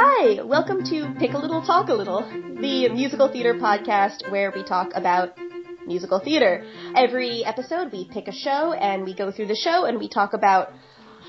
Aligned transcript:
Hi, 0.00 0.40
welcome 0.44 0.84
to 0.84 1.12
Pick 1.18 1.32
a 1.32 1.38
Little 1.38 1.60
Talk 1.60 1.88
a 1.88 1.92
Little, 1.92 2.20
the 2.20 2.88
musical 2.88 3.26
theater 3.32 3.54
podcast 3.54 4.30
where 4.30 4.52
we 4.54 4.62
talk 4.62 4.92
about 4.94 5.36
musical 5.88 6.20
theater. 6.20 6.64
Every 6.94 7.44
episode 7.44 7.90
we 7.90 8.08
pick 8.08 8.28
a 8.28 8.32
show 8.32 8.72
and 8.74 9.04
we 9.04 9.12
go 9.12 9.32
through 9.32 9.48
the 9.48 9.56
show 9.56 9.86
and 9.86 9.98
we 9.98 10.08
talk 10.08 10.34
about 10.34 10.70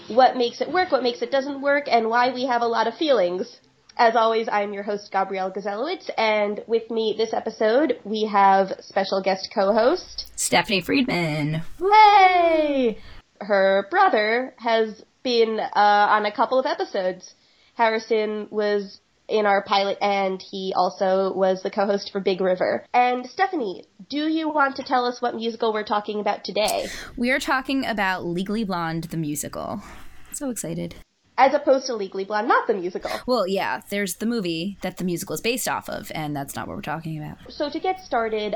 what 0.08 0.38
makes 0.38 0.62
it 0.62 0.72
work, 0.72 0.92
what 0.92 1.02
makes 1.02 1.24
it 1.24 1.32
doesn't 1.32 1.64
work, 1.64 1.86
and 1.90 2.10
why 2.10 2.32
we 2.32 2.46
have 2.46 2.62
a 2.62 2.68
lot 2.68 2.86
of 2.86 2.94
feelings. 2.94 3.60
As 3.98 4.16
always, 4.16 4.48
I'm 4.48 4.72
your 4.72 4.84
host, 4.84 5.12
Gabrielle 5.12 5.52
Gazelowitz, 5.52 6.12
and 6.16 6.64
with 6.68 6.92
me 6.92 7.16
this 7.18 7.34
episode, 7.34 8.00
we 8.04 8.30
have 8.32 8.74
special 8.82 9.24
guest 9.24 9.50
co-host, 9.52 10.28
Stephanie 10.36 10.82
Friedman. 10.82 11.64
Hey! 11.80 13.00
Her 13.42 13.88
brother 13.90 14.54
has 14.58 15.04
been 15.24 15.60
uh, 15.60 15.72
on 15.76 16.28
a 16.28 16.32
couple 16.32 16.60
of 16.60 16.68
episodes. 16.68 17.34
Harrison 17.80 18.50
was 18.52 19.00
in 19.30 19.46
our 19.46 19.64
pilot 19.64 19.98
and 20.02 20.42
he 20.42 20.74
also 20.76 21.32
was 21.34 21.64
the 21.64 21.72
co-host 21.72 22.12
for 22.12 22.20
Big 22.20 22.42
River. 22.42 22.86
And 22.94 23.26
Stephanie, 23.30 23.86
do 24.10 24.28
you 24.28 24.50
want 24.50 24.76
to 24.76 24.84
tell 24.84 25.06
us 25.06 25.22
what 25.22 25.34
musical 25.34 25.72
we're 25.72 25.86
talking 25.86 26.20
about 26.20 26.44
today? 26.44 26.88
We 27.16 27.32
are 27.32 27.40
talking 27.40 27.86
about 27.86 28.26
Legally 28.26 28.66
Blonde, 28.66 29.06
the 29.06 29.16
musical. 29.16 29.82
So 30.34 30.50
excited. 30.50 30.96
As 31.38 31.54
opposed 31.54 31.86
to 31.86 31.96
Legally 31.96 32.26
Blonde, 32.26 32.50
not 32.50 32.68
the 32.68 32.74
musical. 32.74 33.12
Well, 33.26 33.48
yeah, 33.48 33.80
there's 33.90 34.16
the 34.16 34.26
movie 34.26 34.78
that 34.82 34.98
the 34.98 35.06
musical 35.06 35.36
is 35.36 35.40
based 35.40 35.70
off 35.70 35.88
of, 35.88 36.12
and 36.14 36.36
that's 36.36 36.58
not 36.58 36.68
what 36.68 36.76
we're 36.76 36.82
talking 36.82 37.18
about. 37.18 37.38
So 37.48 37.70
to 37.70 37.80
get 37.80 38.02
started, 38.02 38.56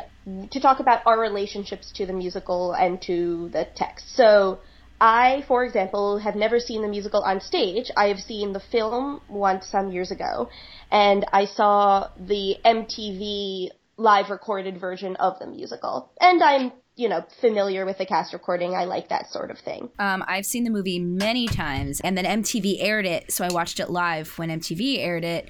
to 0.51 0.59
talk 0.59 0.81
about 0.81 1.01
our 1.05 1.17
relationships 1.17 1.93
to 1.93 2.05
the 2.05 2.11
musical 2.11 2.73
and 2.73 3.01
to 3.03 3.47
the 3.53 3.69
text. 3.73 4.17
So 4.17 4.59
I, 5.03 5.43
for 5.49 5.65
example, 5.65 6.17
have 6.19 6.37
never 6.37 6.61
seen 6.61 6.81
the 6.81 6.87
musical 6.87 7.23
on 7.23 7.41
stage. 7.41 7.91
I 7.97 8.07
have 8.07 8.19
seen 8.19 8.53
the 8.53 8.61
film 8.61 9.19
once 9.27 9.67
some 9.67 9.91
years 9.91 10.11
ago, 10.11 10.47
and 10.89 11.25
I 11.33 11.43
saw 11.43 12.09
the 12.17 12.55
MTV 12.63 13.67
live 13.97 14.29
recorded 14.29 14.79
version 14.79 15.17
of 15.17 15.39
the 15.39 15.47
musical. 15.47 16.09
And 16.21 16.41
I'm, 16.41 16.71
you 16.95 17.09
know, 17.09 17.25
familiar 17.41 17.85
with 17.85 17.97
the 17.97 18.05
cast 18.05 18.31
recording. 18.31 18.75
I 18.75 18.85
like 18.85 19.09
that 19.09 19.29
sort 19.29 19.51
of 19.51 19.59
thing. 19.59 19.89
Um, 19.99 20.23
I've 20.25 20.45
seen 20.45 20.63
the 20.63 20.69
movie 20.69 20.99
many 20.99 21.47
times, 21.47 21.99
and 21.99 22.17
then 22.17 22.23
MTV 22.23 22.77
aired 22.79 23.05
it, 23.05 23.29
so 23.29 23.43
I 23.43 23.51
watched 23.51 23.81
it 23.81 23.89
live 23.89 24.37
when 24.37 24.47
MTV 24.47 24.99
aired 24.99 25.25
it 25.25 25.49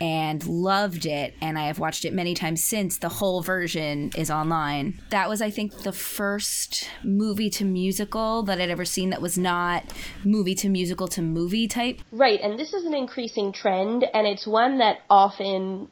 and 0.00 0.46
loved 0.46 1.06
it. 1.06 1.34
And 1.40 1.58
I 1.58 1.66
have 1.66 1.78
watched 1.78 2.04
it 2.04 2.12
many 2.12 2.34
times 2.34 2.62
since. 2.62 2.98
The 2.98 3.08
whole 3.08 3.42
version 3.42 4.10
is 4.16 4.30
online. 4.30 5.00
That 5.10 5.28
was, 5.28 5.40
I 5.40 5.50
think, 5.50 5.82
the 5.82 5.92
first 5.92 6.88
movie 7.02 7.50
to 7.50 7.64
musical 7.64 8.42
that 8.44 8.60
I'd 8.60 8.70
ever 8.70 8.84
seen 8.84 9.10
that 9.10 9.22
was 9.22 9.38
not 9.38 9.84
movie 10.24 10.54
to 10.56 10.68
musical 10.68 11.08
to 11.08 11.22
movie 11.22 11.68
type. 11.68 12.00
Right, 12.12 12.40
and 12.40 12.58
this 12.58 12.72
is 12.72 12.84
an 12.84 12.94
increasing 12.94 13.52
trend, 13.52 14.04
and 14.12 14.26
it's 14.26 14.46
one 14.46 14.78
that 14.78 14.98
often 15.08 15.88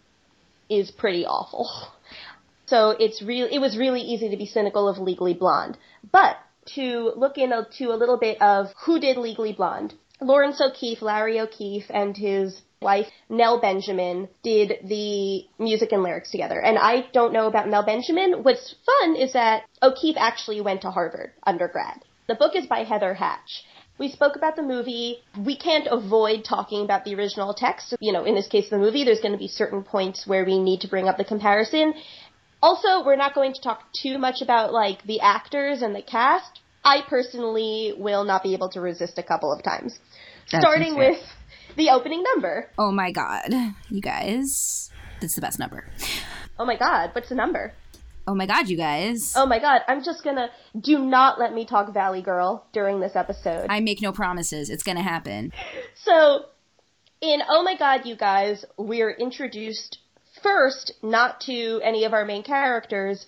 is 0.69 0.91
pretty 0.91 1.25
awful. 1.25 1.69
So 2.67 2.97
it's 2.99 3.21
real. 3.21 3.49
It 3.53 3.59
was 3.59 3.77
really 3.77 4.01
easy 4.01 4.31
to 4.31 4.37
be 4.39 4.47
cynical 4.47 4.89
of 4.89 4.97
Legally 4.97 5.35
Blonde, 5.35 5.77
but 6.11 6.39
to 6.75 7.13
look 7.17 7.37
into 7.37 7.93
a 7.93 7.97
little 8.01 8.17
bit 8.17 8.41
of 8.41 8.69
who 8.87 8.99
did 8.99 9.19
Legally 9.19 9.53
Blonde. 9.53 9.93
Lawrence 10.23 10.59
O'Keefe, 10.59 11.03
Larry 11.03 11.39
O'Keefe, 11.39 11.85
and 11.91 12.17
his 12.17 12.63
wife 12.83 13.07
Nell 13.29 13.61
Benjamin 13.61 14.29
did 14.43 14.75
the 14.85 15.45
music 15.59 15.93
and 15.93 16.03
lyrics 16.03 16.31
together. 16.31 16.61
And 16.61 16.79
I 16.79 17.07
don't 17.13 17.33
know 17.33 17.47
about 17.47 17.69
Nell 17.69 17.85
Benjamin. 17.85 18.43
What's 18.43 18.75
fun 18.85 19.17
is 19.17 19.33
that 19.33 19.65
O'Keefe 19.83 20.17
actually 20.19 20.61
went 20.61 20.83
to 20.83 20.91
Harvard 20.91 21.33
undergrad. 21.45 22.03
The 22.29 22.35
book 22.35 22.55
is 22.55 22.67
by 22.67 22.85
Heather 22.85 23.15
Hach. 23.15 23.63
We 23.99 24.09
spoke 24.09 24.37
about 24.37 24.57
the 24.57 24.63
movie. 24.63 25.19
We 25.39 25.57
can't 25.57 25.87
avoid 25.91 26.45
talking 26.45 26.85
about 26.85 27.05
the 27.05 27.15
original 27.15 27.55
text. 27.55 27.95
You 28.01 28.13
know, 28.13 28.25
in 28.25 28.35
this 28.35 28.49
case, 28.49 28.69
the 28.71 28.79
movie, 28.79 29.05
there's 29.05 29.21
going 29.21 29.33
to 29.33 29.39
be 29.39 29.49
certain 29.49 29.83
points 29.83 30.27
where 30.27 30.45
we 30.45 30.59
need 30.59 30.81
to 30.81 30.89
bring 30.89 31.09
up 31.09 31.19
the 31.19 31.25
comparison. 31.25 31.95
Also, 32.63 33.05
we're 33.05 33.17
not 33.17 33.35
going 33.35 33.53
to 33.55 33.61
talk 33.61 33.93
too 33.93 34.19
much 34.19 34.41
about 34.41 34.73
like 34.73 35.05
the 35.05 35.21
actors 35.21 35.83
and 35.83 35.95
the 35.95 36.03
cast. 36.03 36.61
I 36.85 37.03
personally 37.09 37.95
will 37.97 38.25
not 38.25 38.43
be 38.43 38.55
able 38.55 38.71
to 38.71 38.81
resist 38.81 39.19
a 39.19 39.23
couple 39.23 39.53
of 39.53 39.63
times. 39.63 39.99
Starting 40.47 40.97
with 40.97 41.21
the 41.77 41.91
opening 41.91 42.23
number. 42.23 42.71
Oh 42.79 42.93
my 42.93 43.11
god, 43.13 43.53
you 43.91 44.01
guys. 44.01 44.91
That's 45.21 45.35
the 45.35 45.41
best 45.41 45.59
number. 45.59 45.87
Oh 46.59 46.67
my 46.67 46.77
god, 46.77 47.11
what's 47.15 47.29
the 47.29 47.35
number? 47.35 47.73
Oh 48.27 48.35
my 48.35 48.47
god, 48.47 48.69
you 48.69 48.77
guys. 48.77 49.35
Oh 49.37 49.47
my 49.47 49.59
god, 49.59 49.83
I'm 49.89 50.05
just 50.05 50.23
gonna 50.23 50.51
do 50.79 50.99
not 50.99 51.39
let 51.41 51.53
me 51.53 51.65
talk 51.67 51.93
Valley 51.93 52.23
Girl 52.23 52.67
during 52.73 53.01
this 53.01 53.17
episode. 53.17 53.67
I 53.69 53.81
make 53.81 54.01
no 54.01 54.13
promises. 54.13 54.71
It's 54.71 54.83
gonna 54.83 55.03
happen. 55.03 55.53
So, 56.05 56.47
in 57.21 57.41
Oh 57.49 57.63
My 57.63 57.77
God, 57.77 58.07
you 58.07 58.17
guys, 58.17 58.65
we're 58.77 59.13
introduced 59.13 59.99
first 60.43 60.93
not 61.01 61.41
to 61.43 61.81
any 61.85 62.05
of 62.05 62.13
our 62.13 62.25
main 62.25 62.43
characters, 62.43 63.25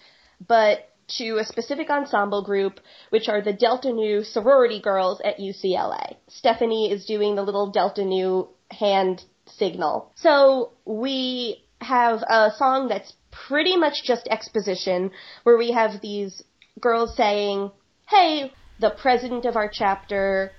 but 0.46 0.90
to 1.18 1.38
a 1.38 1.44
specific 1.44 1.90
ensemble 1.90 2.42
group, 2.42 2.80
which 3.10 3.28
are 3.28 3.42
the 3.42 3.52
Delta 3.52 3.92
Nu 3.92 4.22
sorority 4.22 4.80
girls 4.80 5.20
at 5.24 5.38
UCLA. 5.38 6.16
Stephanie 6.28 6.90
is 6.90 7.04
doing 7.04 7.34
the 7.34 7.42
little 7.42 7.70
Delta 7.70 8.04
Nu 8.04 8.48
hand 8.70 9.22
signal. 9.46 10.12
So 10.16 10.72
we 10.84 11.62
have 11.80 12.22
a 12.22 12.52
song 12.56 12.88
that's 12.88 13.12
pretty 13.48 13.76
much 13.76 14.04
just 14.04 14.28
exposition, 14.28 15.10
where 15.42 15.56
we 15.56 15.72
have 15.72 16.00
these 16.00 16.42
girls 16.80 17.16
saying, 17.16 17.70
hey, 18.08 18.52
the 18.80 18.90
president 18.90 19.44
of 19.44 19.56
our 19.56 19.70
chapter 19.72 20.52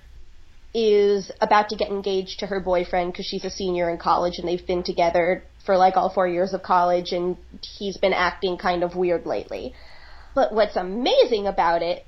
is 0.74 1.30
about 1.40 1.70
to 1.70 1.76
get 1.76 1.88
engaged 1.88 2.40
to 2.40 2.46
her 2.46 2.60
boyfriend 2.60 3.12
because 3.12 3.24
she's 3.24 3.44
a 3.44 3.50
senior 3.50 3.88
in 3.88 3.96
college 3.96 4.34
and 4.38 4.46
they've 4.46 4.66
been 4.66 4.82
together 4.82 5.42
for 5.64 5.76
like 5.76 5.96
all 5.96 6.10
four 6.10 6.28
years 6.28 6.52
of 6.52 6.62
college 6.62 7.12
and 7.12 7.36
he's 7.78 7.96
been 7.96 8.12
acting 8.12 8.58
kind 8.58 8.82
of 8.82 8.94
weird 8.94 9.24
lately. 9.24 9.74
But 10.36 10.52
what's 10.52 10.76
amazing 10.76 11.46
about 11.46 11.80
it 11.80 12.04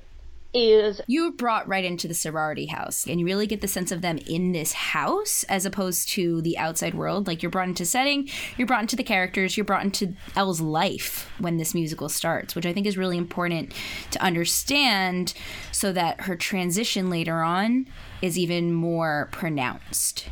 is 0.53 1.01
You 1.07 1.31
brought 1.31 1.67
right 1.67 1.83
into 1.83 2.07
the 2.07 2.13
sorority 2.13 2.67
house, 2.67 3.07
and 3.07 3.19
you 3.19 3.25
really 3.25 3.47
get 3.47 3.61
the 3.61 3.67
sense 3.67 3.91
of 3.91 4.03
them 4.03 4.19
in 4.19 4.51
this 4.51 4.71
house 4.71 5.43
as 5.49 5.65
opposed 5.65 6.09
to 6.09 6.39
the 6.41 6.55
outside 6.55 6.93
world. 6.93 7.25
Like 7.25 7.41
you're 7.41 7.49
brought 7.49 7.69
into 7.69 7.85
setting, 7.85 8.29
you're 8.55 8.67
brought 8.67 8.81
into 8.81 8.95
the 8.95 9.03
characters, 9.03 9.57
you're 9.57 9.65
brought 9.65 9.83
into 9.83 10.13
Elle's 10.35 10.61
life 10.61 11.31
when 11.39 11.57
this 11.57 11.73
musical 11.73 12.07
starts, 12.07 12.53
which 12.53 12.67
I 12.67 12.73
think 12.73 12.85
is 12.85 12.97
really 12.97 13.17
important 13.17 13.73
to 14.11 14.21
understand 14.21 15.33
so 15.71 15.91
that 15.91 16.21
her 16.21 16.35
transition 16.35 17.09
later 17.09 17.41
on 17.41 17.87
is 18.21 18.37
even 18.37 18.71
more 18.71 19.29
pronounced. 19.31 20.29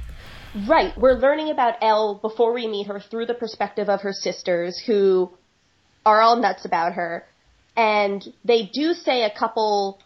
Right. 0.67 0.95
We're 0.95 1.17
learning 1.17 1.49
about 1.49 1.75
Elle 1.81 2.19
before 2.21 2.53
we 2.53 2.67
meet 2.67 2.85
her 2.87 2.99
through 2.99 3.25
the 3.25 3.33
perspective 3.33 3.89
of 3.89 4.01
her 4.01 4.13
sisters 4.13 4.79
who 4.85 5.31
are 6.05 6.21
all 6.21 6.35
nuts 6.35 6.63
about 6.63 6.93
her. 6.93 7.25
And 7.77 8.27
they 8.43 8.69
do 8.73 8.93
say 8.93 9.23
a 9.23 9.29
couple 9.29 10.01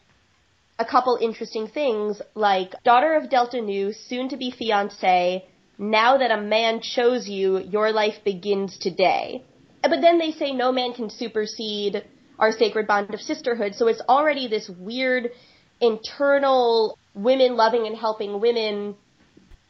a 0.77 0.85
couple 0.85 1.17
interesting 1.21 1.67
things 1.67 2.21
like 2.33 2.73
daughter 2.83 3.15
of 3.15 3.29
Delta 3.29 3.61
Nu, 3.61 3.93
soon 3.93 4.29
to 4.29 4.37
be 4.37 4.51
fiance, 4.51 5.45
now 5.77 6.17
that 6.17 6.31
a 6.31 6.41
man 6.41 6.81
chose 6.81 7.27
you, 7.27 7.59
your 7.59 7.91
life 7.91 8.15
begins 8.25 8.77
today. 8.79 9.43
But 9.83 10.01
then 10.01 10.17
they 10.17 10.31
say 10.31 10.51
no 10.51 10.71
man 10.71 10.93
can 10.93 11.09
supersede 11.09 12.03
our 12.39 12.51
sacred 12.51 12.87
bond 12.87 13.13
of 13.13 13.21
sisterhood, 13.21 13.75
so 13.75 13.87
it's 13.87 14.01
already 14.09 14.47
this 14.47 14.69
weird 14.69 15.29
internal 15.79 16.97
women 17.13 17.55
loving 17.55 17.85
and 17.85 17.95
helping 17.95 18.41
women 18.41 18.95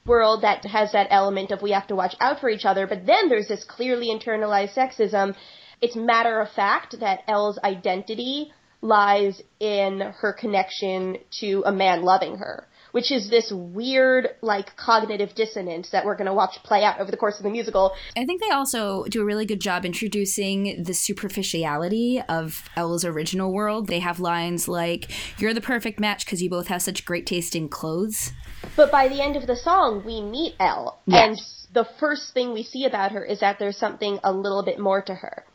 world 0.05 0.43
that 0.43 0.63
has 0.65 0.93
that 0.93 1.07
element 1.09 1.51
of 1.51 1.61
we 1.61 1.71
have 1.71 1.87
to 1.87 1.95
watch 1.95 2.15
out 2.19 2.39
for 2.39 2.49
each 2.49 2.65
other, 2.65 2.87
but 2.87 3.05
then 3.05 3.29
there's 3.29 3.47
this 3.47 3.63
clearly 3.63 4.07
internalized 4.07 4.73
sexism. 4.73 5.35
It's 5.81 5.95
matter 5.95 6.39
of 6.39 6.49
fact 6.51 6.99
that 6.99 7.21
Elle's 7.27 7.59
identity 7.63 8.51
lies 8.81 9.41
in 9.59 10.01
her 10.19 10.33
connection 10.33 11.17
to 11.39 11.63
a 11.65 11.71
man 11.71 12.03
loving 12.03 12.37
her, 12.37 12.67
which 12.91 13.11
is 13.11 13.29
this 13.29 13.51
weird, 13.55 14.29
like, 14.41 14.75
cognitive 14.75 15.33
dissonance 15.35 15.89
that 15.91 16.03
we're 16.05 16.15
going 16.15 16.27
to 16.27 16.33
watch 16.33 16.57
play 16.63 16.83
out 16.83 16.99
over 16.99 17.09
the 17.09 17.17
course 17.17 17.37
of 17.37 17.43
the 17.43 17.49
musical. 17.49 17.93
I 18.17 18.25
think 18.25 18.41
they 18.41 18.49
also 18.51 19.05
do 19.05 19.21
a 19.21 19.25
really 19.25 19.45
good 19.45 19.61
job 19.61 19.85
introducing 19.85 20.83
the 20.83 20.93
superficiality 20.93 22.21
of 22.27 22.69
Elle's 22.75 23.05
original 23.05 23.53
world. 23.53 23.87
They 23.87 23.99
have 23.99 24.19
lines 24.19 24.67
like, 24.67 25.11
You're 25.39 25.53
the 25.53 25.61
perfect 25.61 25.99
match 25.99 26.25
because 26.25 26.41
you 26.41 26.49
both 26.49 26.67
have 26.67 26.81
such 26.81 27.05
great 27.05 27.25
taste 27.25 27.55
in 27.55 27.69
clothes. 27.69 28.33
But 28.75 28.91
by 28.91 29.07
the 29.07 29.21
end 29.21 29.35
of 29.35 29.47
the 29.47 29.55
song, 29.55 30.03
we 30.05 30.21
meet 30.21 30.55
Elle, 30.59 30.99
Yes. 31.05 31.27
and 31.27 31.39
the 31.73 31.89
first 31.99 32.33
thing 32.33 32.53
we 32.53 32.63
see 32.63 32.85
about 32.85 33.11
her 33.11 33.23
is 33.23 33.39
that 33.39 33.57
there's 33.59 33.77
something 33.77 34.19
a 34.23 34.31
little 34.31 34.63
bit 34.63 34.79
more 34.79 35.01
to 35.03 35.15
her. 35.15 35.45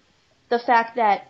The 0.48 0.58
fact 0.58 0.96
that 0.96 1.28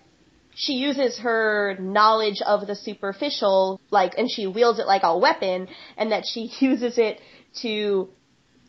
she 0.54 0.74
uses 0.74 1.18
her 1.18 1.76
knowledge 1.78 2.40
of 2.44 2.66
the 2.66 2.74
superficial, 2.74 3.80
like, 3.90 4.16
and 4.16 4.30
she 4.30 4.46
wields 4.46 4.78
it 4.78 4.86
like 4.86 5.02
a 5.04 5.16
weapon, 5.16 5.68
and 5.96 6.12
that 6.12 6.24
she 6.26 6.50
uses 6.60 6.98
it 6.98 7.20
to 7.62 8.08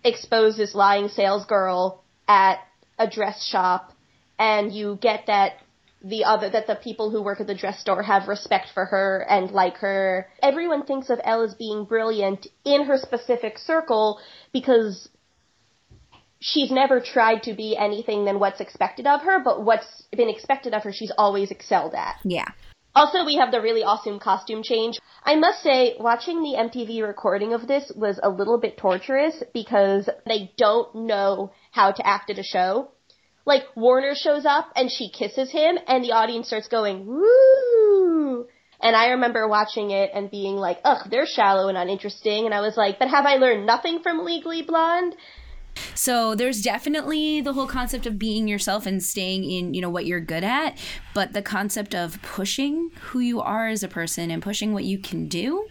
expose 0.03 0.57
this 0.57 0.75
lying 0.75 1.07
salesgirl 1.07 1.99
at 2.27 2.59
a 2.99 3.07
dress 3.09 3.43
shop, 3.45 3.93
and 4.37 4.71
you 4.71 4.97
get 5.01 5.27
that 5.27 5.53
the 6.03 6.25
other 6.25 6.49
that 6.49 6.67
the 6.67 6.75
people 6.75 7.09
who 7.09 7.23
work 7.23 7.41
at 7.41 7.47
the 7.47 7.55
dress 7.55 7.79
store 7.79 8.03
have 8.03 8.27
respect 8.27 8.67
for 8.73 8.85
her 8.85 9.25
and 9.29 9.51
like 9.51 9.77
her. 9.77 10.27
Everyone 10.43 10.85
thinks 10.85 11.09
of 11.09 11.19
Elle 11.23 11.43
as 11.43 11.55
being 11.55 11.85
brilliant 11.85 12.47
in 12.63 12.85
her 12.85 12.97
specific 12.97 13.57
circle 13.57 14.19
because 14.53 15.09
she's 16.39 16.71
never 16.71 16.99
tried 17.01 17.43
to 17.43 17.53
be 17.53 17.75
anything 17.77 18.25
than 18.25 18.39
what's 18.39 18.61
expected 18.61 19.07
of 19.07 19.21
her, 19.21 19.43
but 19.43 19.63
what's 19.63 20.03
been 20.15 20.29
expected 20.29 20.73
of 20.73 20.83
her, 20.83 20.91
she's 20.93 21.11
always 21.17 21.51
excelled 21.51 21.93
at. 21.93 22.15
Yeah. 22.23 22.47
Also, 22.95 23.25
we 23.25 23.35
have 23.35 23.51
the 23.51 23.61
really 23.61 23.83
awesome 23.83 24.19
costume 24.19 24.63
change. 24.63 24.97
I 25.23 25.35
must 25.35 25.61
say, 25.61 25.95
watching 25.99 26.41
the 26.41 26.57
MTV 26.57 27.05
recording 27.05 27.53
of 27.53 27.67
this 27.67 27.91
was 27.95 28.19
a 28.23 28.29
little 28.29 28.59
bit 28.59 28.77
torturous 28.77 29.43
because 29.53 30.09
they 30.25 30.51
don't 30.57 30.93
know 30.95 31.51
how 31.71 31.91
to 31.91 32.07
act 32.07 32.31
at 32.31 32.39
a 32.39 32.43
show. 32.43 32.89
Like, 33.45 33.63
Warner 33.75 34.15
shows 34.15 34.45
up 34.45 34.71
and 34.75 34.91
she 34.91 35.09
kisses 35.11 35.51
him 35.51 35.77
and 35.87 36.03
the 36.03 36.13
audience 36.13 36.47
starts 36.47 36.67
going, 36.67 37.05
woo! 37.05 38.47
And 38.81 38.95
I 38.95 39.09
remember 39.09 39.47
watching 39.47 39.91
it 39.91 40.11
and 40.13 40.29
being 40.29 40.55
like, 40.55 40.79
ugh, 40.83 41.07
they're 41.09 41.25
shallow 41.27 41.69
and 41.69 41.77
uninteresting. 41.77 42.45
And 42.45 42.53
I 42.53 42.61
was 42.61 42.75
like, 42.75 42.99
but 42.99 43.09
have 43.09 43.25
I 43.25 43.35
learned 43.35 43.65
nothing 43.65 44.01
from 44.01 44.25
Legally 44.25 44.63
Blonde? 44.63 45.15
So 45.95 46.35
there's 46.35 46.61
definitely 46.61 47.41
the 47.41 47.53
whole 47.53 47.67
concept 47.67 48.05
of 48.05 48.19
being 48.19 48.47
yourself 48.47 48.85
and 48.85 49.01
staying 49.03 49.43
in, 49.49 49.73
you 49.73 49.81
know, 49.81 49.89
what 49.89 50.05
you're 50.05 50.19
good 50.19 50.43
at, 50.43 50.77
but 51.13 51.33
the 51.33 51.41
concept 51.41 51.95
of 51.95 52.21
pushing 52.21 52.91
who 53.01 53.19
you 53.19 53.41
are 53.41 53.67
as 53.67 53.83
a 53.83 53.87
person 53.87 54.31
and 54.31 54.41
pushing 54.41 54.73
what 54.73 54.83
you 54.83 54.99
can 54.99 55.27
do 55.27 55.67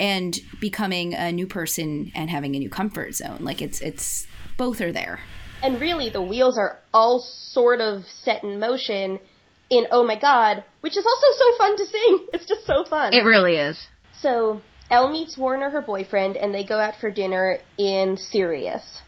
and 0.00 0.38
becoming 0.60 1.14
a 1.14 1.30
new 1.30 1.46
person 1.46 2.10
and 2.14 2.30
having 2.30 2.56
a 2.56 2.58
new 2.58 2.70
comfort 2.70 3.14
zone. 3.14 3.38
Like 3.40 3.60
it's 3.60 3.80
it's 3.80 4.26
both 4.56 4.80
are 4.80 4.92
there. 4.92 5.20
And 5.62 5.80
really 5.80 6.08
the 6.08 6.22
wheels 6.22 6.58
are 6.58 6.78
all 6.92 7.20
sort 7.20 7.80
of 7.80 8.04
set 8.06 8.42
in 8.42 8.58
motion 8.58 9.20
in 9.68 9.86
Oh 9.90 10.04
My 10.04 10.18
God, 10.18 10.64
which 10.80 10.96
is 10.96 11.04
also 11.04 11.26
so 11.38 11.58
fun 11.58 11.76
to 11.76 11.86
sing. 11.86 12.26
It's 12.32 12.46
just 12.46 12.66
so 12.66 12.84
fun. 12.84 13.12
It 13.12 13.24
really 13.24 13.56
is. 13.56 13.78
So 14.20 14.62
Elle 14.90 15.10
meets 15.10 15.38
Warner, 15.38 15.70
her 15.70 15.82
boyfriend, 15.82 16.36
and 16.36 16.52
they 16.52 16.64
go 16.64 16.78
out 16.78 16.94
for 17.00 17.10
dinner 17.10 17.58
in 17.78 18.16
Serious, 18.16 19.02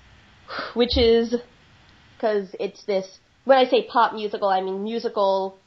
which 0.74 0.96
is 0.96 1.34
because 2.16 2.54
it's 2.60 2.84
this. 2.84 3.18
When 3.44 3.58
I 3.58 3.64
say 3.64 3.86
pop 3.90 4.14
musical, 4.14 4.48
I 4.48 4.60
mean 4.60 4.84
musical 4.84 5.58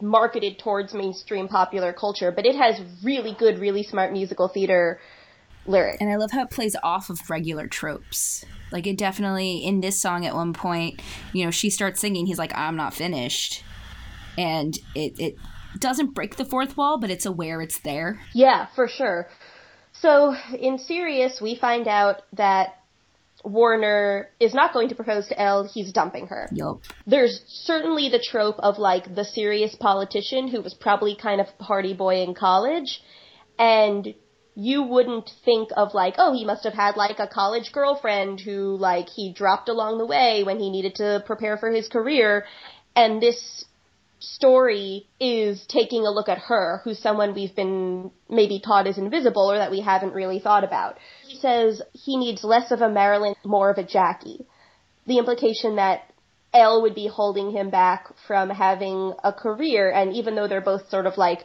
marketed 0.00 0.58
towards 0.58 0.92
mainstream 0.92 1.48
popular 1.48 1.92
culture, 1.92 2.30
but 2.30 2.44
it 2.44 2.54
has 2.56 2.80
really 3.02 3.34
good, 3.38 3.58
really 3.58 3.82
smart 3.82 4.12
musical 4.12 4.48
theater 4.48 5.00
lyrics. 5.66 5.98
And 6.00 6.10
I 6.10 6.16
love 6.16 6.30
how 6.30 6.42
it 6.42 6.50
plays 6.50 6.76
off 6.82 7.10
of 7.10 7.18
regular 7.30 7.66
tropes. 7.66 8.44
Like 8.70 8.86
it 8.86 8.98
definitely 8.98 9.58
in 9.58 9.80
this 9.80 10.00
song 10.00 10.26
at 10.26 10.34
one 10.34 10.52
point, 10.52 11.00
you 11.32 11.44
know, 11.44 11.50
she 11.50 11.70
starts 11.70 12.00
singing, 12.00 12.26
he's 12.26 12.38
like, 12.38 12.56
I'm 12.56 12.76
not 12.76 12.94
finished. 12.94 13.62
And 14.36 14.76
it, 14.94 15.18
it 15.18 15.36
doesn't 15.78 16.14
break 16.14 16.36
the 16.36 16.44
fourth 16.44 16.76
wall, 16.76 16.98
but 16.98 17.10
it's 17.10 17.26
aware 17.26 17.60
it's 17.60 17.80
there. 17.80 18.20
Yeah, 18.32 18.66
for 18.74 18.88
sure. 18.88 19.28
So 19.92 20.34
in 20.58 20.78
Serious, 20.78 21.40
we 21.40 21.54
find 21.54 21.86
out 21.88 22.22
that 22.32 22.74
Warner 23.44 24.30
is 24.40 24.54
not 24.54 24.72
going 24.72 24.88
to 24.88 24.94
propose 24.94 25.28
to 25.28 25.40
Elle, 25.40 25.64
he's 25.64 25.92
dumping 25.92 26.28
her. 26.28 26.48
Yup. 26.52 26.80
There's 27.06 27.42
certainly 27.46 28.08
the 28.08 28.18
trope 28.18 28.58
of 28.58 28.78
like 28.78 29.14
the 29.14 29.24
serious 29.24 29.74
politician 29.74 30.48
who 30.48 30.62
was 30.62 30.74
probably 30.74 31.14
kind 31.14 31.40
of 31.40 31.58
party 31.58 31.92
boy 31.92 32.22
in 32.22 32.34
college, 32.34 33.02
and 33.58 34.14
you 34.54 34.82
wouldn't 34.82 35.30
think 35.44 35.68
of 35.76 35.92
like, 35.94 36.14
oh, 36.16 36.32
he 36.32 36.44
must 36.44 36.64
have 36.64 36.72
had 36.72 36.96
like 36.96 37.18
a 37.18 37.26
college 37.26 37.72
girlfriend 37.72 38.40
who 38.40 38.76
like 38.76 39.08
he 39.08 39.32
dropped 39.32 39.68
along 39.68 39.98
the 39.98 40.06
way 40.06 40.42
when 40.44 40.58
he 40.58 40.70
needed 40.70 40.94
to 40.96 41.22
prepare 41.26 41.58
for 41.58 41.70
his 41.70 41.88
career, 41.88 42.46
and 42.96 43.20
this 43.20 43.64
story 44.24 45.06
is 45.20 45.64
taking 45.66 46.06
a 46.06 46.10
look 46.10 46.28
at 46.28 46.38
her, 46.38 46.80
who's 46.84 46.98
someone 46.98 47.34
we've 47.34 47.54
been 47.54 48.10
maybe 48.28 48.60
taught 48.64 48.86
is 48.86 48.98
invisible 48.98 49.50
or 49.50 49.58
that 49.58 49.70
we 49.70 49.80
haven't 49.80 50.14
really 50.14 50.38
thought 50.38 50.64
about. 50.64 50.98
He 51.26 51.38
says 51.38 51.82
he 51.92 52.16
needs 52.16 52.44
less 52.44 52.70
of 52.70 52.80
a 52.80 52.88
Marilyn, 52.88 53.34
more 53.44 53.70
of 53.70 53.78
a 53.78 53.84
Jackie. 53.84 54.46
The 55.06 55.18
implication 55.18 55.76
that 55.76 56.10
Elle 56.52 56.82
would 56.82 56.94
be 56.94 57.08
holding 57.08 57.50
him 57.50 57.70
back 57.70 58.06
from 58.26 58.48
having 58.50 59.12
a 59.22 59.32
career, 59.32 59.90
and 59.90 60.14
even 60.14 60.34
though 60.34 60.48
they're 60.48 60.60
both 60.60 60.88
sort 60.88 61.06
of 61.06 61.18
like 61.18 61.44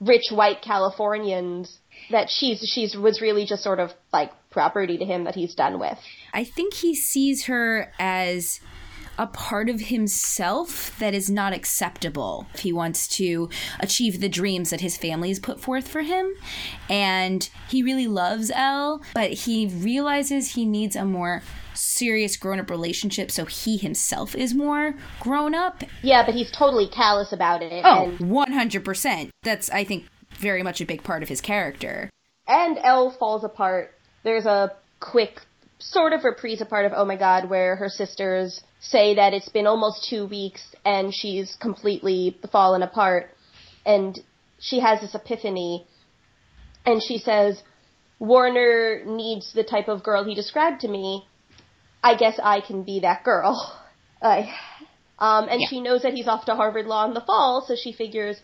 rich 0.00 0.30
white 0.30 0.62
Californians, 0.62 1.78
that 2.10 2.28
she's 2.30 2.60
she's 2.60 2.96
was 2.96 3.20
really 3.20 3.46
just 3.46 3.62
sort 3.62 3.80
of 3.80 3.90
like 4.12 4.30
property 4.50 4.98
to 4.98 5.04
him 5.04 5.24
that 5.24 5.34
he's 5.34 5.54
done 5.54 5.78
with. 5.78 5.98
I 6.32 6.44
think 6.44 6.74
he 6.74 6.94
sees 6.94 7.44
her 7.46 7.92
as 7.98 8.60
a 9.18 9.26
part 9.26 9.68
of 9.68 9.80
himself 9.80 10.98
that 10.98 11.14
is 11.14 11.30
not 11.30 11.52
acceptable 11.52 12.46
if 12.54 12.60
he 12.60 12.72
wants 12.72 13.06
to 13.08 13.48
achieve 13.80 14.20
the 14.20 14.28
dreams 14.28 14.70
that 14.70 14.80
his 14.80 14.96
family 14.96 15.28
has 15.28 15.38
put 15.38 15.60
forth 15.60 15.88
for 15.88 16.02
him. 16.02 16.34
And 16.88 17.48
he 17.68 17.82
really 17.82 18.06
loves 18.06 18.50
Elle, 18.50 19.02
but 19.14 19.32
he 19.32 19.66
realizes 19.66 20.52
he 20.52 20.64
needs 20.64 20.96
a 20.96 21.04
more 21.04 21.42
serious 21.74 22.36
grown 22.36 22.60
up 22.60 22.70
relationship 22.70 23.30
so 23.30 23.44
he 23.44 23.76
himself 23.76 24.34
is 24.34 24.54
more 24.54 24.94
grown 25.20 25.54
up. 25.54 25.82
Yeah, 26.02 26.24
but 26.24 26.34
he's 26.34 26.50
totally 26.50 26.88
callous 26.88 27.32
about 27.32 27.62
it. 27.62 27.84
Oh, 27.84 28.04
and- 28.04 28.18
100%. 28.18 29.30
That's, 29.42 29.70
I 29.70 29.84
think, 29.84 30.06
very 30.32 30.62
much 30.62 30.80
a 30.80 30.86
big 30.86 31.02
part 31.04 31.22
of 31.22 31.28
his 31.28 31.40
character. 31.40 32.10
And 32.46 32.78
Elle 32.78 33.10
falls 33.10 33.44
apart. 33.44 33.94
There's 34.22 34.46
a 34.46 34.72
quick 35.00 35.40
sort 35.90 36.12
of 36.12 36.24
reprise 36.24 36.60
a 36.60 36.64
part 36.66 36.86
of 36.86 36.92
Oh 36.94 37.04
My 37.04 37.16
God 37.16 37.48
where 37.50 37.76
her 37.76 37.88
sisters 37.88 38.60
say 38.80 39.14
that 39.14 39.34
it's 39.34 39.48
been 39.48 39.66
almost 39.66 40.06
two 40.08 40.26
weeks 40.26 40.74
and 40.84 41.14
she's 41.14 41.56
completely 41.60 42.36
fallen 42.50 42.82
apart 42.82 43.30
and 43.84 44.18
she 44.58 44.80
has 44.80 45.00
this 45.00 45.14
epiphany 45.14 45.86
and 46.86 47.02
she 47.02 47.18
says, 47.18 47.62
Warner 48.18 49.02
needs 49.04 49.52
the 49.52 49.64
type 49.64 49.88
of 49.88 50.02
girl 50.02 50.24
he 50.24 50.34
described 50.34 50.80
to 50.80 50.88
me. 50.88 51.26
I 52.02 52.16
guess 52.16 52.38
I 52.42 52.60
can 52.60 52.82
be 52.82 53.00
that 53.00 53.24
girl. 53.24 53.80
I, 54.22 54.54
um, 55.18 55.48
and 55.48 55.60
yeah. 55.60 55.66
she 55.68 55.80
knows 55.80 56.02
that 56.02 56.12
he's 56.12 56.28
off 56.28 56.46
to 56.46 56.54
Harvard 56.54 56.86
Law 56.86 57.06
in 57.06 57.14
the 57.14 57.20
fall, 57.20 57.64
so 57.66 57.74
she 57.76 57.92
figures, 57.92 58.40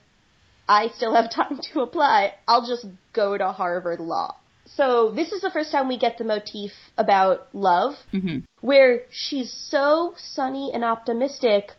I 0.69 0.89
still 0.89 1.15
have 1.15 1.31
time 1.35 1.59
to 1.73 1.81
apply. 1.81 2.35
I'll 2.47 2.67
just 2.67 2.87
go 3.13 3.37
to 3.37 3.53
Harvard 3.53 4.01
Law. 4.01 4.37
So 4.77 5.11
this 5.11 5.33
is 5.33 5.41
the 5.41 5.51
first 5.51 5.73
time 5.73 5.89
we 5.89 5.99
get 5.99 6.19
the 6.19 6.25
motif 6.25 6.73
about 6.97 7.49
love, 7.53 7.95
mm-hmm. 8.13 8.39
where 8.61 9.03
she's 9.11 9.53
so 9.53 10.15
sunny 10.17 10.71
and 10.73 10.85
optimistic. 10.85 11.73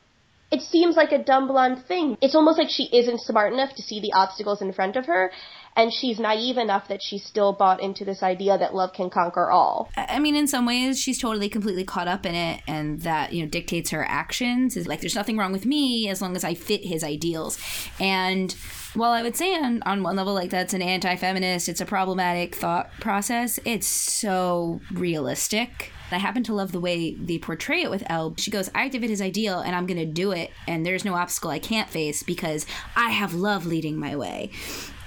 It 0.52 0.62
seems 0.62 0.98
like 0.98 1.14
a 1.14 1.24
dumb 1.24 1.48
blonde 1.48 1.86
thing. 1.88 2.18
It's 2.22 2.36
almost 2.36 2.58
like 2.58 2.70
she 2.70 2.90
isn't 2.92 3.22
smart 3.22 3.54
enough 3.54 3.74
to 3.76 3.82
see 3.82 4.02
the 4.02 4.12
obstacles 4.14 4.62
in 4.62 4.74
front 4.74 4.98
of 4.98 5.06
her, 5.06 5.32
and 5.76 5.94
she's 5.94 6.20
naive 6.20 6.58
enough 6.58 6.88
that 6.88 7.02
she's 7.02 7.24
still 7.24 7.54
bought 7.54 7.82
into 7.82 8.06
this 8.06 8.22
idea 8.24 8.58
that 8.58 8.76
love 8.76 8.94
can 8.94 9.10
conquer 9.10 9.50
all. 9.50 9.90
I 9.96 10.20
mean, 10.20 10.36
in 10.36 10.48
some 10.48 10.66
ways, 10.66 11.00
she's 11.00 11.20
totally, 11.20 11.50
completely 11.50 11.84
caught 11.84 12.08
up 12.08 12.26
in 12.26 12.36
it, 12.36 12.62
and 12.68 13.02
that 13.02 13.34
you 13.34 13.44
know 13.44 13.50
dictates 13.50 13.90
her 13.92 14.06
actions. 14.08 14.76
Is 14.76 14.88
like, 14.88 15.02
there's 15.02 15.16
nothing 15.16 15.38
wrong 15.38 15.52
with 15.52 15.66
me 15.66 16.10
as 16.10 16.22
long 16.22 16.36
as 16.36 16.44
I 16.44 16.54
fit 16.54 16.86
his 16.86 17.04
ideals, 17.04 17.58
and 18.00 18.56
while 18.94 19.12
I 19.12 19.22
would 19.22 19.38
say 19.38 19.56
on, 19.56 19.82
on 19.84 20.04
one 20.04 20.16
level, 20.16 20.34
like 20.34 20.50
that's 20.50 20.74
an 20.74 20.82
anti 20.82 21.16
feminist, 21.16 21.70
it's 21.70 21.82
a 21.82 21.86
problematic 21.86 22.56
thought 22.56 22.92
process, 23.00 23.60
it's 23.66 23.88
so 23.88 24.82
realistic. 24.92 25.92
I 26.14 26.18
happen 26.18 26.44
to 26.44 26.54
love 26.54 26.72
the 26.72 26.80
way 26.80 27.14
they 27.16 27.38
portray 27.38 27.84
it 27.84 27.90
with 27.90 28.04
Elle. 28.08 28.36
She 28.38 28.52
goes, 28.52 28.70
I 28.74 28.86
activate 28.86 29.10
his 29.10 29.22
ideal 29.22 29.60
and 29.60 29.76
I'm 29.76 29.86
going 29.86 30.00
to 30.00 30.06
do 30.06 30.32
it, 30.32 30.52
and 30.68 30.86
there's 30.86 31.06
no 31.06 31.16
obstacle 31.16 31.50
I 31.52 31.60
can't 31.60 31.90
face 31.90 32.24
because 32.24 32.66
I 32.96 33.12
have 33.12 33.34
love 33.34 33.66
leading 33.66 33.98
my 33.98 34.16
way. 34.16 34.52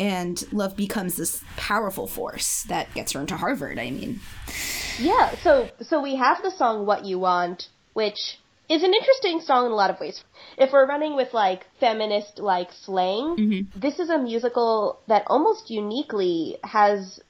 And 0.00 0.42
love 0.52 0.76
becomes 0.76 1.16
this 1.16 1.42
powerful 1.56 2.06
force 2.06 2.64
that 2.64 2.92
gets 2.94 3.12
her 3.12 3.20
into 3.20 3.36
Harvard. 3.36 3.78
I 3.78 3.90
mean, 3.90 4.20
yeah, 4.98 5.34
so 5.42 5.68
so 5.82 6.02
we 6.02 6.16
have 6.16 6.42
the 6.42 6.50
song 6.50 6.84
What 6.84 7.04
You 7.04 7.20
Want, 7.20 7.68
which 7.92 8.38
is 8.68 8.82
an 8.82 8.94
interesting 8.94 9.40
song 9.40 9.66
in 9.66 9.72
a 9.72 9.74
lot 9.74 9.90
of 9.90 10.00
ways. 10.00 10.24
If 10.56 10.72
we're 10.72 10.86
running 10.86 11.14
with 11.16 11.32
like 11.32 11.66
feminist 11.78 12.38
like 12.38 12.70
slang, 12.72 13.36
mm-hmm. 13.36 13.78
this 13.78 13.98
is 13.98 14.10
a 14.10 14.18
musical 14.18 15.00
that 15.06 15.24
almost 15.26 15.70
uniquely 15.70 16.56
has 16.64 17.20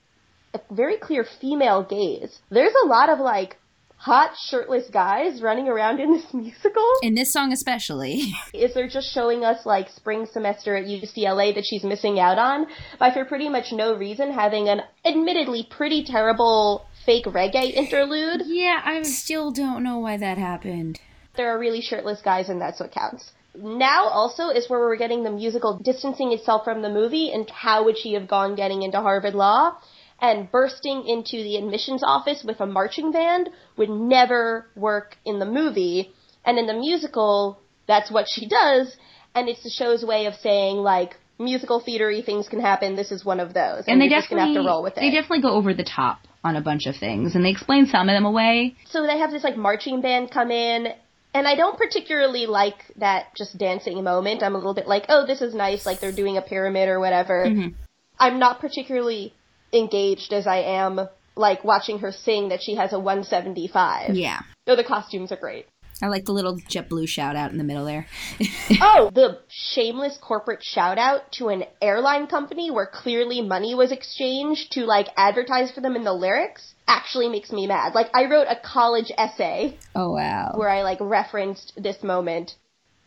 a 0.55 0.61
very 0.71 0.97
clear 0.97 1.27
female 1.41 1.83
gaze. 1.83 2.39
There's 2.51 2.75
a 2.85 2.87
lot 2.87 3.11
of 3.11 3.19
like 3.19 3.59
hot 3.97 4.33
shirtless 4.49 4.89
guys 4.91 5.41
running 5.41 5.69
around 5.69 6.01
in 6.01 6.13
this 6.13 6.27
musical. 6.35 6.89
In 7.03 7.15
this 7.15 7.33
song 7.33 7.53
especially. 7.53 8.33
Is 8.55 8.75
they're 8.75 8.89
just 8.89 9.13
showing 9.13 9.45
us 9.45 9.65
like 9.65 9.89
spring 9.91 10.27
semester 10.33 10.77
at 10.77 10.85
UCLA 10.85 11.55
that 11.55 11.65
she's 11.65 11.85
missing 11.85 12.19
out 12.19 12.39
on 12.39 12.67
by 12.99 13.13
for 13.13 13.25
pretty 13.25 13.49
much 13.49 13.73
no 13.73 13.97
reason 13.97 14.33
having 14.33 14.69
an 14.69 14.83
admittedly 15.05 15.67
pretty 15.71 16.05
terrible 16.05 16.87
fake 17.07 17.27
reggae 17.27 17.73
interlude. 17.75 18.43
Yeah, 18.47 18.81
I 18.85 19.03
still 19.03 19.51
don't 19.51 19.83
know 19.83 19.99
why 19.99 20.17
that 20.17 20.39
happened 20.39 21.01
there 21.37 21.55
are 21.55 21.59
really 21.59 21.81
shirtless 21.81 22.21
guys 22.23 22.49
and 22.49 22.61
that's 22.61 22.81
what 22.81 22.93
counts. 22.93 23.33
Now 23.57 24.07
also 24.09 24.49
is 24.49 24.69
where 24.69 24.81
we're 24.81 24.97
getting 24.97 25.23
the 25.23 25.31
musical 25.31 25.79
distancing 25.79 26.33
itself 26.33 26.65
from 26.65 26.83
the 26.83 26.89
movie 26.89 27.33
and 27.33 27.49
how 27.51 27.85
would 27.85 27.97
she 27.97 28.15
have 28.15 28.27
gone 28.27 28.57
getting 28.57 28.83
into 28.83 29.01
Harvard 29.01 29.35
Law 29.35 29.79
and 30.25 30.51
bursting 30.51 31.07
into 31.07 31.37
the 31.37 31.57
admissions 31.57 32.03
office 32.03 32.43
with 32.43 32.59
a 32.59 32.67
marching 32.67 33.13
band 33.13 33.51
would 33.77 33.91
never 33.91 34.67
work 34.75 35.19
in 35.27 35.39
the 35.39 35.45
movie. 35.45 36.13
And 36.47 36.59
in 36.59 36.67
the 36.67 36.73
musical, 36.73 37.61
that's 37.87 38.11
what 38.11 38.27
she 38.27 38.49
does, 38.49 38.97
and 39.35 39.51
it's 39.51 39.63
the 39.63 39.69
show's 39.69 40.03
way 40.03 40.25
of 40.25 40.35
saying 40.37 40.79
like 40.79 41.17
musical 41.39 41.83
theatery 41.87 42.25
things 42.25 42.49
can 42.49 42.61
happen. 42.61 42.97
This 42.97 43.13
is 43.13 43.23
one 43.23 43.39
of 43.39 43.53
those, 43.53 43.85
and, 43.87 43.95
and 43.95 44.01
they 44.01 44.09
definitely 44.09 44.55
have 44.55 44.63
to 44.63 44.67
roll 44.67 44.83
with 44.83 44.97
it. 44.97 45.01
They 45.01 45.11
definitely 45.11 45.43
go 45.43 45.53
over 45.53 45.75
the 45.75 45.85
top 45.85 46.21
on 46.43 46.57
a 46.57 46.63
bunch 46.63 46.87
of 46.87 46.97
things, 46.97 47.35
and 47.35 47.45
they 47.45 47.51
explain 47.51 47.85
some 47.85 48.09
of 48.09 48.15
them 48.15 48.25
away. 48.25 48.77
So 48.89 49.07
they 49.07 49.19
have 49.19 49.31
this 49.31 49.45
like 49.45 49.59
marching 49.59 50.01
band 50.01 50.31
come 50.31 50.51
in, 50.51 50.89
and 51.35 51.47
I 51.47 51.55
don't 51.55 51.77
particularly 51.77 52.47
like 52.47 52.79
that 52.97 53.35
just 53.37 53.59
dancing 53.59 54.03
moment. 54.03 54.43
I'm 54.43 54.55
a 54.55 54.59
little 54.59 54.75
bit 54.75 54.87
like, 54.87 55.05
oh, 55.11 55.27
this 55.27 55.43
is 55.43 55.55
nice, 55.55 55.85
like 55.85 56.01
they're 56.01 56.13
doing 56.13 56.39
a 56.39 56.43
pyramid 56.43 56.89
or 56.89 56.99
whatever. 56.99 57.45
Mm-hmm. 57.45 57.77
I'm 58.19 58.39
not 58.39 58.61
particularly 58.61 59.35
engaged 59.75 60.33
as 60.33 60.47
I 60.47 60.59
am 60.59 61.09
like 61.37 61.65
watching 61.65 61.99
her 61.99 62.13
sing 62.13 62.51
that 62.51 62.63
she 62.63 62.77
has 62.77 62.93
a 62.93 62.99
175. 62.99 64.15
Yeah. 64.15 64.41
Though 64.67 64.77
the 64.77 64.85
costumes 64.85 65.33
are 65.33 65.37
great. 65.37 65.67
I 66.03 66.09
like 66.09 66.25
the 66.25 66.33
little 66.33 66.57
JetBlue 66.57 67.09
shout 67.09 67.37
out 67.37 67.53
in 67.53 67.59
the 67.59 67.65
middle 67.65 67.85
there. 67.85 68.07
oh, 68.81 69.11
the 69.15 69.39
shameless 69.49 70.19
corporate 70.21 70.63
shout 70.63 70.99
out 70.99 71.31
to 71.33 71.49
an 71.49 71.65
airline 71.81 72.27
company 72.27 72.71
where 72.71 72.87
clearly 72.87 73.43
money 73.43 73.75
was 73.75 73.93
exchanged 73.93 74.73
to 74.73 74.85
like 74.85 75.09
advertise 75.17 75.71
for 75.71 75.81
them 75.81 75.95
in 75.95 76.05
the 76.05 76.13
lyrics 76.13 76.75
actually 76.89 77.29
makes 77.29 77.53
me 77.53 77.67
mad. 77.67 77.95
Like 77.95 78.11
I 78.15 78.27
wrote 78.27 78.49
a 78.49 78.57
college 78.57 79.13
essay. 79.17 79.79
Oh 79.95 80.13
wow. 80.13 80.53
Where 80.57 80.69
I 80.69 80.83
like 80.83 80.99
referenced 81.01 81.73
this 81.77 82.03
moment. 82.03 82.57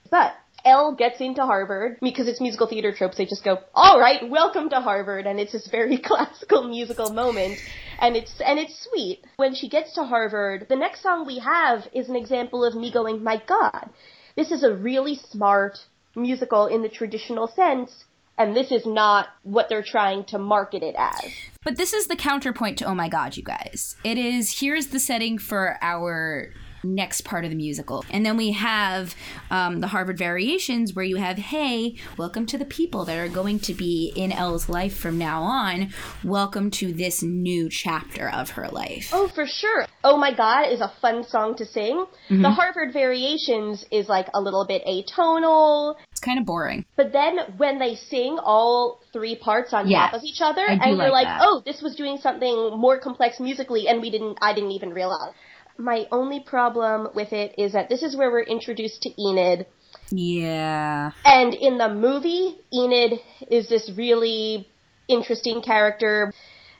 But 0.09 0.33
Elle 0.67 0.95
gets 0.95 1.21
into 1.21 1.45
Harvard 1.45 1.97
because 2.01 2.27
it's 2.27 2.41
musical 2.41 2.67
theater 2.67 2.91
tropes. 2.91 3.15
They 3.17 3.25
just 3.25 3.43
go, 3.43 3.59
"All 3.73 3.99
right, 3.99 4.29
welcome 4.29 4.69
to 4.69 4.81
Harvard," 4.81 5.25
and 5.25 5.39
it's 5.39 5.53
this 5.53 5.67
very 5.67 5.97
classical 6.09 6.67
musical 6.67 7.11
moment, 7.13 7.57
and 7.99 8.17
it's 8.17 8.41
and 8.41 8.59
it's 8.59 8.87
sweet. 8.89 9.23
When 9.37 9.55
she 9.55 9.69
gets 9.69 9.93
to 9.93 10.03
Harvard, 10.03 10.67
the 10.67 10.75
next 10.75 11.01
song 11.01 11.25
we 11.25 11.39
have 11.39 11.87
is 11.93 12.09
an 12.09 12.17
example 12.17 12.65
of 12.65 12.75
me 12.75 12.91
going, 12.91 13.23
"My 13.23 13.41
God, 13.47 13.89
this 14.35 14.51
is 14.51 14.63
a 14.63 14.73
really 14.73 15.15
smart 15.15 15.79
musical 16.15 16.67
in 16.67 16.81
the 16.81 16.89
traditional 16.89 17.47
sense." 17.47 18.03
And 18.39 18.55
this 18.55 18.71
is 18.71 18.85
not 18.85 19.29
what 19.41 19.67
they're 19.67 19.81
trying 19.81 20.23
to 20.25 20.37
market 20.37 20.83
it 20.83 20.93
as. 20.95 21.31
But 21.63 21.75
this 21.75 21.91
is 21.91 22.05
the 22.05 22.15
counterpoint 22.15 22.77
to 22.77 22.85
Oh 22.85 22.93
My 22.93 23.09
God, 23.09 23.35
you 23.35 23.41
guys. 23.41 23.95
It 24.03 24.19
is 24.19 24.59
here's 24.59 24.87
the 24.87 24.99
setting 24.99 25.39
for 25.39 25.79
our 25.81 26.53
next 26.83 27.21
part 27.21 27.43
of 27.43 27.49
the 27.49 27.55
musical. 27.55 28.05
And 28.09 28.25
then 28.25 28.37
we 28.37 28.51
have 28.51 29.15
um, 29.49 29.81
the 29.81 29.87
Harvard 29.87 30.17
Variations, 30.17 30.93
where 30.93 31.05
you 31.05 31.17
have, 31.17 31.37
hey, 31.37 31.95
welcome 32.17 32.45
to 32.47 32.57
the 32.57 32.65
people 32.65 33.05
that 33.05 33.17
are 33.17 33.29
going 33.29 33.59
to 33.61 33.73
be 33.73 34.13
in 34.15 34.31
Elle's 34.31 34.69
life 34.69 34.95
from 34.95 35.17
now 35.17 35.41
on. 35.41 35.91
Welcome 36.23 36.71
to 36.71 36.93
this 36.93 37.23
new 37.23 37.69
chapter 37.69 38.29
of 38.29 38.51
her 38.51 38.67
life. 38.67 39.09
Oh, 39.13 39.27
for 39.27 39.45
sure. 39.45 39.85
Oh 40.03 40.17
My 40.17 40.33
God 40.33 40.71
is 40.71 40.81
a 40.81 40.91
fun 41.01 41.23
song 41.23 41.55
to 41.57 41.65
sing. 41.65 42.05
Mm-hmm. 42.29 42.41
The 42.41 42.51
Harvard 42.51 42.93
Variations 42.93 43.83
is 43.91 44.07
like 44.07 44.27
a 44.33 44.41
little 44.41 44.65
bit 44.65 44.83
atonal. 44.85 45.95
It's 46.11 46.19
kind 46.19 46.39
of 46.39 46.45
boring. 46.45 46.85
But 46.95 47.11
then 47.11 47.39
when 47.57 47.79
they 47.79 47.95
sing 47.95 48.39
all 48.41 49.01
three 49.11 49.35
parts 49.35 49.73
on 49.73 49.87
yes, 49.87 50.11
top 50.11 50.19
of 50.19 50.23
each 50.23 50.41
other, 50.41 50.65
and 50.65 50.81
you're 50.81 51.09
like, 51.09 51.25
like 51.25 51.41
oh, 51.41 51.61
this 51.65 51.81
was 51.81 51.95
doing 51.95 52.17
something 52.17 52.77
more 52.77 52.99
complex 52.99 53.39
musically, 53.39 53.87
and 53.87 54.01
we 54.01 54.09
didn't, 54.09 54.37
I 54.41 54.53
didn't 54.53 54.71
even 54.71 54.91
realize 54.93 55.33
my 55.77 56.07
only 56.11 56.39
problem 56.39 57.09
with 57.13 57.33
it 57.33 57.55
is 57.57 57.73
that 57.73 57.89
this 57.89 58.03
is 58.03 58.15
where 58.15 58.31
we're 58.31 58.41
introduced 58.41 59.01
to 59.03 59.21
Enid. 59.21 59.65
Yeah. 60.09 61.11
And 61.25 61.53
in 61.53 61.77
the 61.77 61.89
movie, 61.89 62.57
Enid 62.73 63.19
is 63.49 63.69
this 63.69 63.91
really 63.95 64.67
interesting 65.07 65.61
character. 65.61 66.33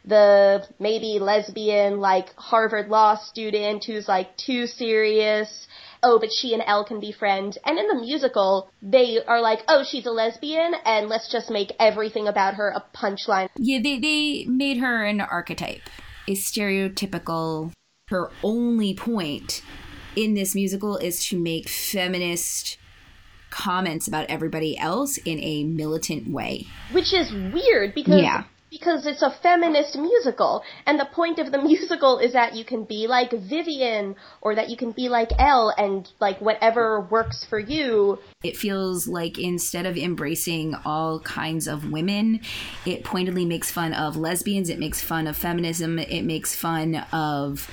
The 0.05 0.65
maybe 0.79 1.19
lesbian, 1.19 1.99
like 1.99 2.33
Harvard 2.35 2.87
law 2.87 3.17
student 3.17 3.83
who's 3.83 4.07
like 4.07 4.37
too 4.37 4.65
serious. 4.65 5.67
Oh, 6.01 6.19
but 6.19 6.29
she 6.31 6.53
and 6.53 6.63
Elle 6.65 6.85
can 6.85 6.99
be 6.99 7.11
friends. 7.11 7.57
And 7.65 7.77
in 7.77 7.87
the 7.87 7.95
musical, 7.95 8.69
they 8.81 9.17
are 9.27 9.41
like, 9.41 9.59
oh, 9.67 9.83
she's 9.83 10.05
a 10.05 10.11
lesbian, 10.11 10.73
and 10.85 11.09
let's 11.09 11.29
just 11.31 11.49
make 11.49 11.73
everything 11.79 12.27
about 12.27 12.53
her 12.53 12.69
a 12.69 12.85
punchline. 12.95 13.49
Yeah, 13.57 13.79
they, 13.81 13.99
they 13.99 14.45
made 14.45 14.77
her 14.77 15.03
an 15.03 15.19
archetype, 15.21 15.81
a 16.27 16.35
stereotypical 16.35 17.73
her 18.07 18.31
only 18.41 18.93
point 18.93 19.61
in 20.15 20.33
this 20.33 20.55
musical 20.55 20.95
is 20.97 21.25
to 21.25 21.37
make 21.37 21.67
feminist 21.67 22.77
comments 23.49 24.07
about 24.07 24.25
everybody 24.29 24.77
else 24.77 25.17
in 25.17 25.39
a 25.39 25.63
militant 25.65 26.29
way. 26.29 26.65
Which 26.91 27.13
is 27.13 27.31
weird 27.31 27.93
because 27.93 28.21
yeah. 28.21 28.45
because 28.69 29.05
it's 29.05 29.21
a 29.21 29.29
feminist 29.43 29.97
musical 29.97 30.63
and 30.85 30.97
the 30.97 31.05
point 31.05 31.37
of 31.39 31.51
the 31.51 31.61
musical 31.61 32.19
is 32.19 32.31
that 32.31 32.55
you 32.55 32.63
can 32.63 32.85
be 32.85 33.07
like 33.07 33.31
Vivian 33.31 34.15
or 34.39 34.55
that 34.55 34.69
you 34.69 34.77
can 34.77 34.91
be 34.91 35.09
like 35.09 35.29
Elle 35.37 35.73
and 35.77 36.09
like 36.21 36.39
whatever 36.39 37.01
works 37.01 37.45
for 37.49 37.59
you. 37.59 38.19
It 38.41 38.55
feels 38.55 39.05
like 39.05 39.37
instead 39.37 39.85
of 39.85 39.97
embracing 39.97 40.75
all 40.85 41.19
kinds 41.19 41.67
of 41.67 41.91
women, 41.91 42.39
it 42.85 43.03
pointedly 43.03 43.43
makes 43.43 43.69
fun 43.69 43.93
of 43.93 44.15
lesbians, 44.15 44.69
it 44.69 44.79
makes 44.79 45.01
fun 45.01 45.27
of 45.27 45.35
feminism, 45.35 45.99
it 45.99 46.23
makes 46.23 46.55
fun 46.55 46.95
of 47.11 47.69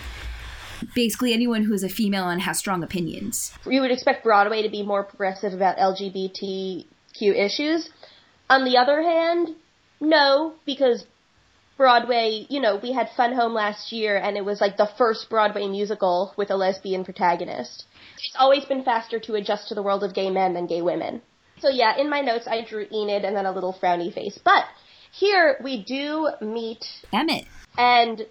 basically 0.95 1.33
anyone 1.33 1.65
who 1.65 1.75
is 1.75 1.83
a 1.83 1.89
female 1.89 2.29
and 2.29 2.43
has 2.43 2.59
strong 2.59 2.83
opinions. 2.83 3.53
You 3.67 3.81
would 3.81 3.91
expect 3.91 4.25
Broadway 4.25 4.63
to 4.63 4.71
be 4.71 4.83
more 4.83 5.05
progressive 5.05 5.53
about 5.53 5.77
LGBTQ 5.77 6.87
issues. 7.21 7.89
On 8.51 8.65
the 8.65 8.77
other 8.77 9.03
hand, 9.03 9.49
no, 10.01 10.55
because 10.67 11.05
Broadway, 11.77 12.47
you 12.49 12.61
know, 12.61 12.79
we 12.81 12.93
had 12.93 13.11
Fun 13.17 13.35
Home 13.35 13.53
last 13.53 13.93
year 13.93 14.17
and 14.17 14.37
it 14.37 14.45
was 14.45 14.61
like 14.61 14.77
the 14.77 14.89
first 14.97 15.29
Broadway 15.29 15.67
musical 15.67 16.33
with 16.37 16.51
a 16.51 16.57
lesbian 16.57 17.05
protagonist. 17.05 17.87
It's 18.17 18.37
always 18.39 18.65
been 18.65 18.85
faster 18.85 19.19
to 19.21 19.35
adjust 19.35 19.69
to 19.69 19.75
the 19.75 19.83
world 19.83 20.05
of 20.05 20.15
gay 20.15 20.31
men 20.31 20.55
than 20.55 20.67
gay 20.67 20.83
women. 20.83 21.23
So 21.59 21.69
yeah, 21.69 21.97
in 21.99 22.11
my 22.11 22.21
notes 22.21 22.47
I 22.47 22.65
drew 22.65 22.87
Enid 22.93 23.25
and 23.25 23.37
then 23.37 23.47
a 23.47 23.53
little 23.53 23.73
frowny 23.75 24.13
face. 24.13 24.39
But 24.45 24.65
here 25.13 25.57
we 25.63 25.83
do 25.83 26.31
meet 26.41 26.85
Emmett. 27.13 27.47
And 27.77 28.27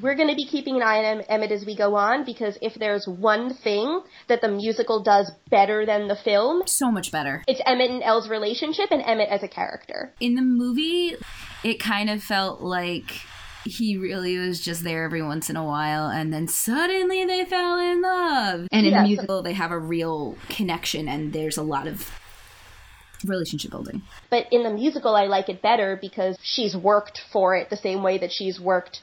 we're 0.00 0.14
going 0.14 0.28
to 0.28 0.34
be 0.34 0.46
keeping 0.46 0.76
an 0.76 0.82
eye 0.82 1.04
on 1.04 1.22
Emmett 1.22 1.52
as 1.52 1.64
we 1.64 1.76
go 1.76 1.94
on 1.96 2.24
because 2.24 2.58
if 2.60 2.74
there's 2.74 3.06
one 3.06 3.54
thing 3.54 4.02
that 4.28 4.40
the 4.40 4.48
musical 4.48 5.02
does 5.02 5.30
better 5.50 5.86
than 5.86 6.08
the 6.08 6.16
film, 6.16 6.62
so 6.66 6.90
much 6.90 7.10
better. 7.10 7.42
It's 7.46 7.60
Emmett 7.64 7.90
and 7.90 8.02
Elle's 8.02 8.28
relationship 8.28 8.90
and 8.90 9.02
Emmett 9.02 9.28
as 9.28 9.42
a 9.42 9.48
character. 9.48 10.12
In 10.20 10.34
the 10.34 10.42
movie, 10.42 11.16
it 11.64 11.80
kind 11.80 12.10
of 12.10 12.22
felt 12.22 12.60
like 12.60 13.20
he 13.64 13.96
really 13.96 14.38
was 14.38 14.60
just 14.60 14.84
there 14.84 15.04
every 15.04 15.22
once 15.22 15.50
in 15.50 15.56
a 15.56 15.64
while 15.64 16.08
and 16.08 16.32
then 16.32 16.46
suddenly 16.46 17.24
they 17.24 17.44
fell 17.44 17.78
in 17.78 18.00
love. 18.00 18.68
And 18.70 18.86
in 18.86 18.92
yeah, 18.92 19.02
the 19.02 19.08
musical, 19.08 19.42
they 19.42 19.54
have 19.54 19.72
a 19.72 19.78
real 19.78 20.36
connection 20.48 21.08
and 21.08 21.32
there's 21.32 21.56
a 21.56 21.62
lot 21.62 21.86
of 21.86 22.08
relationship 23.24 23.70
building. 23.70 24.02
But 24.30 24.46
in 24.52 24.62
the 24.62 24.70
musical, 24.70 25.14
I 25.14 25.26
like 25.26 25.48
it 25.48 25.62
better 25.62 25.98
because 26.00 26.38
she's 26.42 26.76
worked 26.76 27.20
for 27.32 27.56
it 27.56 27.70
the 27.70 27.76
same 27.76 28.02
way 28.02 28.18
that 28.18 28.30
she's 28.30 28.60
worked 28.60 29.00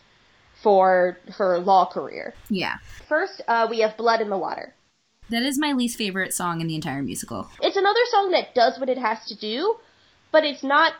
for 0.63 1.17
her 1.37 1.59
law 1.59 1.85
career. 1.85 2.33
Yeah. 2.49 2.77
First, 3.07 3.41
uh, 3.47 3.67
we 3.69 3.81
have 3.81 3.95
Blood 3.97 4.21
in 4.21 4.29
the 4.29 4.37
Water. 4.37 4.73
That 5.29 5.43
is 5.43 5.59
my 5.59 5.73
least 5.73 5.97
favorite 5.97 6.33
song 6.33 6.61
in 6.61 6.67
the 6.67 6.75
entire 6.75 7.03
musical. 7.03 7.49
It's 7.61 7.77
another 7.77 7.99
song 8.11 8.31
that 8.31 8.55
does 8.55 8.79
what 8.79 8.89
it 8.89 8.97
has 8.97 9.25
to 9.27 9.35
do, 9.35 9.75
but 10.31 10.43
it's 10.43 10.63
not 10.63 10.93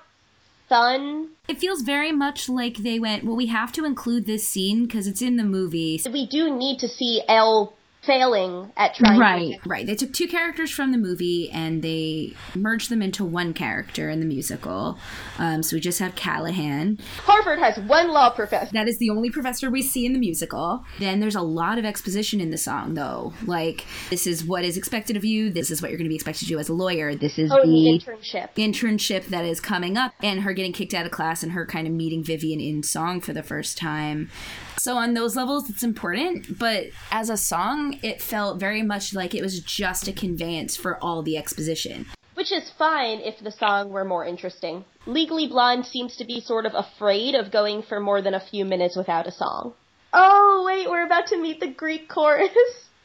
fun. 0.70 1.29
It 1.48 1.60
feels 1.60 1.82
very 1.82 2.12
much 2.12 2.50
like 2.50 2.77
they 2.77 3.00
went, 3.00 3.24
well, 3.24 3.36
we 3.36 3.48
have 3.48 3.72
to 3.74 3.86
include 3.86 4.25
this 4.25 4.48
scene 4.48 4.84
because 4.84 5.08
it's 5.08 5.22
in 5.22 5.38
the 5.38 5.43
movie. 5.43 6.01
We 6.05 6.27
do 6.27 6.55
need 6.55 6.79
to 6.79 6.88
see 6.88 7.22
Elle 7.27 7.74
failing 8.05 8.72
at 8.77 8.95
trying 8.95 9.19
right 9.19 9.60
right. 9.65 9.86
They 9.86 9.95
took 9.95 10.13
two 10.13 10.27
characters 10.27 10.72
from 10.72 10.91
the 10.91 10.98
movie 10.98 11.50
and 11.51 11.81
they 11.81 12.33
merged 12.55 12.89
them 12.89 13.01
into 13.01 13.24
one 13.24 13.53
character 13.53 14.10
in 14.10 14.19
the 14.19 14.25
musical. 14.25 14.98
Um, 15.38 15.63
so 15.63 15.75
we 15.75 15.79
just 15.79 16.00
have 16.00 16.15
callahan. 16.15 17.00
Harvard 17.19 17.60
has 17.60 17.77
one 17.79 18.10
law 18.10 18.29
professor. 18.29 18.72
That 18.74 18.88
is 18.88 18.98
the 18.98 19.10
only 19.10 19.29
professor 19.29 19.69
we 19.69 19.81
see 19.81 20.05
in 20.05 20.13
the 20.13 20.19
musical. 20.19 20.83
Then 21.00 21.19
there's 21.19 21.36
a 21.36 21.41
lot 21.41 21.77
of 21.77 21.86
exposition 21.86 22.41
in 22.41 22.51
the 22.51 22.57
song 22.57 22.93
though. 22.93 23.33
Like 23.45 23.86
this 24.10 24.27
is 24.27 24.43
what 24.43 24.63
is 24.65 24.77
expected 24.77 25.15
of 25.15 25.24
you. 25.24 25.50
This 25.50 25.72
is 25.72 25.81
what 25.81 25.91
you're 25.91 25.98
going 25.98 26.05
to 26.05 26.10
be 26.10 26.15
expected 26.15 26.45
to 26.45 26.50
do 26.50 26.60
as 26.60 26.69
a 26.69 26.74
lawyer. 26.74 27.15
This 27.15 27.39
is 27.39 27.51
oh, 27.51 27.62
the, 27.62 27.67
the 27.67 28.00
internship. 28.00 28.50
internship 28.55 29.25
that 29.27 29.45
is 29.45 29.60
coming 29.60 29.98
up 29.98 30.13
and 30.22 30.41
her 30.41 30.53
getting 30.53 30.74
kicked 30.74 30.93
out 30.93 31.05
of 31.05 31.12
class 31.12 31.43
and 31.43 31.53
her 31.53 31.65
kind 31.65 31.88
of 31.88 31.93
meeting 31.93 32.24
vivian 32.24 32.60
in 32.60 32.83
song 32.83 33.22
for 33.22 33.33
the 33.33 33.43
first 33.43 33.77
time 33.77 34.29
so 34.77 34.98
on 34.98 35.13
those 35.13 35.36
levels, 35.36 35.70
it's 35.70 35.84
important. 35.84 36.58
But 36.60 36.86
as 37.12 37.30
a 37.30 37.38
song, 37.38 38.00
it 38.03 38.22
felt 38.22 38.60
very 38.60 38.82
much 38.84 39.13
like 39.13 39.34
it 39.34 39.42
was 39.42 39.60
just 39.60 40.08
a 40.08 40.13
conveyance 40.13 40.75
for 40.75 40.98
all 41.03 41.22
the 41.24 41.38
exposition. 41.38 42.08
Which 42.36 42.51
is 42.51 42.72
fine 42.77 43.20
if 43.20 43.39
the 43.39 43.51
song 43.51 43.89
were 43.92 44.03
more 44.06 44.25
interesting. 44.25 44.86
Legally 45.06 45.48
Blonde 45.48 45.86
seems 45.86 46.15
to 46.18 46.25
be 46.25 46.42
sort 46.42 46.65
of 46.65 46.74
afraid 46.74 47.36
of 47.36 47.51
going 47.51 47.84
for 47.84 48.00
more 48.00 48.22
than 48.22 48.34
a 48.34 48.39
few 48.39 48.65
minutes 48.65 48.96
without 48.96 49.27
a 49.27 49.32
song. 49.32 49.74
Oh, 50.12 50.63
wait, 50.65 50.89
we're 50.89 51.06
about 51.06 51.27
to 51.27 51.38
meet 51.38 51.60
the 51.60 51.68
Greek 51.72 52.08
chorus. 52.10 52.50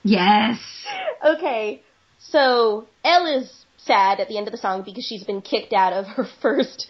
Yes. 0.05 0.59
okay, 1.25 1.83
so 2.19 2.87
Elle 3.05 3.41
is 3.41 3.67
sad 3.79 4.21
at 4.21 4.29
the 4.29 4.39
end 4.39 4.47
of 4.47 4.53
the 4.53 4.59
song 4.59 4.83
because 4.85 5.05
she's 5.05 5.25
been 5.25 5.43
kicked 5.43 5.73
out 5.73 5.93
of 5.93 6.07
her 6.07 6.25
first 6.41 6.87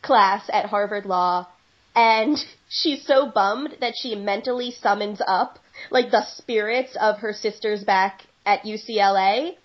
class 0.00 0.48
at 0.50 0.66
Harvard 0.66 1.04
Law 1.04 1.48
and 1.94 2.38
she's 2.72 3.06
so 3.06 3.30
bummed 3.30 3.76
that 3.80 3.94
she 3.96 4.14
mentally 4.14 4.70
summons 4.70 5.20
up 5.26 5.58
like 5.90 6.10
the 6.10 6.24
spirits 6.36 6.96
of 6.98 7.18
her 7.18 7.32
sisters 7.32 7.84
back 7.84 8.22
at 8.46 8.62
UCLA 8.62 9.56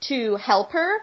to 0.00 0.36
help 0.36 0.72
her. 0.72 0.98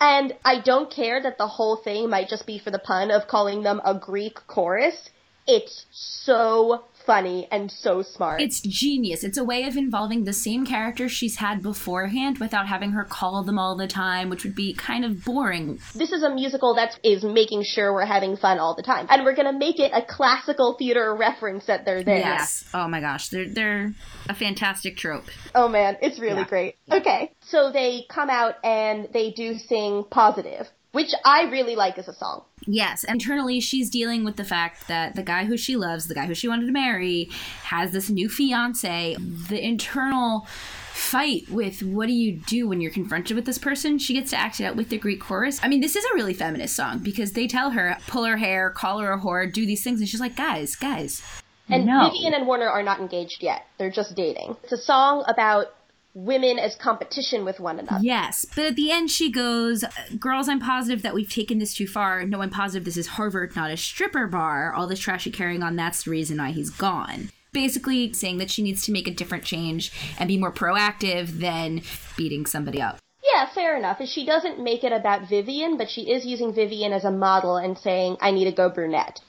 And 0.00 0.34
I 0.44 0.60
don't 0.60 0.90
care 0.90 1.22
that 1.22 1.38
the 1.38 1.46
whole 1.46 1.76
thing 1.76 2.08
might 2.08 2.28
just 2.28 2.46
be 2.46 2.58
for 2.58 2.70
the 2.70 2.78
pun 2.78 3.10
of 3.10 3.28
calling 3.28 3.62
them 3.62 3.80
a 3.84 3.94
Greek 3.94 4.38
chorus. 4.46 5.10
It's 5.46 5.84
so 5.92 6.84
funny 7.06 7.46
and 7.50 7.70
so 7.70 8.02
smart. 8.02 8.40
It's 8.40 8.60
genius. 8.60 9.24
It's 9.24 9.38
a 9.38 9.44
way 9.44 9.64
of 9.64 9.76
involving 9.76 10.24
the 10.24 10.32
same 10.32 10.64
characters 10.66 11.12
she's 11.12 11.36
had 11.36 11.62
beforehand 11.62 12.38
without 12.38 12.66
having 12.66 12.92
her 12.92 13.04
call 13.04 13.42
them 13.44 13.58
all 13.58 13.76
the 13.76 13.86
time, 13.88 14.28
which 14.30 14.44
would 14.44 14.54
be 14.54 14.74
kind 14.74 15.04
of 15.04 15.24
boring. 15.24 15.78
This 15.94 16.12
is 16.12 16.22
a 16.22 16.30
musical 16.30 16.74
that 16.76 16.98
is 17.02 17.22
making 17.24 17.64
sure 17.64 17.92
we're 17.92 18.04
having 18.06 18.36
fun 18.36 18.58
all 18.58 18.74
the 18.74 18.82
time. 18.82 19.06
And 19.10 19.24
we're 19.24 19.34
going 19.34 19.52
to 19.52 19.58
make 19.58 19.78
it 19.78 19.92
a 19.94 20.02
classical 20.02 20.74
theater 20.78 21.14
reference 21.14 21.66
that 21.66 21.84
they're 21.84 22.04
there. 22.04 22.18
Yes. 22.18 22.64
Oh 22.74 22.88
my 22.88 23.00
gosh, 23.00 23.28
they're 23.28 23.48
they're 23.48 23.92
a 24.28 24.34
fantastic 24.34 24.96
trope. 24.96 25.24
Oh 25.54 25.68
man, 25.68 25.96
it's 26.02 26.18
really 26.18 26.40
Yeah. 26.40 26.48
great. 26.48 26.76
Okay. 26.90 27.32
So 27.42 27.70
they 27.72 28.04
come 28.08 28.30
out 28.30 28.54
and 28.64 29.08
they 29.12 29.30
do 29.30 29.54
sing 29.54 30.04
Positive, 30.10 30.66
which 30.94 31.10
I 31.24 31.42
really 31.50 31.74
like 31.74 31.98
as 31.98 32.06
a 32.06 32.14
song. 32.14 32.44
Yes, 32.66 33.02
internally 33.02 33.58
she's 33.58 33.90
dealing 33.90 34.24
with 34.24 34.36
the 34.36 34.44
fact 34.44 34.86
that 34.86 35.16
the 35.16 35.24
guy 35.24 35.44
who 35.44 35.56
she 35.56 35.74
loves, 35.76 36.06
the 36.06 36.14
guy 36.14 36.26
who 36.26 36.34
she 36.34 36.46
wanted 36.46 36.66
to 36.66 36.72
marry, 36.72 37.24
has 37.64 37.90
this 37.90 38.08
new 38.08 38.28
fiance. 38.28 39.16
The 39.18 39.60
internal 39.60 40.46
fight 40.92 41.50
with 41.50 41.82
what 41.82 42.06
do 42.06 42.12
you 42.12 42.38
do 42.46 42.68
when 42.68 42.80
you're 42.80 42.92
confronted 42.92 43.34
with 43.34 43.44
this 43.44 43.58
person, 43.58 43.98
she 43.98 44.14
gets 44.14 44.30
to 44.30 44.36
act 44.36 44.60
it 44.60 44.64
out 44.64 44.76
with 44.76 44.88
the 44.88 44.96
Greek 44.96 45.20
chorus. 45.20 45.58
I 45.64 45.68
mean, 45.68 45.80
this 45.80 45.96
is 45.96 46.04
a 46.04 46.14
really 46.14 46.32
feminist 46.32 46.76
song 46.76 47.00
because 47.00 47.32
they 47.32 47.48
tell 47.48 47.70
her, 47.70 47.98
pull 48.06 48.22
her 48.24 48.36
hair, 48.36 48.70
call 48.70 49.00
her 49.00 49.12
a 49.12 49.18
whore, 49.18 49.52
do 49.52 49.66
these 49.66 49.82
things, 49.82 49.98
and 49.98 50.08
she's 50.08 50.20
like, 50.20 50.36
guys, 50.36 50.76
guys. 50.76 51.22
And 51.68 51.86
no. 51.86 52.08
Vivian 52.08 52.34
and 52.34 52.46
Warner 52.46 52.68
are 52.68 52.84
not 52.84 53.00
engaged 53.00 53.42
yet. 53.42 53.66
They're 53.78 53.90
just 53.90 54.14
dating. 54.14 54.56
It's 54.62 54.72
a 54.72 54.78
song 54.78 55.24
about 55.26 55.74
women 56.14 56.58
as 56.58 56.76
competition 56.76 57.44
with 57.44 57.60
one 57.60 57.78
another. 57.78 58.02
Yes, 58.02 58.46
but 58.54 58.66
at 58.66 58.76
the 58.76 58.90
end 58.90 59.10
she 59.10 59.30
goes, 59.30 59.84
"Girls, 60.18 60.48
I'm 60.48 60.60
positive 60.60 61.02
that 61.02 61.14
we've 61.14 61.28
taken 61.28 61.58
this 61.58 61.74
too 61.74 61.88
far. 61.88 62.24
No, 62.24 62.40
I'm 62.40 62.50
positive 62.50 62.84
this 62.84 62.96
is 62.96 63.08
Harvard, 63.08 63.54
not 63.56 63.70
a 63.70 63.76
stripper 63.76 64.26
bar. 64.26 64.72
All 64.72 64.86
this 64.86 65.00
trash 65.00 65.26
you're 65.26 65.32
carrying 65.32 65.62
on, 65.62 65.76
that's 65.76 66.04
the 66.04 66.10
reason 66.10 66.38
why 66.38 66.52
he's 66.52 66.70
gone." 66.70 67.30
Basically, 67.52 68.12
saying 68.12 68.38
that 68.38 68.50
she 68.50 68.62
needs 68.62 68.84
to 68.86 68.92
make 68.92 69.06
a 69.06 69.12
different 69.12 69.44
change 69.44 69.92
and 70.18 70.26
be 70.26 70.38
more 70.38 70.52
proactive 70.52 71.38
than 71.38 71.82
beating 72.16 72.46
somebody 72.46 72.80
up. 72.80 72.98
Yeah, 73.22 73.46
fair 73.52 73.76
enough. 73.76 74.00
She 74.06 74.26
doesn't 74.26 74.62
make 74.62 74.84
it 74.84 74.92
about 74.92 75.28
Vivian, 75.28 75.76
but 75.76 75.88
she 75.88 76.02
is 76.02 76.24
using 76.26 76.52
Vivian 76.52 76.92
as 76.92 77.04
a 77.04 77.10
model 77.10 77.56
and 77.56 77.78
saying, 77.78 78.16
I 78.20 78.32
need 78.32 78.44
to 78.44 78.52
go 78.52 78.68
brunette. 78.68 79.20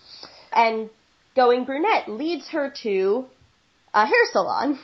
And 0.52 0.90
going 1.36 1.66
brunette 1.66 2.10
leads 2.10 2.50
her 2.50 2.72
to 2.84 3.28
a 3.94 4.06
hair 4.06 4.26
salon 4.32 4.80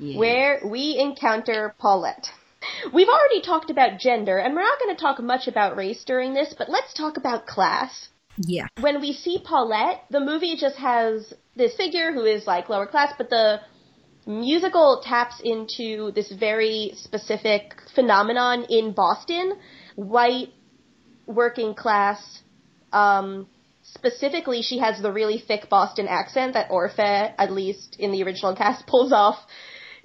where 0.00 0.60
we 0.64 0.98
encounter 0.98 1.74
Paulette. 1.78 2.28
We've 2.92 3.08
already 3.08 3.40
talked 3.42 3.70
about 3.70 3.98
gender, 3.98 4.38
and 4.38 4.54
we're 4.54 4.62
not 4.62 4.78
going 4.78 4.94
to 4.94 5.00
talk 5.00 5.20
much 5.20 5.48
about 5.48 5.76
race 5.76 6.04
during 6.04 6.34
this, 6.34 6.54
but 6.56 6.68
let's 6.68 6.92
talk 6.92 7.16
about 7.16 7.46
class. 7.46 8.08
Yeah. 8.38 8.66
When 8.80 9.00
we 9.00 9.12
see 9.12 9.42
Paulette, 9.44 10.04
the 10.10 10.20
movie 10.20 10.56
just 10.56 10.76
has 10.76 11.32
this 11.56 11.74
figure 11.74 12.12
who 12.12 12.24
is 12.24 12.46
like 12.46 12.68
lower 12.68 12.86
class, 12.86 13.12
but 13.16 13.30
the 13.30 13.60
musical 14.26 15.02
taps 15.04 15.40
into 15.42 16.12
this 16.12 16.30
very 16.30 16.92
specific 16.96 17.74
phenomenon 17.94 18.66
in 18.68 18.92
Boston. 18.92 19.54
White, 19.96 20.50
working 21.26 21.74
class, 21.74 22.42
um, 22.92 23.46
specifically 23.82 24.62
she 24.62 24.78
has 24.78 25.00
the 25.00 25.12
really 25.12 25.38
thick 25.38 25.68
Boston 25.68 26.06
accent 26.08 26.54
that 26.54 26.70
Orfeh, 26.70 27.32
at 27.36 27.50
least 27.50 27.96
in 27.98 28.12
the 28.12 28.22
original 28.22 28.54
cast, 28.54 28.86
pulls 28.86 29.12
off 29.12 29.38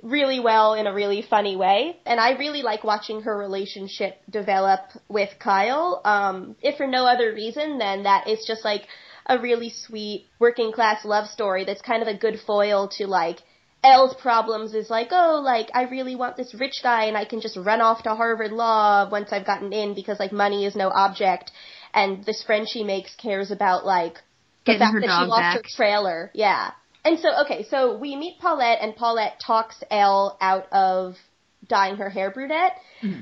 really 0.05 0.39
well 0.39 0.75
in 0.75 0.85
a 0.85 0.93
really 0.93 1.23
funny 1.27 1.55
way. 1.55 1.97
And 2.05 2.19
I 2.19 2.31
really 2.37 2.61
like 2.61 2.83
watching 2.83 3.23
her 3.23 3.35
relationship 3.35 4.13
develop 4.29 4.81
with 5.09 5.29
Kyle. 5.39 6.01
Um, 6.05 6.55
if 6.61 6.77
for 6.77 6.87
no 6.87 7.05
other 7.05 7.33
reason 7.33 7.79
than 7.79 8.03
that 8.03 8.27
it's 8.27 8.47
just 8.47 8.63
like 8.63 8.83
a 9.25 9.39
really 9.39 9.71
sweet 9.71 10.27
working 10.39 10.71
class 10.71 11.03
love 11.03 11.27
story 11.27 11.65
that's 11.65 11.81
kind 11.81 12.03
of 12.03 12.07
a 12.07 12.13
good 12.15 12.39
foil 12.45 12.87
to 12.97 13.07
like 13.07 13.39
Elle's 13.83 14.15
problems 14.15 14.73
is 14.73 14.89
like, 14.89 15.09
oh, 15.11 15.41
like 15.43 15.69
I 15.73 15.83
really 15.83 16.15
want 16.15 16.37
this 16.37 16.55
rich 16.55 16.81
guy 16.81 17.05
and 17.05 17.17
I 17.17 17.25
can 17.25 17.41
just 17.41 17.57
run 17.57 17.81
off 17.81 18.03
to 18.03 18.15
Harvard 18.15 18.51
Law 18.51 19.09
once 19.09 19.29
I've 19.31 19.45
gotten 19.45 19.73
in 19.73 19.93
because 19.93 20.19
like 20.19 20.31
money 20.31 20.65
is 20.65 20.75
no 20.75 20.89
object. 20.89 21.51
And 21.93 22.23
this 22.25 22.43
friend 22.43 22.67
she 22.69 22.83
makes 22.83 23.13
cares 23.15 23.51
about 23.51 23.85
like 23.85 24.15
the 24.65 24.73
Getting 24.73 24.79
fact 24.79 24.93
her 24.93 25.01
that 25.01 25.07
she 25.07 25.27
lost 25.27 25.39
back. 25.41 25.55
her 25.57 25.63
trailer. 25.75 26.31
Yeah. 26.33 26.71
And 27.05 27.19
so, 27.19 27.29
okay, 27.45 27.65
so 27.69 27.97
we 27.97 28.15
meet 28.15 28.39
Paulette 28.39 28.79
and 28.81 28.95
Paulette 28.95 29.39
talks 29.45 29.81
Elle 29.91 30.37
out 30.41 30.65
of 30.71 31.15
dyeing 31.67 31.97
her 31.97 32.09
hair 32.09 32.31
brunette. 32.31 32.77
Mm-hmm. 33.03 33.21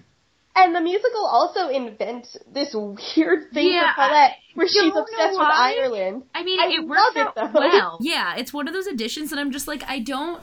And 0.56 0.76
the 0.76 0.82
musical 0.82 1.26
also 1.26 1.68
invents 1.68 2.38
this 2.52 2.74
weird 2.76 3.52
thing 3.54 3.74
Yeah, 3.74 3.94
for 3.94 4.02
Paulette 4.02 4.32
where 4.54 4.68
she's 4.68 4.94
obsessed 4.96 5.38
with. 5.38 5.48
Ireland. 5.52 6.24
I 6.34 6.44
mean, 6.44 6.60
I 6.60 6.68
it 6.68 6.82
love 6.82 6.88
works 6.90 7.16
it, 7.16 7.20
out 7.20 7.36
though. 7.36 7.52
well. 7.60 7.98
Yeah, 8.02 8.36
it's 8.36 8.54
one 8.54 8.68
of 8.68 8.74
those 8.74 8.88
additions 8.88 9.32
that 9.32 9.40
I'm 9.40 9.52
just 9.52 9.68
like, 9.68 9.84
I 9.88 10.00
don't 10.00 10.42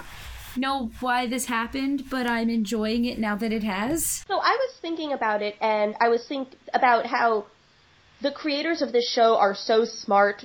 know 0.57 0.90
why 1.00 1.29
this 1.29 1.46
happened, 1.46 2.05
but 2.11 2.26
I'm 2.26 2.50
enjoying 2.50 3.05
it 3.05 3.18
now 3.20 3.37
that 3.37 3.53
it 3.53 3.62
has. 3.62 4.24
So 4.26 4.35
I 4.35 4.59
was 4.61 4.74
thinking 4.83 5.12
about 5.12 5.42
it, 5.42 5.55
and 5.61 5.94
I 6.00 6.09
was 6.09 6.26
think 6.26 6.48
about 6.74 7.07
how 7.07 7.46
the 8.20 8.33
creators 8.33 8.83
of 8.83 8.92
this 8.92 9.09
show 9.09 9.37
are 9.37 9.55
so 9.55 9.85
smart 9.85 10.44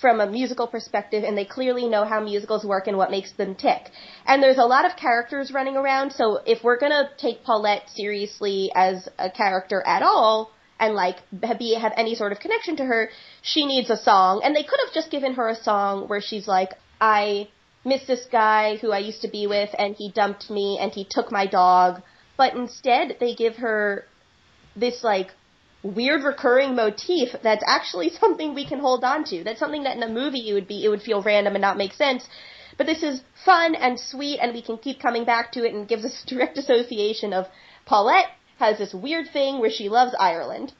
from 0.00 0.20
a 0.20 0.26
musical 0.26 0.66
perspective, 0.66 1.24
and 1.24 1.38
they 1.38 1.44
clearly 1.44 1.88
know 1.88 2.04
how 2.04 2.20
musicals 2.20 2.64
work 2.64 2.86
and 2.86 2.96
what 2.96 3.10
makes 3.10 3.32
them 3.32 3.54
tick. 3.54 3.90
And 4.26 4.42
there's 4.42 4.58
a 4.58 4.64
lot 4.64 4.84
of 4.84 4.96
characters 4.96 5.52
running 5.52 5.76
around, 5.76 6.12
so 6.12 6.40
if 6.46 6.64
we're 6.64 6.78
gonna 6.78 7.10
take 7.16 7.44
Paulette 7.44 7.88
seriously 7.94 8.72
as 8.74 9.08
a 9.18 9.30
character 9.30 9.82
at 9.86 10.02
all, 10.02 10.50
and 10.80 10.94
like 10.94 11.16
be 11.58 11.74
have 11.74 11.92
any 11.96 12.14
sort 12.14 12.32
of 12.32 12.40
connection 12.40 12.76
to 12.76 12.84
her, 12.84 13.08
she 13.42 13.64
needs 13.64 13.90
a 13.90 13.96
song. 13.96 14.40
And 14.44 14.54
they 14.54 14.64
could 14.64 14.80
have 14.84 14.92
just 14.92 15.10
given 15.10 15.34
her 15.34 15.48
a 15.48 15.54
song 15.54 16.08
where 16.08 16.20
she's 16.20 16.48
like, 16.48 16.70
I 17.00 17.48
miss 17.84 18.06
this 18.06 18.26
guy 18.30 18.76
who 18.76 18.90
I 18.90 18.98
used 18.98 19.22
to 19.22 19.28
be 19.28 19.46
with, 19.46 19.70
and 19.78 19.94
he 19.96 20.10
dumped 20.10 20.50
me, 20.50 20.78
and 20.80 20.92
he 20.92 21.06
took 21.08 21.30
my 21.30 21.46
dog. 21.46 22.02
But 22.36 22.54
instead, 22.54 23.18
they 23.20 23.34
give 23.34 23.56
her 23.56 24.06
this 24.74 25.04
like 25.04 25.30
weird 25.84 26.24
recurring 26.24 26.74
motif 26.74 27.28
that's 27.42 27.62
actually 27.66 28.10
something 28.20 28.54
we 28.54 28.66
can 28.66 28.80
hold 28.80 29.04
on 29.04 29.24
to. 29.24 29.44
That's 29.44 29.60
something 29.60 29.84
that 29.84 29.96
in 29.96 30.02
a 30.02 30.08
movie 30.08 30.50
it 30.50 30.54
would 30.54 30.66
be 30.66 30.84
it 30.84 30.88
would 30.88 31.02
feel 31.02 31.22
random 31.22 31.54
and 31.54 31.62
not 31.62 31.76
make 31.76 31.92
sense. 31.92 32.26
But 32.76 32.86
this 32.86 33.04
is 33.04 33.22
fun 33.44 33.76
and 33.76 34.00
sweet 34.00 34.40
and 34.40 34.52
we 34.52 34.62
can 34.62 34.78
keep 34.78 34.98
coming 35.00 35.24
back 35.24 35.52
to 35.52 35.64
it 35.64 35.74
and 35.74 35.86
gives 35.86 36.04
us 36.04 36.24
direct 36.26 36.58
association 36.58 37.32
of 37.32 37.46
Paulette 37.86 38.30
has 38.58 38.78
this 38.78 38.94
weird 38.94 39.26
thing 39.32 39.60
where 39.60 39.70
she 39.70 39.88
loves 39.88 40.14
Ireland. 40.18 40.72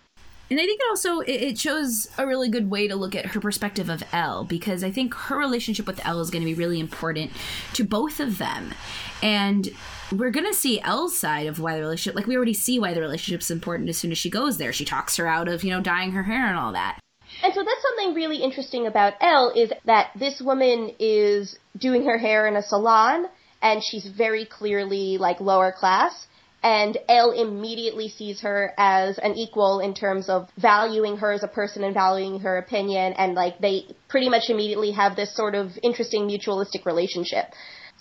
And 0.51 0.61
I 0.61 0.64
think 0.64 0.81
it 0.81 0.87
also 0.90 1.21
it 1.21 1.59
shows 1.59 2.09
a 2.19 2.27
really 2.27 2.51
good 2.51 2.71
way 2.71 2.87
to 2.87 2.95
look 2.95 3.14
at 3.14 3.27
her 3.27 3.40
perspective 3.40 3.88
of 3.88 4.03
Elle 4.12 4.45
because 4.45 4.85
I 4.85 4.90
think 4.90 5.14
her 5.14 5.38
relationship 5.38 5.87
with 5.87 6.05
Elle 6.07 6.21
is 6.21 6.31
going 6.31 6.43
to 6.43 6.47
be 6.47 6.55
really 6.55 6.81
important 6.81 7.33
to 7.75 7.85
both 7.85 8.21
of 8.21 8.38
them. 8.38 8.75
And 9.23 9.71
we're 10.12 10.31
to 10.31 10.55
see 10.55 10.81
Elle's 10.81 11.19
side 11.19 11.47
of 11.47 11.61
why 11.61 11.75
the 11.75 11.81
relationship 11.81 12.14
like 12.14 12.27
we 12.27 12.37
already 12.37 12.55
see 12.55 12.79
why 12.79 12.95
the 12.95 13.01
relationship's 13.01 13.51
important 13.51 13.88
as 13.88 13.99
soon 13.99 14.12
as 14.12 14.19
she 14.19 14.31
goes 14.31 14.59
there. 14.59 14.73
She 14.73 14.85
talks 14.85 15.17
her 15.17 15.27
out 15.27 15.49
of, 15.49 15.64
you 15.64 15.71
know, 15.71 15.81
dyeing 15.81 16.12
her 16.12 16.23
hair 16.23 16.47
and 16.47 16.57
all 16.57 16.73
that. 16.73 16.99
And 17.43 17.53
so 17.53 17.64
that's 17.64 17.83
something 17.83 18.14
really 18.14 18.43
interesting 18.43 18.87
about 18.87 19.14
Elle 19.21 19.53
is 19.57 19.73
that 19.87 20.11
this 20.14 20.40
woman 20.40 20.93
is 20.99 21.57
doing 21.77 22.05
her 22.05 22.19
hair 22.19 22.47
in 22.47 22.57
a 22.57 22.62
salon 22.62 23.27
and 23.62 23.83
she's 23.83 24.07
very 24.07 24.45
clearly 24.45 25.19
like 25.19 25.40
lower 25.40 25.73
class. 25.73 26.27
And 26.62 26.97
Elle 27.11 27.33
immediately 27.33 28.09
sees 28.09 28.40
her 28.40 28.73
as 28.79 29.19
an 29.19 29.35
equal 29.35 29.81
in 29.81 29.93
terms 29.93 30.31
of 30.31 30.49
valuing 30.57 31.19
her 31.19 31.33
as 31.33 31.43
a 31.43 31.49
person 31.49 31.85
and 31.85 31.93
valuing 31.93 32.40
her 32.40 32.57
opinion. 32.57 33.12
And 33.14 33.35
like 33.35 33.59
they 33.59 33.87
pretty 34.09 34.31
much 34.31 34.45
immediately 34.49 34.93
have 34.93 35.14
this 35.14 35.37
sort 35.37 35.55
of 35.55 35.73
interesting 35.83 36.27
mutualistic 36.27 36.87
relationship. 36.87 37.53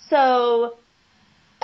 So 0.08 0.76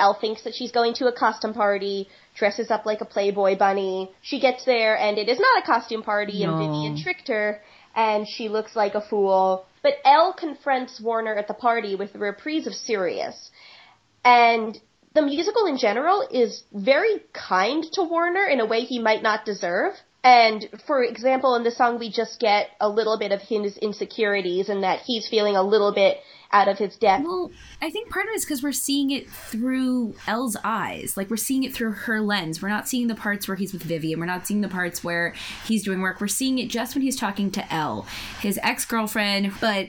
Elle 0.01 0.19
thinks 0.21 0.43
that 0.45 0.55
she's 0.55 0.73
going 0.73 0.95
to 0.95 1.07
a 1.07 1.13
costume 1.13 1.55
party, 1.55 2.09
dresses 2.35 2.71
up 2.71 2.87
like 2.87 3.01
a 3.01 3.05
Playboy 3.05 3.57
bunny. 3.57 4.11
She 4.23 4.41
gets 4.41 4.65
there 4.65 4.97
and 4.97 5.19
it 5.19 5.29
is 5.29 5.39
not 5.39 5.63
a 5.63 5.67
costume 5.67 6.03
party 6.03 6.43
and 6.45 6.59
Vivian 6.59 7.03
tricked 7.03 7.29
her 7.29 7.61
and 7.95 8.27
she 8.29 8.49
looks 8.49 8.75
like 8.75 8.95
a 8.95 9.01
fool. 9.01 9.67
But 9.83 9.95
Elle 10.05 10.33
confronts 10.33 11.01
Warner 11.01 11.35
at 11.35 11.49
the 11.49 11.55
party 11.55 11.95
with 11.95 12.15
a 12.15 12.19
reprise 12.19 12.67
of 12.67 12.75
Serious. 12.75 13.51
And 14.25 14.79
the 15.15 15.23
musical 15.23 15.67
in 15.67 15.77
general 15.79 16.27
is 16.31 16.63
very 16.73 17.21
kind 17.33 17.85
to 17.95 18.03
Warner 18.03 18.47
in 18.47 18.61
a 18.61 18.67
way 18.67 18.83
he 18.83 18.99
might 18.99 19.23
not 19.23 19.45
deserve. 19.45 19.95
And 20.23 20.69
for 20.87 21.03
example, 21.03 21.55
in 21.57 21.65
the 21.65 21.71
song 21.71 21.99
we 21.99 22.11
just 22.11 22.39
get 22.39 22.69
a 22.81 22.89
little 22.89 23.19
bit 23.19 23.33
of 23.33 23.41
his 23.41 23.77
insecurities 23.79 24.69
and 24.69 24.83
that 24.83 25.01
he's 25.01 25.27
feeling 25.29 25.57
a 25.57 25.63
little 25.63 25.93
bit 25.93 26.19
out 26.53 26.69
of 26.69 26.79
his 26.79 26.97
depth. 26.97 27.25
Well, 27.25 27.51
I 27.81 27.91
think 27.91 28.11
part 28.11 28.27
of 28.27 28.33
it 28.33 28.37
is 28.37 28.45
because 28.45 28.63
we're 28.63 28.73
seeing 28.73 29.11
it 29.11 29.31
through 29.31 30.15
Elle's 30.27 30.57
eyes. 30.65 31.17
Like 31.17 31.31
we're 31.31 31.37
seeing 31.37 31.65
it 31.65 31.75
through 31.75 31.93
her 31.93 32.21
lens. 32.21 32.61
We're 32.61 32.69
not 32.69 32.89
seeing 32.89 33.07
the 33.07 33.15
parts 33.15 33.47
where 33.47 33.57
he's 33.57 33.73
with 33.73 33.83
Vivian. 33.83 34.19
We're 34.19 34.27
not 34.27 34.47
seeing 34.47 34.61
the 34.61 34.69
parts 34.69 35.05
where 35.05 35.35
he's 35.65 35.85
doing 35.85 36.01
work. 36.01 36.21
We're 36.21 36.29
seeing 36.29 36.59
it 36.59 36.69
just 36.69 36.95
when 36.95 37.03
he's 37.03 37.17
talking 37.17 37.51
to 37.53 37.73
Elle, 37.73 38.07
his 38.41 38.59
ex 38.63 38.85
girlfriend. 38.85 39.53
But 39.61 39.89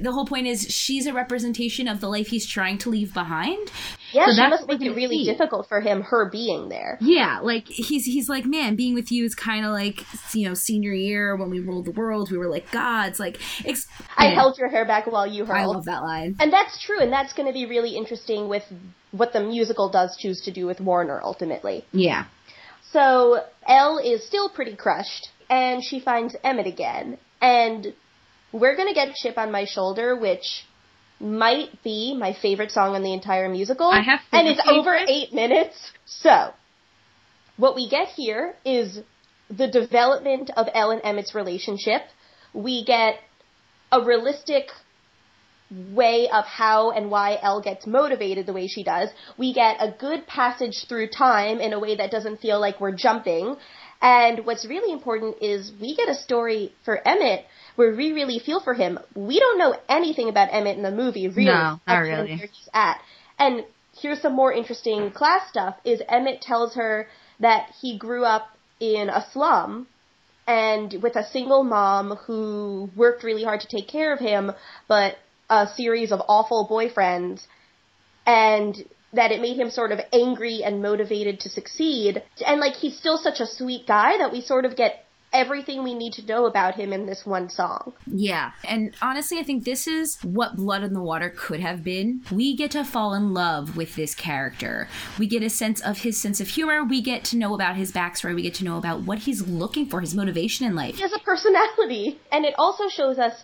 the 0.00 0.12
whole 0.12 0.26
point 0.26 0.46
is 0.46 0.62
she's 0.72 1.06
a 1.06 1.12
representation 1.12 1.88
of 1.88 2.00
the 2.00 2.08
life 2.08 2.28
he's 2.28 2.46
trying 2.46 2.78
to 2.78 2.90
leave 2.90 3.12
behind. 3.14 3.70
Yeah, 4.12 4.26
So 4.26 4.32
she 4.42 4.48
must 4.48 4.68
make 4.68 4.80
it 4.82 4.90
really 4.94 5.18
see. 5.18 5.30
difficult 5.30 5.68
for 5.68 5.80
him, 5.80 6.02
her 6.02 6.28
being 6.30 6.68
there. 6.68 6.98
Yeah, 7.00 7.40
like 7.42 7.66
he's 7.68 8.04
he's 8.04 8.28
like, 8.28 8.44
man, 8.46 8.76
being 8.76 8.94
with 8.94 9.10
you 9.10 9.24
is 9.24 9.34
kind 9.34 9.64
of 9.64 9.72
like 9.72 10.04
you 10.32 10.48
know 10.48 10.54
senior 10.54 10.92
year 10.92 11.36
when 11.36 11.50
we 11.50 11.60
ruled 11.60 11.84
the 11.86 11.92
world. 11.92 12.30
We 12.30 12.38
were 12.38 12.48
like 12.48 12.70
gods. 12.70 13.18
Like, 13.20 13.38
ex- 13.64 13.86
I 14.16 14.28
Yeah. 14.28 14.34
held 14.34 14.58
your 14.58 14.68
hair 14.68 14.84
back 14.84 15.06
while 15.06 15.26
you 15.26 15.44
hurled. 15.44 15.58
I 15.60 15.64
love 15.66 15.84
that 15.86 16.02
line. 16.02 16.36
And 16.40 16.52
that's 16.52 16.82
true, 16.84 17.00
and 17.00 17.12
that's 17.12 17.32
going 17.32 17.46
to 17.48 17.52
be 17.52 17.66
really 17.66 17.96
interesting 17.96 18.48
with 18.48 18.64
what 19.12 19.32
the 19.32 19.40
musical 19.40 19.88
does 19.90 20.16
choose 20.18 20.40
to 20.42 20.50
do 20.52 20.66
with 20.66 20.80
Warner 20.80 21.20
ultimately. 21.22 21.84
Yeah, 21.92 22.24
So 22.92 23.42
Elle 23.68 23.98
is 23.98 24.26
still 24.26 24.48
pretty 24.48 24.76
crushed, 24.76 25.28
and 25.50 25.82
she 25.84 26.00
finds 26.00 26.34
Emmett 26.44 26.66
again. 26.66 27.18
And 27.40 27.92
we're 28.54 28.76
gonna 28.76 28.94
get 28.94 29.14
Chip 29.16 29.36
on 29.36 29.50
My 29.50 29.64
Shoulder, 29.64 30.16
which 30.16 30.64
might 31.18 31.82
be 31.82 32.16
my 32.16 32.32
favorite 32.32 32.70
song 32.70 32.94
on 32.94 33.02
the 33.02 33.12
entire 33.12 33.48
musical. 33.48 33.88
I 33.88 34.00
have 34.00 34.20
and 34.32 34.46
it's 34.46 34.62
over 34.66 34.94
eight 34.94 35.32
minutes. 35.32 35.76
So, 36.06 36.52
what 37.56 37.74
we 37.74 37.88
get 37.88 38.08
here 38.08 38.54
is 38.64 39.00
the 39.50 39.66
development 39.66 40.50
of 40.56 40.68
Elle 40.72 40.92
and 40.92 41.02
Emmett's 41.02 41.34
relationship. 41.34 42.02
We 42.52 42.84
get 42.84 43.16
a 43.90 44.00
realistic 44.00 44.68
way 45.92 46.28
of 46.28 46.44
how 46.44 46.92
and 46.92 47.10
why 47.10 47.38
Elle 47.42 47.60
gets 47.60 47.86
motivated 47.86 48.46
the 48.46 48.52
way 48.52 48.68
she 48.68 48.84
does. 48.84 49.08
We 49.36 49.52
get 49.52 49.78
a 49.80 49.90
good 49.90 50.26
passage 50.28 50.86
through 50.88 51.08
time 51.08 51.58
in 51.58 51.72
a 51.72 51.80
way 51.80 51.96
that 51.96 52.12
doesn't 52.12 52.40
feel 52.40 52.60
like 52.60 52.80
we're 52.80 52.94
jumping. 52.94 53.56
And 54.00 54.44
what's 54.44 54.66
really 54.66 54.92
important 54.92 55.36
is 55.40 55.72
we 55.80 55.96
get 55.96 56.08
a 56.08 56.14
story 56.14 56.72
for 56.84 57.06
Emmett 57.06 57.46
where 57.76 57.94
we 57.94 58.12
really 58.12 58.38
feel 58.38 58.60
for 58.60 58.74
him. 58.74 58.98
We 59.14 59.40
don't 59.40 59.58
know 59.58 59.76
anything 59.88 60.28
about 60.28 60.48
Emmett 60.52 60.76
in 60.76 60.82
the 60.82 60.90
movie, 60.90 61.28
really. 61.28 61.46
No, 61.46 61.80
not 61.86 61.98
really. 61.98 62.36
Where 62.36 62.46
he's 62.46 62.68
at. 62.72 63.00
And 63.38 63.64
here's 64.00 64.20
some 64.20 64.34
more 64.34 64.52
interesting 64.52 65.10
class 65.10 65.48
stuff 65.48 65.76
is 65.84 66.02
Emmett 66.08 66.40
tells 66.40 66.74
her 66.74 67.08
that 67.40 67.70
he 67.80 67.98
grew 67.98 68.24
up 68.24 68.48
in 68.80 69.08
a 69.08 69.24
slum 69.32 69.86
and 70.46 70.94
with 71.02 71.16
a 71.16 71.26
single 71.30 71.64
mom 71.64 72.16
who 72.26 72.90
worked 72.94 73.24
really 73.24 73.44
hard 73.44 73.60
to 73.60 73.68
take 73.68 73.88
care 73.88 74.12
of 74.12 74.20
him, 74.20 74.52
but 74.88 75.16
a 75.48 75.66
series 75.74 76.12
of 76.12 76.20
awful 76.28 76.68
boyfriends, 76.70 77.46
and 78.26 78.84
that 79.14 79.32
it 79.32 79.40
made 79.40 79.58
him 79.58 79.70
sort 79.70 79.92
of 79.92 80.00
angry 80.12 80.62
and 80.64 80.82
motivated 80.82 81.40
to 81.40 81.48
succeed. 81.48 82.22
And 82.46 82.60
like 82.60 82.74
he's 82.74 82.96
still 82.96 83.18
such 83.18 83.40
a 83.40 83.46
sweet 83.46 83.86
guy 83.86 84.18
that 84.18 84.32
we 84.32 84.40
sort 84.40 84.64
of 84.64 84.76
get 84.76 85.04
everything 85.32 85.82
we 85.82 85.94
need 85.94 86.12
to 86.12 86.24
know 86.26 86.46
about 86.46 86.76
him 86.76 86.92
in 86.92 87.06
this 87.06 87.26
one 87.26 87.50
song. 87.50 87.92
yeah. 88.06 88.52
And 88.62 88.94
honestly, 89.02 89.40
I 89.40 89.42
think 89.42 89.64
this 89.64 89.88
is 89.88 90.16
what 90.22 90.54
Blood 90.54 90.84
in 90.84 90.94
the 90.94 91.02
Water 91.02 91.28
could 91.36 91.58
have 91.58 91.82
been. 91.82 92.22
We 92.30 92.56
get 92.56 92.70
to 92.70 92.84
fall 92.84 93.14
in 93.14 93.34
love 93.34 93.76
with 93.76 93.96
this 93.96 94.14
character. 94.14 94.88
We 95.18 95.26
get 95.26 95.42
a 95.42 95.50
sense 95.50 95.80
of 95.80 95.98
his 95.98 96.20
sense 96.20 96.40
of 96.40 96.46
humor. 96.46 96.84
We 96.84 97.02
get 97.02 97.24
to 97.24 97.36
know 97.36 97.54
about 97.54 97.74
his 97.74 97.90
backstory. 97.90 98.34
We 98.34 98.42
get 98.42 98.54
to 98.54 98.64
know 98.64 98.78
about 98.78 99.00
what 99.00 99.18
he's 99.18 99.46
looking 99.46 99.86
for, 99.86 100.00
his 100.00 100.14
motivation 100.14 100.66
in 100.66 100.76
life. 100.76 100.94
He 100.94 101.02
has 101.02 101.12
a 101.12 101.18
personality, 101.18 102.20
and 102.30 102.44
it 102.44 102.54
also 102.56 102.88
shows 102.88 103.18
us 103.18 103.42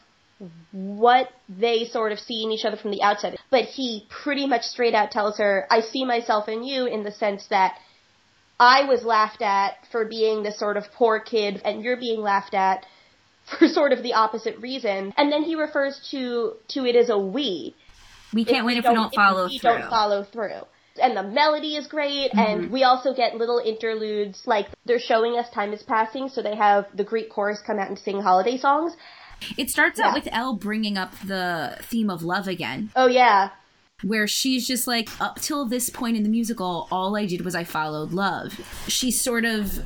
what 0.72 1.28
they 1.48 1.84
sort 1.84 2.12
of 2.12 2.18
see 2.18 2.42
in 2.44 2.50
each 2.50 2.64
other 2.64 2.76
from 2.76 2.90
the 2.90 3.02
outside. 3.02 3.38
But 3.50 3.64
he 3.64 4.06
pretty 4.08 4.46
much 4.46 4.62
straight 4.62 4.94
out 4.94 5.10
tells 5.10 5.38
her, 5.38 5.66
I 5.70 5.80
see 5.80 6.04
myself 6.04 6.48
in 6.48 6.62
you 6.62 6.86
in 6.86 7.02
the 7.02 7.12
sense 7.12 7.46
that 7.48 7.78
I 8.58 8.84
was 8.84 9.04
laughed 9.04 9.42
at 9.42 9.86
for 9.90 10.04
being 10.04 10.42
this 10.42 10.58
sort 10.58 10.76
of 10.76 10.84
poor 10.92 11.18
kid, 11.20 11.62
and 11.64 11.82
you're 11.82 11.96
being 11.96 12.20
laughed 12.20 12.54
at 12.54 12.86
for 13.58 13.68
sort 13.78 13.92
of 13.92 14.02
the 14.02 14.14
opposite 14.14 14.58
reason. 14.58 15.12
And 15.16 15.32
then 15.32 15.42
he 15.42 15.54
refers 15.54 16.08
to 16.10 16.54
to 16.68 16.86
it 16.86 16.96
as 16.96 17.10
a 17.10 17.18
we. 17.18 17.74
We 18.32 18.44
can't 18.44 18.64
win 18.64 18.78
if 18.78 18.84
we 18.86 18.94
don't 18.94 19.14
follow 19.14 19.46
we 19.46 19.58
through. 19.58 19.70
don't 19.70 19.90
follow 19.90 20.24
through. 20.24 20.62
And 21.02 21.16
the 21.16 21.22
melody 21.22 21.76
is 21.76 21.86
great, 21.86 22.30
and 22.34 22.64
mm-hmm. 22.64 22.72
we 22.72 22.84
also 22.84 23.14
get 23.14 23.34
little 23.34 23.58
interludes, 23.58 24.42
like 24.46 24.66
they're 24.84 24.98
showing 24.98 25.38
us 25.38 25.48
time 25.50 25.72
is 25.72 25.82
passing, 25.82 26.28
so 26.28 26.42
they 26.42 26.56
have 26.56 26.86
the 26.94 27.04
Greek 27.04 27.30
chorus 27.30 27.60
come 27.66 27.78
out 27.78 27.88
and 27.88 27.98
sing 27.98 28.20
holiday 28.20 28.58
songs. 28.58 28.94
It 29.56 29.70
starts 29.70 29.98
Yeah. 29.98 30.08
out 30.08 30.14
with 30.14 30.28
Elle 30.32 30.54
bringing 30.54 30.96
up 30.98 31.12
the 31.24 31.76
theme 31.82 32.10
of 32.10 32.22
love 32.22 32.46
again, 32.48 32.90
Oh 32.96 33.06
yeah, 33.06 33.50
where 34.02 34.26
she's 34.26 34.66
just 34.66 34.86
like, 34.86 35.08
up 35.20 35.40
till 35.40 35.66
this 35.66 35.90
point 35.90 36.16
in 36.16 36.22
the 36.22 36.28
musical, 36.28 36.88
all 36.90 37.16
I 37.16 37.26
did 37.26 37.42
was 37.44 37.54
I 37.54 37.64
followed 37.64 38.12
love. 38.12 38.58
She 38.88 39.10
sort 39.10 39.44
of 39.44 39.82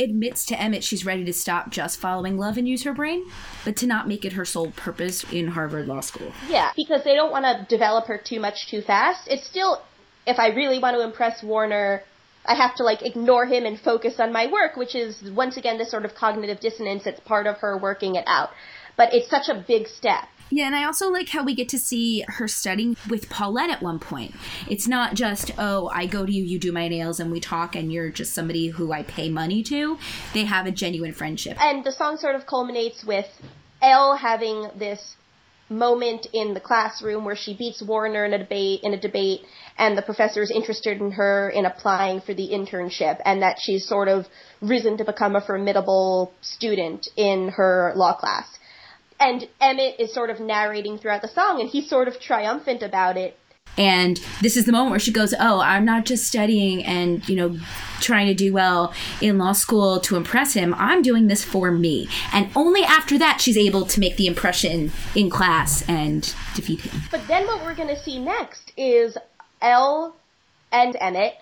admits 0.00 0.46
to 0.46 0.60
Emmett 0.60 0.82
she's 0.82 1.04
ready 1.04 1.24
to 1.24 1.32
stop 1.32 1.70
just 1.70 2.00
following 2.00 2.38
love 2.38 2.56
and 2.56 2.66
use 2.68 2.82
her 2.84 2.94
brain, 2.94 3.24
but 3.64 3.76
to 3.76 3.86
not 3.86 4.08
make 4.08 4.24
it 4.24 4.32
her 4.32 4.44
sole 4.44 4.70
purpose 4.70 5.22
in 5.32 5.48
Harvard 5.48 5.86
Law 5.86 6.00
School. 6.00 6.32
yeah, 6.48 6.72
because 6.76 7.04
they 7.04 7.14
don't 7.14 7.30
want 7.30 7.44
to 7.44 7.66
develop 7.68 8.06
her 8.06 8.18
too 8.18 8.40
much 8.40 8.68
too 8.68 8.80
fast. 8.80 9.28
It's 9.28 9.46
still, 9.46 9.82
if 10.26 10.38
I 10.38 10.48
really 10.48 10.78
want 10.78 10.96
to 10.96 11.02
impress 11.02 11.42
Warner, 11.42 12.02
I 12.44 12.54
have 12.54 12.74
to 12.76 12.84
like 12.84 13.02
ignore 13.02 13.46
him 13.46 13.64
and 13.64 13.78
focus 13.78 14.18
on 14.18 14.32
my 14.32 14.46
work, 14.46 14.76
which 14.76 14.94
is 14.94 15.30
once 15.30 15.56
again 15.56 15.78
this 15.78 15.90
sort 15.90 16.04
of 16.04 16.14
cognitive 16.14 16.60
dissonance 16.60 17.04
that's 17.04 17.20
part 17.20 17.46
of 17.46 17.58
her 17.58 17.76
working 17.78 18.16
it 18.16 18.24
out. 18.26 18.50
But 18.96 19.14
it's 19.14 19.30
such 19.30 19.48
a 19.48 19.64
big 19.66 19.88
step. 19.88 20.24
Yeah, 20.50 20.66
and 20.66 20.76
I 20.76 20.84
also 20.84 21.08
like 21.08 21.30
how 21.30 21.44
we 21.44 21.54
get 21.54 21.70
to 21.70 21.78
see 21.78 22.26
her 22.28 22.46
studying 22.46 22.94
with 23.08 23.30
Paulette 23.30 23.70
at 23.70 23.82
one 23.82 23.98
point. 23.98 24.34
It's 24.68 24.86
not 24.86 25.14
just, 25.14 25.50
oh, 25.56 25.88
I 25.88 26.04
go 26.04 26.26
to 26.26 26.32
you, 26.32 26.44
you 26.44 26.58
do 26.58 26.72
my 26.72 26.88
nails, 26.88 27.20
and 27.20 27.32
we 27.32 27.40
talk, 27.40 27.74
and 27.74 27.90
you're 27.90 28.10
just 28.10 28.34
somebody 28.34 28.68
who 28.68 28.92
I 28.92 29.02
pay 29.02 29.30
money 29.30 29.62
to. 29.62 29.96
They 30.34 30.44
have 30.44 30.66
a 30.66 30.70
genuine 30.70 31.14
friendship. 31.14 31.56
And 31.58 31.82
the 31.84 31.92
song 31.92 32.18
sort 32.18 32.34
of 32.34 32.46
culminates 32.46 33.02
with 33.02 33.26
Elle 33.80 34.16
having 34.16 34.68
this 34.76 35.16
moment 35.72 36.26
in 36.32 36.54
the 36.54 36.60
classroom 36.60 37.24
where 37.24 37.36
she 37.36 37.56
beats 37.56 37.82
Warner 37.82 38.24
in 38.24 38.32
a 38.32 38.38
debate 38.38 38.80
in 38.82 38.94
a 38.94 39.00
debate 39.00 39.42
and 39.78 39.96
the 39.96 40.02
professor 40.02 40.42
is 40.42 40.50
interested 40.50 41.00
in 41.00 41.12
her 41.12 41.50
in 41.50 41.66
applying 41.66 42.20
for 42.20 42.34
the 42.34 42.50
internship 42.50 43.20
and 43.24 43.42
that 43.42 43.56
she's 43.60 43.86
sort 43.86 44.08
of 44.08 44.26
risen 44.60 44.98
to 44.98 45.04
become 45.04 45.34
a 45.34 45.40
formidable 45.40 46.32
student 46.40 47.08
in 47.16 47.48
her 47.48 47.92
law 47.96 48.14
class. 48.14 48.46
And 49.18 49.48
Emmett 49.60 50.00
is 50.00 50.12
sort 50.12 50.30
of 50.30 50.40
narrating 50.40 50.98
throughout 50.98 51.22
the 51.22 51.28
song 51.28 51.60
and 51.60 51.68
he's 51.68 51.88
sort 51.88 52.08
of 52.08 52.20
triumphant 52.20 52.82
about 52.82 53.16
it. 53.16 53.36
And 53.78 54.20
this 54.42 54.56
is 54.56 54.66
the 54.66 54.72
moment 54.72 54.90
where 54.90 55.00
she 55.00 55.12
goes, 55.12 55.34
"Oh, 55.38 55.60
I'm 55.60 55.84
not 55.84 56.04
just 56.04 56.24
studying 56.24 56.84
and, 56.84 57.26
you 57.28 57.36
know, 57.36 57.58
trying 58.00 58.26
to 58.26 58.34
do 58.34 58.52
well 58.52 58.92
in 59.20 59.38
law 59.38 59.52
school 59.52 60.00
to 60.00 60.16
impress 60.16 60.52
him. 60.52 60.74
I'm 60.76 61.02
doing 61.02 61.28
this 61.28 61.42
for 61.42 61.70
me." 61.70 62.08
And 62.32 62.50
only 62.54 62.84
after 62.84 63.18
that 63.18 63.40
she's 63.40 63.56
able 63.56 63.86
to 63.86 64.00
make 64.00 64.16
the 64.16 64.26
impression 64.26 64.92
in 65.14 65.30
class 65.30 65.84
and 65.88 66.22
defeat 66.54 66.80
him. 66.80 67.02
But 67.10 67.26
then 67.28 67.46
what 67.46 67.64
we're 67.64 67.74
going 67.74 67.88
to 67.88 68.02
see 68.02 68.18
next 68.18 68.72
is 68.76 69.16
Elle 69.62 70.16
and 70.70 70.96
Emmett 71.00 71.34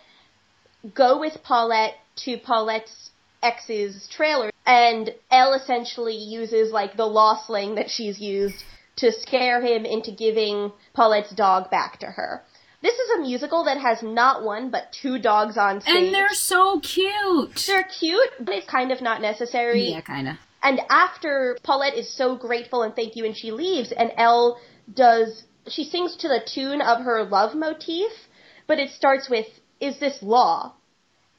go 0.95 1.19
with 1.19 1.43
Paulette 1.43 1.99
to 2.17 2.37
Paulette's 2.37 3.11
ex's 3.43 4.07
trailer, 4.09 4.51
and 4.67 5.15
Elle 5.31 5.55
essentially 5.55 6.17
uses 6.17 6.71
like 6.71 6.97
the 6.97 7.07
law 7.07 7.43
slang 7.45 7.75
that 7.75 7.91
she's 7.91 8.21
used 8.21 8.63
to 9.01 9.13
scare 9.13 9.61
him 9.61 9.85
into 9.85 10.11
giving 10.11 10.73
Paulette's 10.95 11.35
dog 11.35 11.71
back 11.71 11.99
to 12.01 12.07
her. 12.07 12.43
This 12.83 12.95
is 12.95 13.19
a 13.19 13.21
musical 13.21 13.65
that 13.65 13.79
has 13.79 14.03
not 14.03 14.43
one 14.43 14.71
but 14.71 14.93
two 15.03 15.19
dogs 15.19 15.59
on 15.59 15.81
stage. 15.81 15.95
And 15.95 16.15
they're 16.15 16.31
so 16.31 16.81
cute. 16.81 17.63
they're 17.67 17.85
cute, 17.85 18.31
but 18.39 18.55
it's 18.55 18.71
kind 18.71 18.91
of 18.91 19.03
not 19.03 19.21
necessary. 19.21 19.91
Yeah, 19.91 20.01
kind 20.01 20.29
of. 20.29 20.37
And 20.63 20.81
after 20.89 21.59
Paulette 21.63 21.95
is 21.95 22.15
so 22.15 22.37
grateful 22.37 22.83
and 22.83 22.95
thank 22.95 23.17
you 23.17 23.25
and 23.25 23.37
she 23.37 23.51
leaves 23.51 23.93
and 23.93 24.13
Elle 24.17 24.59
does 24.93 25.45
she 25.69 25.85
sings 25.85 26.17
to 26.17 26.29
the 26.29 26.41
tune 26.55 26.81
of 26.81 27.03
her 27.03 27.25
love 27.25 27.55
motif, 27.55 28.11
but 28.67 28.79
it 28.79 28.91
starts 28.91 29.29
with 29.29 29.47
is 29.81 29.99
this 29.99 30.23
law? 30.23 30.75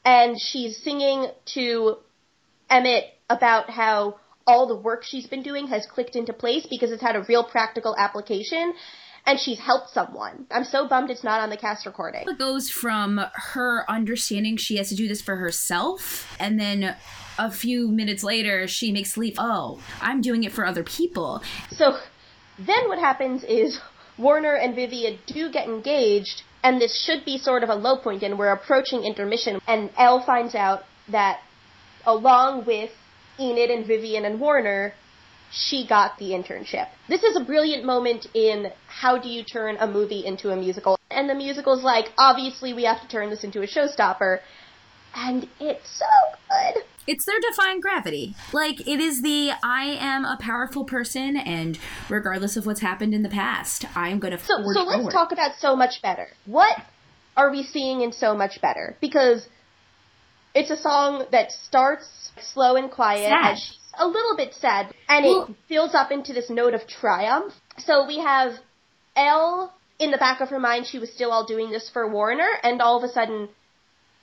And 0.04 0.40
she's 0.40 0.82
singing 0.84 1.28
to 1.54 1.98
Emmett 2.70 3.06
about 3.30 3.70
how 3.70 4.18
all 4.48 4.68
the 4.68 4.76
work 4.76 5.04
she's 5.04 5.28
been 5.28 5.44
doing 5.44 5.68
has 5.68 5.86
clicked 5.86 6.16
into 6.16 6.34
place 6.34 6.66
because 6.70 6.92
it's 6.92 7.02
had 7.02 7.16
a 7.16 7.24
real 7.28 7.44
practical 7.44 7.96
application 7.98 8.74
and 9.26 9.40
she's 9.40 9.60
helped 9.60 9.92
someone. 9.92 10.46
I'm 10.52 10.64
so 10.64 10.88
bummed 10.88 11.10
it's 11.10 11.24
not 11.24 11.42
on 11.42 11.50
the 11.50 11.58
cast 11.58 11.86
recording. 11.86 12.24
It 12.28 12.38
goes 12.38 12.70
from 12.70 13.22
her 13.54 13.86
understanding 13.90 14.58
she 14.58 14.78
has 14.78 14.90
to 14.90 14.96
do 14.96 15.08
this 15.08 15.22
for 15.22 15.36
herself, 15.36 16.36
and 16.40 16.60
then 16.60 16.96
a 17.38 17.52
few 17.52 17.90
minutes 17.90 18.24
later, 18.24 18.68
she 18.68 18.92
makes 18.92 19.18
leap. 19.18 19.36
Oh, 19.38 19.82
I'm 20.02 20.22
doing 20.22 20.44
it 20.44 20.52
for 20.52 20.66
other 20.66 20.84
people. 20.84 21.44
So 21.70 21.98
then 22.58 22.88
what 22.88 23.00
happens 23.00 23.44
is 23.44 23.80
Warner 24.18 24.56
and 24.56 24.76
Vivian 24.76 25.20
do 25.28 25.52
get 25.52 25.68
engaged, 25.68 26.44
and 26.64 26.82
this 26.82 27.04
should 27.06 27.26
be 27.26 27.38
sort 27.38 27.64
of 27.64 27.70
a 27.70 27.76
low 27.76 27.98
point, 27.98 28.24
and 28.24 28.38
we're 28.38 28.52
approaching 28.52 29.04
intermission. 29.04 29.62
And 29.68 29.92
Elle 29.98 30.24
finds 30.26 30.56
out 30.56 30.84
that 31.10 31.42
along 32.06 32.66
with 32.66 32.92
Enid 33.42 33.70
and 33.70 33.86
Vivian 33.86 34.26
and 34.26 34.40
Warner, 34.40 34.94
she 35.52 35.86
got 35.88 36.18
the 36.18 36.30
internship. 36.30 36.88
This 37.10 37.24
is 37.24 37.36
a 37.36 37.44
brilliant 37.44 37.84
moment 37.84 38.28
in 38.34 38.72
how 38.88 39.18
do 39.18 39.28
you 39.30 39.44
turn 39.44 39.78
a 39.80 39.88
movie 39.88 40.26
into 40.26 40.52
a 40.52 40.56
musical. 40.56 40.98
And 41.10 41.30
the 41.30 41.36
musical's 41.36 41.84
like, 41.84 42.06
obviously 42.18 42.74
we 42.74 42.84
have 42.84 43.02
to 43.02 43.08
turn 43.08 43.30
this 43.30 43.44
into 43.44 43.62
a 43.62 43.68
showstopper. 43.68 44.40
And 45.14 45.50
it's 45.60 46.00
so 46.00 46.06
good. 46.50 46.84
It's 47.08 47.26
their 47.26 47.40
defying 47.50 47.82
gravity. 47.82 48.36
Like 48.54 48.88
it 48.88 49.00
is 49.00 49.22
the 49.22 49.52
I 49.64 49.98
am 50.00 50.24
a 50.24 50.38
powerful 50.40 50.86
person, 50.86 51.36
and 51.36 51.78
regardless 52.10 52.56
of 52.56 52.66
what's 52.66 52.80
happened 52.80 53.14
in 53.14 53.24
the 53.24 53.30
past, 53.30 53.86
I 53.96 54.10
am 54.10 54.20
going 54.20 54.32
to. 54.32 54.40
So, 54.40 54.54
so 54.74 54.84
let's 54.84 54.98
forward. 54.98 55.12
talk 55.12 55.32
about 55.32 55.52
so 55.60 55.76
much 55.76 56.02
better. 56.02 56.28
What 56.46 56.78
are 57.36 57.52
we 57.52 57.64
seeing 57.64 58.02
in 58.02 58.14
so 58.14 58.36
much 58.36 58.62
better? 58.62 58.96
Because 59.02 59.50
it's 60.54 60.70
a 60.70 60.78
song 60.78 61.26
that 61.32 61.52
starts 61.52 62.32
slow 62.54 62.76
and 62.76 62.92
quiet, 62.92 63.30
sad. 63.30 63.58
she's 63.58 63.78
a 63.98 64.08
little 64.08 64.36
bit 64.36 64.54
sad, 64.54 64.94
and 65.08 65.26
well, 65.26 65.44
it 65.44 65.56
builds 65.70 65.96
up 65.96 66.12
into 66.12 66.34
this 66.34 66.50
note 66.50 66.74
of 66.74 66.88
triumph. 66.88 67.54
So 67.78 68.06
we 68.08 68.20
have 68.20 68.54
Elle 69.16 69.74
in 70.02 70.12
the 70.12 70.18
back 70.18 70.42
of 70.42 70.50
her 70.50 70.60
mind, 70.60 70.88
she 70.88 71.00
was 71.00 71.14
still 71.14 71.32
all 71.32 71.46
doing 71.46 71.70
this 71.70 71.90
for 71.90 72.10
Warner, 72.10 72.50
and 72.64 72.82
all 72.82 72.98
of 72.98 73.04
a 73.04 73.14
sudden, 73.14 73.50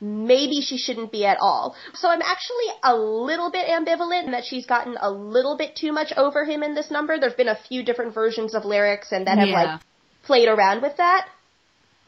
maybe 0.00 0.60
she 0.60 0.76
shouldn't 0.76 1.12
be 1.12 1.24
at 1.24 1.38
all. 1.40 1.76
So 1.94 2.08
I'm 2.08 2.20
actually 2.20 2.66
a 2.82 2.96
little 2.96 3.50
bit 3.50 3.68
ambivalent 3.68 4.24
in 4.24 4.32
that 4.32 4.44
she's 4.44 4.66
gotten 4.66 4.96
a 5.00 5.10
little 5.10 5.56
bit 5.56 5.76
too 5.76 5.92
much 5.92 6.12
over 6.16 6.44
him 6.44 6.62
in 6.62 6.74
this 6.74 6.90
number. 6.90 7.18
There've 7.18 7.36
been 7.36 7.48
a 7.48 7.58
few 7.68 7.84
different 7.84 8.12
versions 8.12 8.54
of 8.54 8.64
lyrics 8.64 9.12
and 9.12 9.26
that 9.26 9.38
have 9.38 9.48
yeah. 9.48 9.62
like 9.62 9.80
played 10.24 10.48
around 10.48 10.82
with 10.82 10.96
that. 10.96 11.28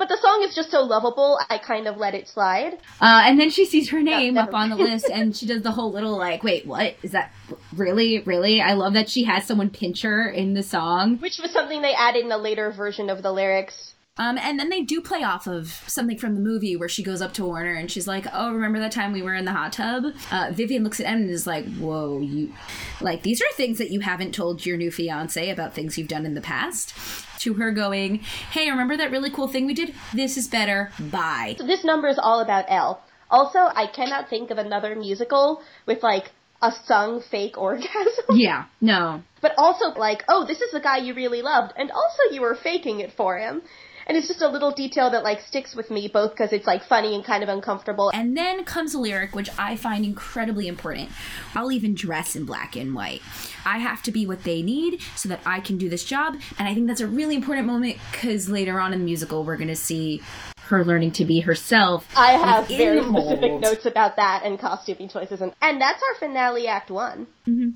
But 0.00 0.08
the 0.08 0.16
song 0.16 0.42
is 0.48 0.54
just 0.54 0.70
so 0.70 0.80
lovable, 0.80 1.38
I 1.50 1.58
kind 1.58 1.86
of 1.86 1.98
let 1.98 2.14
it 2.14 2.26
slide. 2.26 2.78
Uh, 3.02 3.20
and 3.26 3.38
then 3.38 3.50
she 3.50 3.66
sees 3.66 3.90
her 3.90 4.00
name 4.00 4.38
up 4.38 4.54
on 4.54 4.70
the 4.70 4.76
list, 4.76 5.10
and 5.12 5.36
she 5.36 5.44
does 5.44 5.60
the 5.60 5.72
whole 5.72 5.92
little 5.92 6.16
like, 6.16 6.42
"Wait, 6.42 6.66
what 6.66 6.94
is 7.02 7.10
that? 7.10 7.34
Really, 7.76 8.20
really?" 8.20 8.62
I 8.62 8.72
love 8.72 8.94
that 8.94 9.10
she 9.10 9.24
has 9.24 9.44
someone 9.46 9.68
pinch 9.68 10.00
her 10.00 10.26
in 10.26 10.54
the 10.54 10.62
song, 10.62 11.18
which 11.18 11.38
was 11.38 11.50
something 11.50 11.82
they 11.82 11.92
added 11.92 12.24
in 12.24 12.32
a 12.32 12.38
later 12.38 12.70
version 12.70 13.10
of 13.10 13.22
the 13.22 13.30
lyrics. 13.30 13.92
Um, 14.20 14.36
and 14.36 14.60
then 14.60 14.68
they 14.68 14.82
do 14.82 15.00
play 15.00 15.22
off 15.22 15.46
of 15.46 15.68
something 15.86 16.18
from 16.18 16.34
the 16.34 16.42
movie 16.42 16.76
where 16.76 16.90
she 16.90 17.02
goes 17.02 17.22
up 17.22 17.32
to 17.34 17.44
Warner 17.44 17.72
and 17.72 17.90
she's 17.90 18.06
like, 18.06 18.26
"Oh, 18.34 18.52
remember 18.52 18.78
that 18.80 18.92
time 18.92 19.12
we 19.12 19.22
were 19.22 19.34
in 19.34 19.46
the 19.46 19.52
hot 19.52 19.72
tub?" 19.72 20.12
Uh, 20.30 20.50
Vivian 20.52 20.84
looks 20.84 21.00
at 21.00 21.06
Em 21.06 21.22
and 21.22 21.30
is 21.30 21.46
like, 21.46 21.64
"Whoa, 21.76 22.20
you 22.20 22.52
like 23.00 23.22
these 23.22 23.40
are 23.40 23.50
things 23.54 23.78
that 23.78 23.90
you 23.90 24.00
haven't 24.00 24.34
told 24.34 24.66
your 24.66 24.76
new 24.76 24.90
fiance 24.90 25.48
about 25.48 25.72
things 25.72 25.96
you've 25.96 26.08
done 26.08 26.26
in 26.26 26.34
the 26.34 26.42
past." 26.42 26.94
to 27.40 27.54
her 27.54 27.70
going, 27.70 28.16
Hey, 28.50 28.68
remember 28.68 28.98
that 28.98 29.10
really 29.10 29.30
cool 29.30 29.48
thing 29.48 29.64
we 29.64 29.72
did? 29.72 29.94
This 30.12 30.36
is 30.36 30.46
better. 30.46 30.90
Bye. 30.98 31.54
So 31.56 31.66
this 31.66 31.84
number 31.84 32.08
is 32.08 32.18
all 32.22 32.40
about 32.40 32.66
Elle. 32.68 33.02
Also, 33.30 33.60
I 33.60 33.86
cannot 33.86 34.28
think 34.28 34.50
of 34.50 34.58
another 34.58 34.94
musical 34.94 35.62
with 35.86 36.02
like 36.02 36.32
a 36.60 36.70
sung 36.84 37.22
fake 37.30 37.56
orgasm. 37.56 37.88
Yeah, 38.34 38.66
no. 38.82 39.22
But 39.40 39.52
also 39.56 39.98
like, 39.98 40.22
oh, 40.28 40.44
this 40.46 40.60
is 40.60 40.70
the 40.72 40.80
guy 40.80 40.98
you 40.98 41.14
really 41.14 41.40
loved, 41.40 41.72
and 41.78 41.90
also 41.90 42.34
you 42.34 42.42
were 42.42 42.54
faking 42.54 43.00
it 43.00 43.12
for 43.12 43.38
him 43.38 43.62
and 44.06 44.16
it's 44.16 44.28
just 44.28 44.42
a 44.42 44.48
little 44.48 44.72
detail 44.72 45.10
that 45.10 45.24
like 45.24 45.40
sticks 45.40 45.74
with 45.74 45.90
me 45.90 46.08
both 46.12 46.30
because 46.32 46.52
it's 46.52 46.66
like 46.66 46.84
funny 46.84 47.14
and 47.14 47.24
kind 47.24 47.42
of 47.42 47.48
uncomfortable. 47.48 48.10
And 48.12 48.36
then 48.36 48.64
comes 48.64 48.94
a 48.94 48.98
lyric 48.98 49.34
which 49.34 49.48
I 49.58 49.76
find 49.76 50.04
incredibly 50.04 50.68
important. 50.68 51.10
I'll 51.54 51.72
even 51.72 51.94
dress 51.94 52.36
in 52.36 52.44
black 52.44 52.76
and 52.76 52.94
white. 52.94 53.22
I 53.64 53.78
have 53.78 54.02
to 54.04 54.12
be 54.12 54.26
what 54.26 54.44
they 54.44 54.62
need 54.62 55.00
so 55.16 55.28
that 55.28 55.40
I 55.44 55.60
can 55.60 55.78
do 55.78 55.88
this 55.88 56.04
job, 56.04 56.36
and 56.58 56.68
I 56.68 56.74
think 56.74 56.86
that's 56.86 57.00
a 57.00 57.06
really 57.06 57.34
important 57.34 57.66
moment 57.66 57.98
because 58.10 58.48
later 58.48 58.80
on 58.80 58.92
in 58.92 59.00
the 59.00 59.04
musical 59.04 59.44
we're 59.44 59.56
going 59.56 59.68
to 59.68 59.76
see 59.76 60.22
her 60.70 60.84
learning 60.84 61.10
to 61.10 61.24
be 61.24 61.40
herself. 61.40 62.06
I 62.16 62.32
have 62.32 62.68
very 62.68 63.02
specific 63.02 63.60
notes 63.60 63.86
about 63.86 64.16
that 64.16 64.42
and 64.44 64.58
costuming 64.58 65.08
choices, 65.08 65.40
and, 65.40 65.52
and 65.60 65.80
that's 65.80 66.02
our 66.02 66.18
finale, 66.18 66.68
Act 66.68 66.90
One. 66.90 67.26
Mm-hmm. 67.46 67.70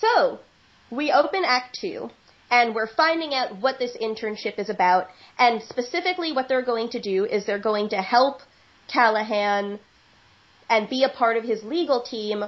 So 0.00 0.40
we 0.90 1.12
open 1.12 1.44
Act 1.44 1.78
Two 1.80 2.10
and 2.50 2.74
we're 2.74 2.86
finding 2.86 3.34
out 3.34 3.60
what 3.60 3.78
this 3.78 3.96
internship 4.00 4.58
is 4.58 4.70
about. 4.70 5.08
And 5.38 5.62
specifically, 5.62 6.32
what 6.32 6.48
they're 6.48 6.64
going 6.64 6.90
to 6.90 7.00
do 7.00 7.24
is 7.24 7.46
they're 7.46 7.58
going 7.58 7.90
to 7.90 8.02
help 8.02 8.40
Callahan 8.92 9.78
and 10.68 10.88
be 10.88 11.04
a 11.04 11.08
part 11.08 11.36
of 11.36 11.44
his 11.44 11.62
legal 11.62 12.02
team 12.02 12.44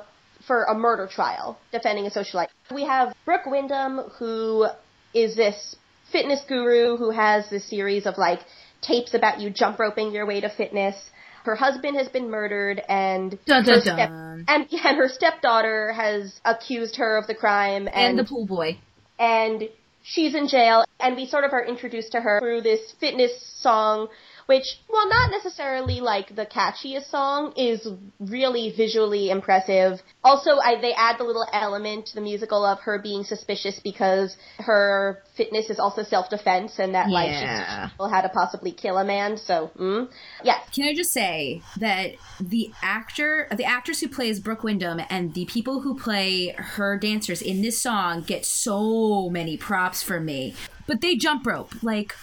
for 0.46 0.64
a 0.64 0.74
murder 0.74 1.08
trial 1.10 1.58
defending 1.72 2.06
a 2.06 2.10
socialite. 2.10 2.48
We 2.74 2.84
have 2.84 3.14
Brooke 3.24 3.46
Wyndham, 3.46 3.98
who 4.18 4.66
is 5.14 5.36
this 5.36 5.76
fitness 6.12 6.42
guru 6.48 6.96
who 6.96 7.10
has 7.10 7.50
this 7.50 7.68
series 7.68 8.06
of 8.06 8.16
like 8.18 8.40
tapes 8.80 9.14
about 9.14 9.40
you 9.40 9.50
jump 9.50 9.78
roping 9.78 10.12
your 10.12 10.26
way 10.26 10.40
to 10.40 10.48
fitness. 10.48 10.96
Her 11.44 11.54
husband 11.54 11.96
has 11.96 12.08
been 12.08 12.30
murdered, 12.30 12.82
and 12.88 13.38
dun, 13.46 13.64
dun, 13.64 13.74
her 13.74 13.80
step- 13.80 14.10
and, 14.10 14.46
and 14.48 14.96
her 14.96 15.08
stepdaughter 15.08 15.92
has 15.92 16.38
accused 16.44 16.96
her 16.96 17.16
of 17.16 17.26
the 17.26 17.34
crime. 17.34 17.86
And, 17.86 17.96
and 17.96 18.18
the 18.18 18.24
pool 18.24 18.46
boy. 18.46 18.78
And 19.18 19.68
she's 20.08 20.34
in 20.34 20.48
jail, 20.48 20.84
and 21.00 21.16
we 21.16 21.26
sort 21.26 21.44
of 21.44 21.52
are 21.52 21.64
introduced 21.64 22.12
to 22.12 22.20
her 22.20 22.40
through 22.40 22.62
this 22.62 22.92
fitness 23.00 23.32
song 23.60 24.08
which, 24.48 24.64
while 24.86 25.06
not 25.10 25.30
necessarily 25.30 26.00
like 26.00 26.34
the 26.34 26.46
catchiest 26.46 27.10
song, 27.10 27.52
is 27.54 27.86
really 28.18 28.72
visually 28.74 29.28
impressive. 29.28 30.00
Also, 30.24 30.52
I, 30.52 30.80
they 30.80 30.94
add 30.94 31.18
the 31.18 31.24
little 31.24 31.46
element 31.52 32.06
to 32.06 32.14
the 32.14 32.22
musical 32.22 32.64
of 32.64 32.80
her 32.80 32.98
being 32.98 33.24
suspicious 33.24 33.78
because 33.84 34.34
her 34.56 35.22
fitness 35.36 35.68
is 35.68 35.78
also 35.78 36.02
self-defense 36.02 36.78
and 36.78 36.94
that 36.94 37.10
yeah. 37.10 37.14
like 37.14 37.90
she 37.90 38.10
how 38.10 38.22
to 38.22 38.30
possibly 38.30 38.72
kill 38.72 38.96
a 38.96 39.04
man. 39.04 39.36
So, 39.36 39.70
mm, 39.78 40.08
yes. 40.42 40.66
Can 40.74 40.84
I 40.84 40.94
just 40.94 41.12
say 41.12 41.60
that 41.78 42.12
the 42.40 42.72
actor, 42.80 43.48
the 43.54 43.66
actress 43.66 44.00
who 44.00 44.08
plays 44.08 44.40
Brooke 44.40 44.64
Wyndham, 44.64 44.98
and 45.10 45.34
the 45.34 45.44
people 45.44 45.82
who 45.82 45.98
play 45.98 46.54
her 46.56 46.96
dancers 46.96 47.42
in 47.42 47.60
this 47.60 47.82
song 47.82 48.22
get 48.22 48.46
so 48.46 49.28
many 49.28 49.58
props 49.58 50.02
from 50.02 50.24
me. 50.24 50.54
But 50.86 51.02
they 51.02 51.16
jump 51.16 51.46
rope 51.46 51.74
like 51.82 52.14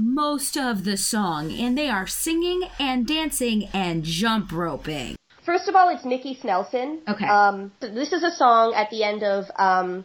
most 0.00 0.56
of 0.56 0.84
the 0.84 0.96
song, 0.96 1.52
and 1.52 1.76
they 1.76 1.88
are 1.88 2.06
singing 2.06 2.68
and 2.78 3.06
dancing 3.06 3.68
and 3.72 4.04
jump 4.04 4.52
roping. 4.52 5.16
First 5.44 5.68
of 5.68 5.74
all, 5.74 5.88
it's 5.88 6.04
Nikki 6.04 6.34
Snelson. 6.34 7.00
Okay. 7.08 7.24
Um, 7.24 7.72
this 7.80 8.12
is 8.12 8.22
a 8.22 8.30
song 8.30 8.74
at 8.74 8.90
the 8.90 9.02
end 9.02 9.22
of 9.22 9.50
um, 9.58 10.04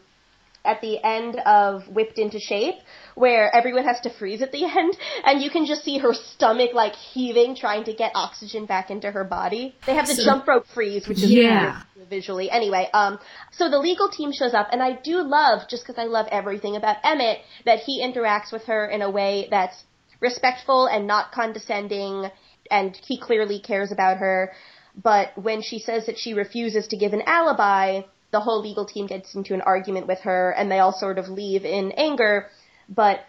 at 0.65 0.81
the 0.81 1.03
end 1.03 1.35
of 1.45 1.87
Whipped 1.89 2.17
into 2.17 2.39
Shape, 2.39 2.75
where 3.15 3.53
everyone 3.53 3.83
has 3.83 3.99
to 4.01 4.09
freeze 4.09 4.41
at 4.41 4.51
the 4.51 4.63
end, 4.77 4.97
and 5.25 5.41
you 5.41 5.49
can 5.49 5.65
just 5.65 5.83
see 5.83 5.97
her 5.97 6.13
stomach 6.13 6.71
like 6.73 6.95
heaving, 6.95 7.55
trying 7.55 7.83
to 7.85 7.93
get 7.93 8.11
oxygen 8.15 8.65
back 8.65 8.89
into 8.89 9.11
her 9.11 9.23
body. 9.23 9.75
They 9.85 9.95
have 9.95 10.07
the 10.07 10.15
so, 10.15 10.23
jump 10.23 10.47
rope 10.47 10.65
freeze, 10.73 11.07
which 11.07 11.21
is 11.21 11.31
yeah. 11.31 11.83
visually. 12.09 12.49
Anyway, 12.49 12.89
um, 12.93 13.19
so 13.51 13.69
the 13.69 13.79
legal 13.79 14.09
team 14.09 14.31
shows 14.31 14.53
up, 14.53 14.69
and 14.71 14.81
I 14.81 14.93
do 15.03 15.21
love, 15.21 15.67
just 15.69 15.85
because 15.85 15.99
I 15.99 16.05
love 16.05 16.27
everything 16.31 16.75
about 16.75 16.97
Emmett, 17.03 17.39
that 17.65 17.79
he 17.79 18.01
interacts 18.01 18.51
with 18.51 18.63
her 18.65 18.85
in 18.85 19.01
a 19.01 19.09
way 19.09 19.47
that's 19.49 19.83
respectful 20.19 20.87
and 20.87 21.05
not 21.05 21.31
condescending, 21.31 22.29
and 22.71 22.97
he 23.05 23.19
clearly 23.19 23.59
cares 23.59 23.91
about 23.91 24.17
her. 24.17 24.53
But 24.95 25.37
when 25.37 25.61
she 25.61 25.79
says 25.79 26.05
that 26.05 26.17
she 26.17 26.33
refuses 26.33 26.87
to 26.87 26.97
give 26.97 27.13
an 27.13 27.23
alibi, 27.25 28.03
the 28.33 28.41
whole 28.41 28.61
legal 28.61 28.85
team 28.85 29.07
gets 29.07 29.33
into 29.35 29.53
an 29.53 29.61
argument 29.61 30.07
with 30.07 30.19
her, 30.21 30.51
and 30.51 30.69
they 30.69 30.79
all 30.79 30.91
sort 30.91 31.17
of 31.17 31.29
leave 31.29 31.63
in 31.63 31.93
anger. 31.93 32.47
But 32.89 33.21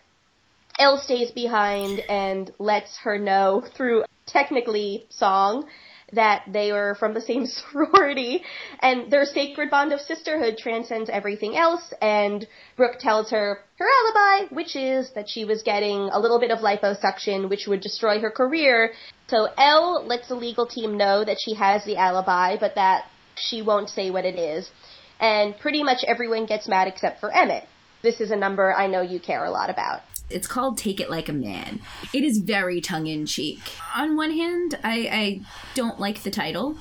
Elle 0.81 0.99
stays 0.99 1.31
behind 1.31 2.01
and 2.09 2.53
lets 2.59 2.99
her 3.05 3.17
know 3.19 3.63
through 3.77 4.03
technically 4.27 5.07
song 5.11 5.67
that 6.13 6.45
they 6.49 6.71
are 6.71 6.95
from 6.95 7.15
the 7.15 7.21
same 7.21 7.47
sorority 7.59 8.43
and 8.81 9.11
their 9.11 9.25
sacred 9.25 9.71
bond 9.71 9.93
of 9.93 10.01
sisterhood 10.01 10.57
transcends 10.59 11.11
everything 11.11 11.57
else 11.57 11.93
and 12.01 12.47
Brooke 12.77 12.99
tells 12.99 13.31
her 13.31 13.61
her 13.79 13.87
alibi, 13.99 14.55
which 14.55 14.77
is 14.77 15.11
that 15.15 15.29
she 15.29 15.45
was 15.45 15.63
getting 15.63 16.09
a 16.13 16.19
little 16.19 16.41
bit 16.41 16.51
of 16.51 16.59
liposuction 16.59 17.49
which 17.49 17.67
would 17.67 17.81
destroy 17.81 18.21
her 18.21 18.31
career. 18.31 18.93
So 19.29 19.49
Elle 19.59 20.05
lets 20.07 20.29
the 20.29 20.35
legal 20.35 20.67
team 20.67 20.97
know 20.97 21.25
that 21.25 21.39
she 21.45 21.55
has 21.55 21.85
the 21.85 21.97
alibi 21.97 22.57
but 22.59 22.75
that 22.77 23.05
she 23.37 23.63
won't 23.63 23.91
say 23.91 24.11
what 24.11 24.25
it 24.25 24.39
is. 24.39 24.71
And 25.21 25.59
pretty 25.59 25.83
much 25.83 26.05
everyone 26.07 26.47
gets 26.47 26.69
mad 26.69 26.89
except 26.89 27.21
for 27.21 27.31
Emmett. 27.31 27.67
This 28.03 28.21
is 28.21 28.31
a 28.31 28.37
number 28.37 28.75
I 28.75 28.87
know 28.87 29.01
you 29.01 29.19
care 29.19 29.45
a 29.45 29.51
lot 29.51 29.71
about. 29.71 30.03
It's 30.31 30.47
called 30.47 30.79
Take 30.79 31.01
It 31.01 31.11
Like 31.11 31.29
a 31.29 31.33
Man. 31.33 31.81
It 32.15 32.25
is 32.25 32.39
very 32.39 32.81
tongue 32.81 33.07
in 33.07 33.27
cheek. 33.27 33.61
On 33.95 34.17
one 34.17 34.31
hand, 34.31 34.79
I, 34.83 35.09
I 35.13 35.41
don't 35.75 36.01
like 36.01 36.23
the 36.23 36.31
title. 36.31 36.79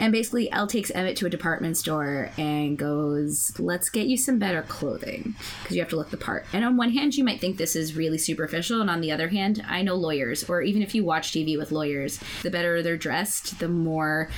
And 0.00 0.12
basically, 0.12 0.50
Elle 0.50 0.66
takes 0.66 0.90
Emmett 0.90 1.16
to 1.18 1.26
a 1.26 1.30
department 1.30 1.76
store 1.76 2.30
and 2.36 2.76
goes, 2.76 3.52
Let's 3.58 3.90
get 3.90 4.06
you 4.06 4.16
some 4.16 4.38
better 4.38 4.62
clothing 4.62 5.36
because 5.62 5.76
you 5.76 5.82
have 5.82 5.90
to 5.90 5.96
look 5.96 6.10
the 6.10 6.16
part. 6.16 6.46
And 6.52 6.64
on 6.64 6.76
one 6.76 6.90
hand, 6.90 7.14
you 7.14 7.22
might 7.22 7.40
think 7.40 7.58
this 7.58 7.76
is 7.76 7.94
really 7.94 8.18
superficial. 8.18 8.80
And 8.80 8.90
on 8.90 9.02
the 9.02 9.12
other 9.12 9.28
hand, 9.28 9.64
I 9.68 9.82
know 9.82 9.94
lawyers, 9.94 10.48
or 10.48 10.62
even 10.62 10.82
if 10.82 10.94
you 10.94 11.04
watch 11.04 11.32
TV 11.32 11.56
with 11.58 11.70
lawyers, 11.70 12.18
the 12.42 12.50
better 12.50 12.82
they're 12.82 12.96
dressed, 12.96 13.60
the 13.60 13.68
more 13.68 14.30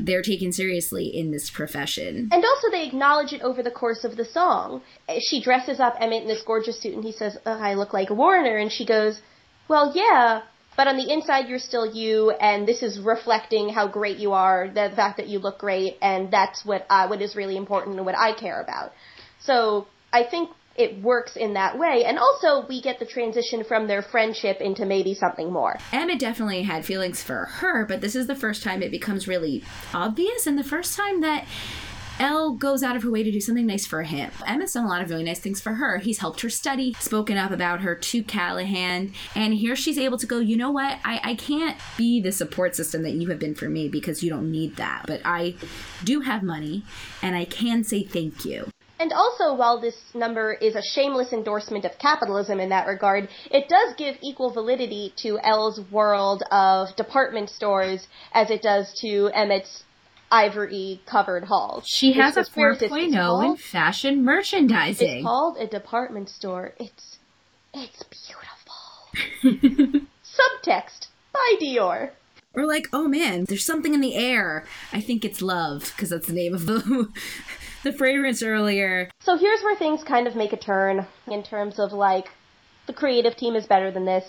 they're 0.00 0.22
taken 0.22 0.52
seriously 0.52 1.06
in 1.06 1.30
this 1.30 1.50
profession. 1.50 2.28
And 2.32 2.44
also, 2.44 2.70
they 2.70 2.86
acknowledge 2.86 3.32
it 3.32 3.42
over 3.42 3.62
the 3.62 3.70
course 3.70 4.04
of 4.04 4.16
the 4.16 4.24
song. 4.24 4.82
She 5.20 5.42
dresses 5.42 5.80
up 5.80 5.96
Emmett 6.00 6.22
in 6.22 6.28
this 6.28 6.42
gorgeous 6.42 6.80
suit, 6.80 6.94
and 6.94 7.04
he 7.04 7.12
says, 7.12 7.36
I 7.44 7.74
look 7.74 7.92
like 7.92 8.10
a 8.10 8.14
Warner. 8.14 8.56
And 8.56 8.70
she 8.70 8.86
goes, 8.86 9.20
Well, 9.68 9.92
yeah, 9.94 10.42
but 10.76 10.86
on 10.88 10.96
the 10.96 11.12
inside, 11.12 11.48
you're 11.48 11.58
still 11.58 11.86
you, 11.86 12.30
and 12.30 12.66
this 12.66 12.82
is 12.82 12.98
reflecting 12.98 13.68
how 13.68 13.86
great 13.86 14.18
you 14.18 14.32
are, 14.32 14.68
the 14.68 14.90
fact 14.96 15.18
that 15.18 15.28
you 15.28 15.38
look 15.38 15.58
great, 15.58 15.98
and 16.00 16.30
that's 16.30 16.64
what, 16.64 16.86
uh, 16.88 17.06
what 17.08 17.20
is 17.20 17.36
really 17.36 17.56
important 17.56 17.96
and 17.96 18.06
what 18.06 18.16
I 18.16 18.32
care 18.32 18.60
about. 18.60 18.92
So, 19.40 19.86
I 20.12 20.24
think 20.24 20.50
it 20.76 21.02
works 21.02 21.36
in 21.36 21.54
that 21.54 21.78
way. 21.78 22.04
And 22.04 22.18
also, 22.18 22.66
we 22.66 22.80
get 22.80 22.98
the 22.98 23.06
transition 23.06 23.64
from 23.64 23.86
their 23.86 24.02
friendship 24.02 24.60
into 24.60 24.86
maybe 24.86 25.14
something 25.14 25.52
more. 25.52 25.78
Emmett 25.92 26.18
definitely 26.18 26.62
had 26.62 26.84
feelings 26.84 27.22
for 27.22 27.46
her, 27.46 27.84
but 27.84 28.00
this 28.00 28.16
is 28.16 28.26
the 28.26 28.34
first 28.34 28.62
time 28.62 28.82
it 28.82 28.90
becomes 28.90 29.28
really 29.28 29.62
obvious, 29.92 30.46
and 30.46 30.58
the 30.58 30.64
first 30.64 30.96
time 30.96 31.20
that 31.20 31.46
Elle 32.18 32.52
goes 32.52 32.82
out 32.82 32.94
of 32.94 33.02
her 33.02 33.10
way 33.10 33.22
to 33.22 33.32
do 33.32 33.40
something 33.40 33.66
nice 33.66 33.86
for 33.86 34.02
him. 34.02 34.30
Emmett's 34.46 34.74
done 34.74 34.84
a 34.84 34.88
lot 34.88 35.02
of 35.02 35.10
really 35.10 35.24
nice 35.24 35.40
things 35.40 35.60
for 35.60 35.74
her. 35.74 35.98
He's 35.98 36.18
helped 36.18 36.42
her 36.42 36.50
study, 36.50 36.94
spoken 37.00 37.38
up 37.38 37.50
about 37.50 37.80
her 37.80 37.94
to 37.94 38.22
Callahan, 38.22 39.12
and 39.34 39.54
here 39.54 39.74
she's 39.74 39.98
able 39.98 40.18
to 40.18 40.26
go, 40.26 40.38
you 40.38 40.56
know 40.56 40.70
what? 40.70 40.98
I, 41.04 41.20
I 41.24 41.34
can't 41.34 41.78
be 41.96 42.20
the 42.20 42.30
support 42.30 42.76
system 42.76 43.02
that 43.02 43.12
you 43.12 43.28
have 43.30 43.38
been 43.38 43.54
for 43.54 43.68
me 43.68 43.88
because 43.88 44.22
you 44.22 44.30
don't 44.30 44.50
need 44.50 44.76
that. 44.76 45.04
But 45.06 45.22
I 45.24 45.56
do 46.04 46.20
have 46.20 46.42
money, 46.42 46.84
and 47.22 47.34
I 47.34 47.44
can 47.44 47.82
say 47.82 48.04
thank 48.04 48.44
you. 48.44 48.68
And 49.02 49.12
also, 49.12 49.52
while 49.52 49.80
this 49.80 49.96
number 50.14 50.52
is 50.52 50.76
a 50.76 50.80
shameless 50.80 51.32
endorsement 51.32 51.84
of 51.84 51.98
capitalism 51.98 52.60
in 52.60 52.68
that 52.68 52.86
regard, 52.86 53.28
it 53.50 53.68
does 53.68 53.96
give 53.96 54.14
equal 54.22 54.52
validity 54.52 55.12
to 55.24 55.40
Elle's 55.42 55.80
world 55.90 56.44
of 56.52 56.94
department 56.94 57.50
stores 57.50 58.06
as 58.32 58.48
it 58.48 58.62
does 58.62 58.94
to 59.00 59.28
Emmett's 59.34 59.82
ivory 60.30 61.00
covered 61.04 61.42
halls. 61.42 61.82
She 61.88 62.12
has 62.12 62.36
a 62.36 62.44
4.0 62.44 63.44
in 63.44 63.56
fashion 63.56 64.24
merchandising. 64.24 65.16
It's 65.16 65.24
called 65.24 65.56
a 65.56 65.66
department 65.66 66.28
store. 66.28 66.72
It's 66.78 67.18
it's 67.74 68.04
beautiful. 68.04 70.06
Subtext 70.22 71.08
by 71.32 71.56
Dior. 71.60 72.12
Or 72.54 72.66
like, 72.66 72.86
oh 72.92 73.08
man, 73.08 73.46
there's 73.48 73.66
something 73.66 73.94
in 73.94 74.00
the 74.00 74.14
air. 74.14 74.64
I 74.92 75.00
think 75.00 75.24
it's 75.24 75.42
love 75.42 75.92
because 75.96 76.10
that's 76.10 76.28
the 76.28 76.34
name 76.34 76.54
of 76.54 76.66
the 76.66 77.08
the 77.84 77.92
fragrance 77.92 78.42
earlier. 78.42 79.10
So 79.20 79.36
here's 79.36 79.62
where 79.62 79.76
things 79.76 80.02
kind 80.04 80.26
of 80.26 80.36
make 80.36 80.52
a 80.52 80.56
turn 80.56 81.06
in 81.26 81.42
terms 81.42 81.78
of 81.78 81.92
like 81.92 82.26
the 82.86 82.92
creative 82.92 83.36
team 83.36 83.54
is 83.54 83.66
better 83.66 83.90
than 83.90 84.04
this. 84.04 84.24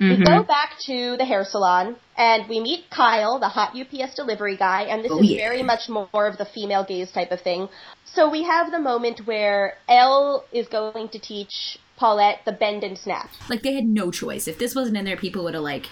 Mm-hmm. 0.00 0.20
We 0.20 0.24
go 0.24 0.44
back 0.44 0.76
to 0.86 1.16
the 1.16 1.24
hair 1.24 1.44
salon 1.44 1.96
and 2.16 2.48
we 2.48 2.60
meet 2.60 2.88
Kyle, 2.88 3.40
the 3.40 3.48
hot 3.48 3.76
UPS 3.76 4.14
delivery 4.14 4.56
guy, 4.56 4.82
and 4.82 5.04
this 5.04 5.10
oh, 5.12 5.20
is 5.20 5.30
yeah. 5.30 5.48
very 5.48 5.62
much 5.62 5.88
more 5.88 6.26
of 6.26 6.38
the 6.38 6.44
female 6.44 6.84
gaze 6.84 7.10
type 7.10 7.32
of 7.32 7.40
thing. 7.40 7.68
So 8.04 8.30
we 8.30 8.44
have 8.44 8.70
the 8.70 8.78
moment 8.78 9.26
where 9.26 9.74
Elle 9.88 10.44
is 10.52 10.68
going 10.68 11.08
to 11.08 11.18
teach 11.18 11.78
Paulette 11.96 12.40
the 12.44 12.52
bend 12.52 12.84
and 12.84 12.96
snap. 12.96 13.28
Like 13.50 13.62
they 13.62 13.74
had 13.74 13.86
no 13.86 14.12
choice. 14.12 14.46
If 14.46 14.58
this 14.58 14.74
wasn't 14.74 14.96
in 14.96 15.04
there, 15.04 15.16
people 15.16 15.42
would 15.44 15.54
have 15.54 15.64
like 15.64 15.86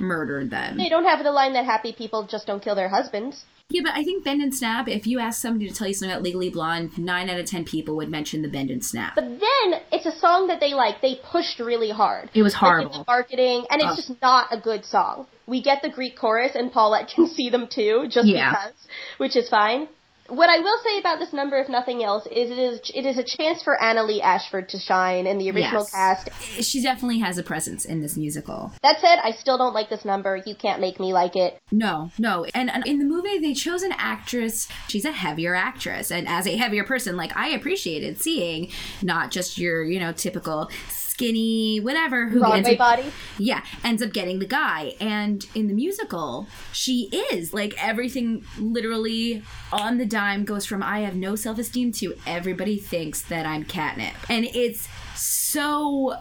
murdered 0.00 0.50
them. 0.50 0.76
They 0.76 0.88
don't 0.88 1.04
have 1.04 1.22
the 1.22 1.30
line 1.30 1.52
that 1.52 1.64
happy 1.64 1.92
people 1.92 2.26
just 2.26 2.48
don't 2.48 2.62
kill 2.62 2.74
their 2.74 2.88
husbands. 2.88 3.44
Yeah, 3.74 3.82
but 3.82 3.94
I 3.94 4.04
think 4.04 4.22
Bend 4.22 4.40
and 4.40 4.54
Snap, 4.54 4.86
if 4.86 5.04
you 5.04 5.18
ask 5.18 5.42
somebody 5.42 5.68
to 5.68 5.74
tell 5.74 5.88
you 5.88 5.94
something 5.94 6.12
about 6.12 6.22
Legally 6.22 6.48
Blonde, 6.48 6.96
nine 6.96 7.28
out 7.28 7.40
of 7.40 7.46
ten 7.46 7.64
people 7.64 7.96
would 7.96 8.08
mention 8.08 8.40
the 8.42 8.48
Bend 8.48 8.70
and 8.70 8.84
Snap. 8.84 9.16
But 9.16 9.24
then 9.24 9.80
it's 9.90 10.06
a 10.06 10.16
song 10.16 10.46
that 10.46 10.60
they 10.60 10.74
like, 10.74 11.00
they 11.02 11.16
pushed 11.16 11.58
really 11.58 11.90
hard. 11.90 12.30
It 12.34 12.42
was 12.42 12.54
horrible. 12.54 12.98
Like, 12.98 13.06
marketing, 13.08 13.66
and 13.68 13.82
it's 13.82 13.96
just 13.96 14.22
not 14.22 14.46
a 14.52 14.60
good 14.60 14.84
song. 14.84 15.26
We 15.48 15.60
get 15.60 15.82
the 15.82 15.90
Greek 15.90 16.16
chorus, 16.16 16.52
and 16.54 16.70
Paulette 16.70 17.10
can 17.12 17.26
see 17.34 17.50
them 17.50 17.66
too, 17.66 18.06
just 18.08 18.28
yeah. 18.28 18.50
because, 18.50 18.74
which 19.18 19.34
is 19.34 19.48
fine. 19.48 19.88
What 20.28 20.48
I 20.48 20.58
will 20.58 20.78
say 20.82 20.98
about 20.98 21.18
this 21.18 21.32
number, 21.32 21.58
if 21.58 21.68
nothing 21.68 22.02
else, 22.02 22.26
is 22.26 22.50
it 22.50 22.58
is 22.58 22.80
it 22.94 23.04
is 23.04 23.18
a 23.18 23.22
chance 23.22 23.62
for 23.62 23.76
Annaleigh 23.80 24.22
Ashford 24.22 24.70
to 24.70 24.78
shine 24.78 25.26
in 25.26 25.38
the 25.38 25.50
original 25.50 25.82
yes. 25.82 25.90
cast. 25.90 26.30
She 26.62 26.82
definitely 26.82 27.18
has 27.18 27.36
a 27.36 27.42
presence 27.42 27.84
in 27.84 28.00
this 28.00 28.16
musical. 28.16 28.72
That 28.82 29.00
said, 29.00 29.18
I 29.22 29.32
still 29.32 29.58
don't 29.58 29.74
like 29.74 29.90
this 29.90 30.04
number. 30.04 30.42
You 30.46 30.54
can't 30.54 30.80
make 30.80 30.98
me 30.98 31.12
like 31.12 31.36
it. 31.36 31.60
No, 31.70 32.10
no. 32.18 32.46
And, 32.54 32.70
and 32.70 32.86
in 32.86 32.98
the 32.98 33.04
movie, 33.04 33.38
they 33.38 33.52
chose 33.52 33.82
an 33.82 33.92
actress. 33.98 34.66
She's 34.88 35.04
a 35.04 35.12
heavier 35.12 35.54
actress, 35.54 36.10
and 36.10 36.26
as 36.26 36.46
a 36.46 36.56
heavier 36.56 36.84
person, 36.84 37.16
like 37.16 37.36
I 37.36 37.48
appreciated 37.48 38.18
seeing 38.18 38.70
not 39.02 39.30
just 39.30 39.58
your 39.58 39.84
you 39.84 40.00
know 40.00 40.12
typical 40.12 40.70
skinny, 41.14 41.78
whatever, 41.78 42.28
who 42.28 42.40
Broadway 42.40 42.58
ends 42.58 42.68
up, 42.70 42.78
body. 42.78 43.12
Yeah, 43.38 43.62
ends 43.84 44.02
up 44.02 44.12
getting 44.12 44.40
the 44.40 44.46
guy. 44.46 44.94
And 45.00 45.46
in 45.54 45.68
the 45.68 45.74
musical, 45.74 46.48
she 46.72 47.08
is 47.32 47.54
like 47.54 47.72
everything 47.82 48.44
literally 48.58 49.42
on 49.72 49.98
the 49.98 50.06
dime 50.06 50.44
goes 50.44 50.66
from 50.66 50.82
I 50.82 51.00
have 51.00 51.14
no 51.14 51.36
self 51.36 51.58
esteem 51.58 51.92
to 51.92 52.14
everybody 52.26 52.78
thinks 52.78 53.22
that 53.22 53.46
I'm 53.46 53.64
catnip. 53.64 54.14
And 54.28 54.44
it's 54.44 54.88
so 55.14 56.16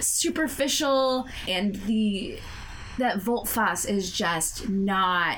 superficial 0.00 1.26
and 1.46 1.74
the 1.86 2.38
that 2.98 3.18
volte-face 3.18 3.84
is 3.84 4.10
just 4.10 4.68
not 4.70 5.36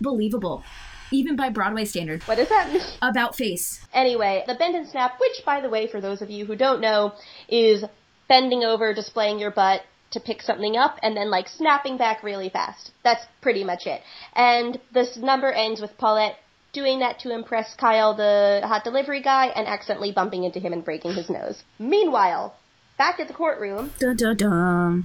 believable 0.00 0.62
even 1.10 1.36
by 1.36 1.50
Broadway 1.50 1.84
standard. 1.84 2.22
What 2.22 2.38
is 2.38 2.48
that? 2.48 2.96
About 3.02 3.36
face. 3.36 3.84
Anyway, 3.92 4.44
the 4.46 4.54
bend 4.54 4.74
and 4.74 4.88
snap, 4.88 5.20
which, 5.20 5.44
by 5.44 5.60
the 5.60 5.68
way, 5.68 5.86
for 5.86 6.00
those 6.00 6.22
of 6.22 6.30
you 6.30 6.46
who 6.46 6.56
don't 6.56 6.80
know, 6.80 7.12
is 7.48 7.84
bending 8.32 8.64
over, 8.64 8.94
displaying 8.94 9.38
your 9.38 9.50
butt 9.50 9.82
to 10.12 10.18
pick 10.18 10.40
something 10.40 10.74
up, 10.74 10.96
and 11.02 11.14
then 11.14 11.28
like 11.30 11.48
snapping 11.48 11.98
back 11.98 12.22
really 12.22 12.48
fast. 12.48 12.90
That's 13.04 13.22
pretty 13.42 13.62
much 13.62 13.82
it. 13.86 14.00
And 14.34 14.80
this 14.94 15.18
number 15.18 15.52
ends 15.52 15.82
with 15.82 15.98
Paulette 15.98 16.36
doing 16.72 17.00
that 17.00 17.18
to 17.20 17.34
impress 17.34 17.74
Kyle, 17.76 18.14
the 18.16 18.62
hot 18.64 18.84
delivery 18.84 19.20
guy, 19.20 19.48
and 19.48 19.68
accidentally 19.68 20.12
bumping 20.12 20.44
into 20.44 20.60
him 20.60 20.72
and 20.72 20.82
breaking 20.82 21.12
his 21.12 21.28
nose. 21.28 21.62
Meanwhile, 21.78 22.54
back 22.96 23.20
at 23.20 23.28
the 23.28 23.34
courtroom. 23.34 23.92
Dun, 23.98 24.16
dun, 24.16 24.36
dun. 24.38 25.04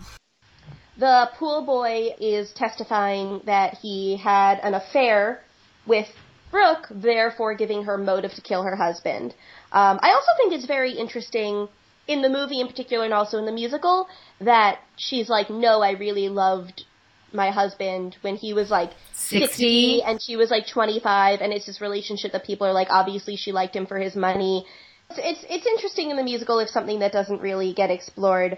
The 0.98 1.30
pool 1.38 1.66
boy 1.66 2.16
is 2.22 2.54
testifying 2.54 3.42
that 3.46 3.78
he 3.82 4.16
had 4.16 4.62
an 4.64 4.74
affair 4.74 5.44
with 5.86 6.08
Brooke, 6.50 6.88
therefore 6.90 7.56
giving 7.56 7.84
her 7.84 7.98
motive 7.98 8.32
to 8.36 8.42
kill 8.42 8.64
her 8.64 8.78
husband. 8.78 9.36
Um, 9.74 10.00
I 10.02 10.12
also 10.14 10.32
think 10.38 10.54
it's 10.54 10.66
very 10.66 10.94
interesting 10.94 11.68
in 12.08 12.22
the 12.22 12.30
movie 12.30 12.62
in 12.62 12.68
particular 12.68 13.04
and 13.06 13.14
also 13.14 13.38
in 13.38 13.46
the 13.46 13.52
musical 13.52 14.08
that 14.40 14.80
she's 14.96 15.30
like, 15.30 15.50
no, 15.50 15.82
I 15.82 15.92
really 15.92 16.30
loved 16.30 16.86
my 17.34 17.52
husband 17.52 18.16
when 18.22 18.36
he 18.36 18.54
was 18.54 18.72
like 18.72 18.92
60, 19.14 19.46
60 19.48 20.02
and 20.04 20.22
she 20.22 20.38
was 20.38 20.50
like 20.50 20.68
25 20.68 21.42
and 21.42 21.52
it's 21.52 21.66
this 21.66 21.82
relationship 21.82 22.32
that 22.32 22.46
people 22.46 22.66
are 22.66 22.74
like, 22.74 22.88
obviously 22.90 23.36
she 23.36 23.52
liked 23.52 23.76
him 23.76 23.86
for 23.86 23.98
his 23.98 24.16
money. 24.16 24.66
It's, 25.10 25.20
it's, 25.22 25.46
it's 25.50 25.66
interesting 25.66 26.10
in 26.10 26.18
the 26.18 26.24
musical 26.24 26.60
if 26.60 26.70
something 26.70 27.00
that 27.00 27.12
doesn't 27.12 27.42
really 27.42 27.74
get 27.74 27.92
explored. 27.92 28.58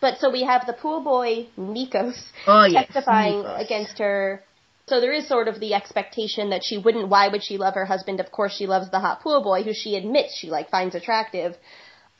But 0.00 0.18
so 0.18 0.30
we 0.30 0.44
have 0.44 0.66
the 0.66 0.72
pool 0.72 1.02
boy, 1.02 1.48
Nikos, 1.58 2.18
oh, 2.46 2.64
yes. 2.64 2.86
testifying 2.86 3.42
Nikos. 3.42 3.64
against 3.64 3.98
her. 3.98 4.42
So 4.86 5.00
there 5.00 5.12
is 5.12 5.28
sort 5.28 5.46
of 5.46 5.60
the 5.60 5.74
expectation 5.74 6.50
that 6.50 6.64
she 6.64 6.78
wouldn't, 6.78 7.08
why 7.08 7.28
would 7.28 7.44
she 7.44 7.58
love 7.58 7.74
her 7.74 7.84
husband? 7.84 8.18
Of 8.18 8.32
course 8.32 8.52
she 8.52 8.66
loves 8.66 8.90
the 8.90 8.98
hot 8.98 9.22
pool 9.22 9.42
boy 9.42 9.62
who 9.62 9.72
she 9.72 9.94
admits 9.96 10.36
she 10.36 10.50
like 10.50 10.70
finds 10.70 10.94
attractive. 10.94 11.56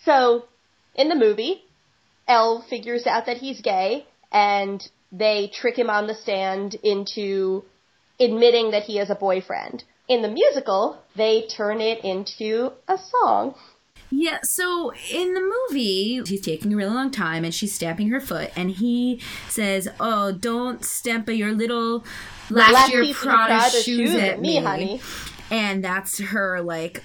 So 0.05 0.45
in 0.95 1.09
the 1.09 1.15
movie, 1.15 1.65
Elle 2.29 2.65
figures 2.69 3.07
out 3.07 3.27
that 3.27 3.39
he's 3.39 3.61
gay 3.61 4.07
and 4.33 4.89
they 5.13 5.51
trick 5.53 5.77
him 5.79 5.91
on 5.91 6.07
the 6.07 6.15
stand 6.15 6.75
into 6.83 7.65
admitting 8.21 8.71
that 8.71 8.85
he 8.85 8.97
has 8.97 9.11
a 9.11 9.15
boyfriend. 9.15 9.85
In 10.09 10.23
the 10.23 10.29
musical, 10.29 11.03
they 11.17 11.47
turn 11.47 11.81
it 11.81 12.05
into 12.05 12.73
a 12.89 12.99
song. 12.99 13.55
Yeah, 14.13 14.39
so 14.43 14.93
in 15.13 15.35
the 15.35 15.41
movie, 15.41 16.21
she's 16.27 16.41
taking 16.41 16.73
a 16.73 16.77
really 16.77 16.93
long 16.93 17.13
time 17.13 17.45
and 17.45 17.55
she's 17.55 17.73
stamping 17.73 18.09
her 18.09 18.21
foot, 18.21 18.51
and 18.57 18.71
he 18.71 19.21
says, 19.49 19.89
Oh, 20.01 20.33
don't 20.33 20.85
stamp 20.85 21.29
your 21.29 21.53
little 21.53 22.05
last, 22.51 22.73
last 22.73 22.93
year 22.93 23.15
Prada, 23.15 23.55
Prada 23.55 23.71
shoes, 23.71 24.11
shoes 24.11 24.15
at 24.17 24.41
me, 24.41 24.59
me, 24.59 24.65
honey. 24.65 25.01
And 25.53 25.85
that's 25.85 26.19
her, 26.19 26.61
like, 26.61 27.05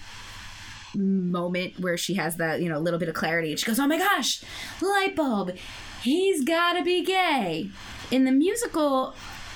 moment 0.96 1.80
where 1.80 1.98
she 1.98 2.16
has 2.16 2.38
that, 2.38 2.62
you 2.62 2.70
know, 2.70 2.78
a 2.78 2.80
little 2.80 3.00
bit 3.00 3.10
of 3.10 3.16
clarity 3.16 3.52
and 3.52 3.60
she 3.60 3.66
goes, 3.66 3.80
Oh 3.80 3.88
my 3.88 3.98
gosh, 3.98 4.44
light 4.82 5.16
bulb, 5.16 5.56
he's 6.02 6.44
gotta 6.44 6.84
be 6.84 7.04
gay. 7.04 7.70
In 8.12 8.26
the 8.26 8.32
musical, 8.32 9.16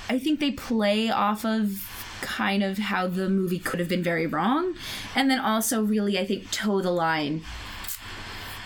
I 0.09 0.17
think 0.19 0.39
they 0.39 0.51
play 0.51 1.09
off 1.09 1.45
of 1.45 1.85
kind 2.21 2.63
of 2.63 2.77
how 2.77 3.07
the 3.07 3.29
movie 3.29 3.59
could 3.59 3.79
have 3.79 3.89
been 3.89 4.03
very 4.03 4.27
wrong. 4.27 4.75
And 5.15 5.29
then 5.29 5.39
also, 5.39 5.83
really, 5.83 6.19
I 6.19 6.25
think, 6.25 6.51
toe 6.51 6.81
the 6.81 6.91
line 6.91 7.43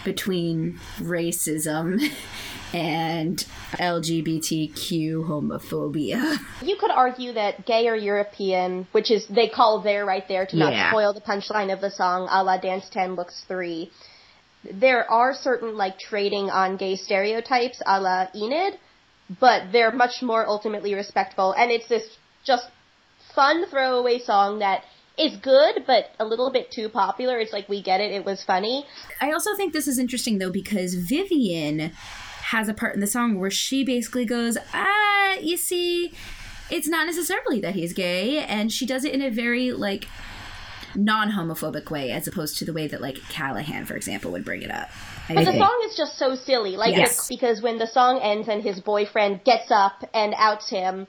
between 0.03 0.79
racism 0.99 2.01
and 2.73 3.45
LGBTQ 3.73 5.27
homophobia. 5.27 6.37
You 6.61 6.75
could 6.79 6.91
argue 6.91 7.33
that 7.33 7.65
gay 7.65 7.87
or 7.87 7.95
European, 7.95 8.87
which 8.91 9.11
is 9.11 9.27
they 9.27 9.47
call 9.47 9.81
there 9.81 10.05
right 10.05 10.27
there 10.27 10.45
to 10.47 10.57
not 10.57 10.73
yeah. 10.73 10.89
spoil 10.91 11.13
the 11.13 11.21
punchline 11.21 11.71
of 11.71 11.81
the 11.81 11.91
song, 11.91 12.27
a 12.31 12.43
la 12.43 12.57
Dance 12.57 12.85
10 12.91 13.15
Looks 13.15 13.45
3. 13.47 13.91
There 14.71 15.09
are 15.09 15.33
certain 15.33 15.77
like 15.77 15.99
trading 15.99 16.49
on 16.49 16.77
gay 16.77 16.95
stereotypes 16.95 17.81
a 17.85 18.01
la 18.01 18.27
Enid, 18.35 18.79
but 19.39 19.71
they're 19.71 19.91
much 19.91 20.21
more 20.21 20.47
ultimately 20.47 20.93
respectful, 20.95 21.53
and 21.53 21.71
it's 21.71 21.87
this 21.87 22.17
just 22.45 22.67
fun 23.35 23.65
throwaway 23.69 24.19
song 24.19 24.59
that 24.59 24.83
is 25.17 25.35
good, 25.37 25.83
but 25.85 26.05
a 26.19 26.25
little 26.25 26.51
bit 26.51 26.71
too 26.71 26.89
popular. 26.89 27.37
It's 27.37 27.53
like 27.53 27.69
we 27.69 27.83
get 27.83 28.01
it; 28.01 28.11
it 28.11 28.25
was 28.25 28.43
funny. 28.43 28.85
I 29.21 29.31
also 29.31 29.55
think 29.55 29.73
this 29.73 29.87
is 29.87 29.99
interesting 29.99 30.39
though 30.39 30.51
because 30.51 30.95
Vivian 30.95 31.91
has 32.43 32.67
a 32.67 32.73
part 32.73 32.93
in 32.95 33.01
the 33.01 33.07
song 33.07 33.39
where 33.39 33.51
she 33.51 33.83
basically 33.83 34.25
goes, 34.25 34.57
ah, 34.73 35.33
you 35.35 35.57
see, 35.57 36.13
it's 36.69 36.87
not 36.87 37.05
necessarily 37.05 37.61
that 37.61 37.75
he's 37.75 37.93
gay, 37.93 38.39
and 38.39 38.71
she 38.71 38.85
does 38.85 39.05
it 39.05 39.13
in 39.13 39.21
a 39.21 39.29
very 39.29 39.71
like 39.71 40.07
non-homophobic 40.95 41.89
way 41.89 42.11
as 42.11 42.27
opposed 42.27 42.57
to 42.59 42.65
the 42.65 42.73
way 42.73 42.87
that 42.87 43.01
like 43.01 43.17
Callahan 43.29 43.85
for 43.85 43.95
example 43.95 44.31
would 44.31 44.45
bring 44.45 44.61
it 44.61 44.69
up. 44.69 44.89
I 45.27 45.35
But 45.35 45.45
the 45.45 45.57
song 45.57 45.81
is 45.89 45.95
just 45.97 46.17
so 46.19 46.35
silly. 46.35 46.75
Like, 46.77 46.95
Yes. 46.95 47.27
because 47.27 47.61
when 47.61 47.79
the 47.79 47.87
song 47.87 48.19
ends 48.21 48.47
and 48.47 48.61
his 48.61 48.79
boyfriend 48.79 49.43
gets 49.43 49.71
up 49.71 50.03
and 50.13 50.35
outs 50.37 50.69
him, 50.69 51.07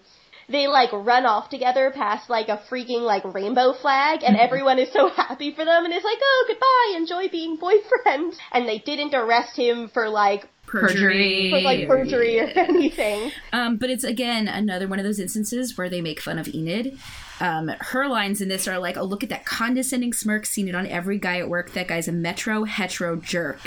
they 0.48 0.68
like 0.68 0.90
run 0.92 1.26
off 1.26 1.48
together 1.50 1.90
past 1.94 2.30
like 2.30 2.48
a 2.48 2.62
freaking 2.70 3.00
like 3.02 3.24
rainbow 3.34 3.72
flag 3.74 4.20
and 4.22 4.36
everyone 4.36 4.78
is 4.78 4.92
so 4.92 5.08
happy 5.16 5.52
for 5.52 5.64
them 5.64 5.84
and 5.84 5.92
is 5.92 6.04
like, 6.04 6.18
oh, 6.22 6.44
goodbye, 6.48 6.98
enjoy 6.98 7.28
being 7.28 7.58
boyfriends. 7.58 8.36
And 8.52 8.68
they 8.68 8.78
didn't 8.78 9.14
arrest 9.14 9.56
him 9.56 9.88
for 9.88 10.08
like, 10.08 10.48
perjury. 10.80 11.50
for 11.50 11.60
like 11.60 11.86
perjury 11.86 12.40
or 12.40 12.44
anything. 12.54 13.32
Um, 13.52 13.76
but 13.76 13.90
it's 13.90 14.04
again 14.04 14.48
another 14.48 14.88
one 14.88 14.98
of 14.98 15.04
those 15.04 15.20
instances 15.20 15.76
where 15.76 15.88
they 15.88 16.00
make 16.00 16.20
fun 16.20 16.38
of 16.38 16.48
Enid. 16.48 16.98
Um, 17.40 17.68
her 17.80 18.08
lines 18.08 18.40
in 18.40 18.48
this 18.48 18.68
are 18.68 18.78
like, 18.78 18.96
"Oh, 18.96 19.04
look 19.04 19.22
at 19.22 19.28
that 19.30 19.44
condescending 19.44 20.12
smirk, 20.12 20.46
seen 20.46 20.68
it 20.68 20.74
on 20.74 20.86
every 20.86 21.18
guy 21.18 21.38
at 21.38 21.48
work. 21.48 21.72
That 21.72 21.88
guy's 21.88 22.08
a 22.08 22.12
metro 22.12 22.64
hetero 22.64 23.16
jerk." 23.16 23.60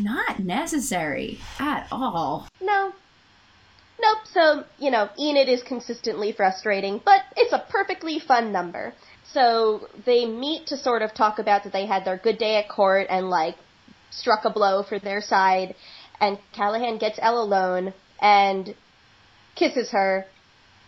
Not 0.00 0.38
necessary 0.40 1.38
at 1.58 1.86
all. 1.92 2.48
No. 2.60 2.92
Nope, 4.02 4.18
so, 4.32 4.64
you 4.78 4.90
know, 4.90 5.10
Enid 5.18 5.48
is 5.48 5.62
consistently 5.62 6.32
frustrating, 6.32 7.02
but 7.04 7.20
it's 7.36 7.52
a 7.52 7.62
perfectly 7.68 8.18
fun 8.18 8.50
number. 8.50 8.94
So 9.32 9.88
they 10.06 10.24
meet 10.24 10.68
to 10.68 10.76
sort 10.78 11.02
of 11.02 11.12
talk 11.12 11.38
about 11.38 11.64
that 11.64 11.72
they 11.72 11.84
had 11.86 12.04
their 12.06 12.16
good 12.16 12.38
day 12.38 12.56
at 12.56 12.68
court 12.68 13.08
and, 13.10 13.28
like, 13.28 13.56
struck 14.10 14.44
a 14.46 14.50
blow 14.50 14.82
for 14.82 14.98
their 14.98 15.20
side, 15.20 15.74
and 16.20 16.38
Callahan 16.54 16.98
gets 16.98 17.18
Elle 17.20 17.42
alone 17.42 17.94
and 18.20 18.74
kisses 19.56 19.90
her, 19.90 20.26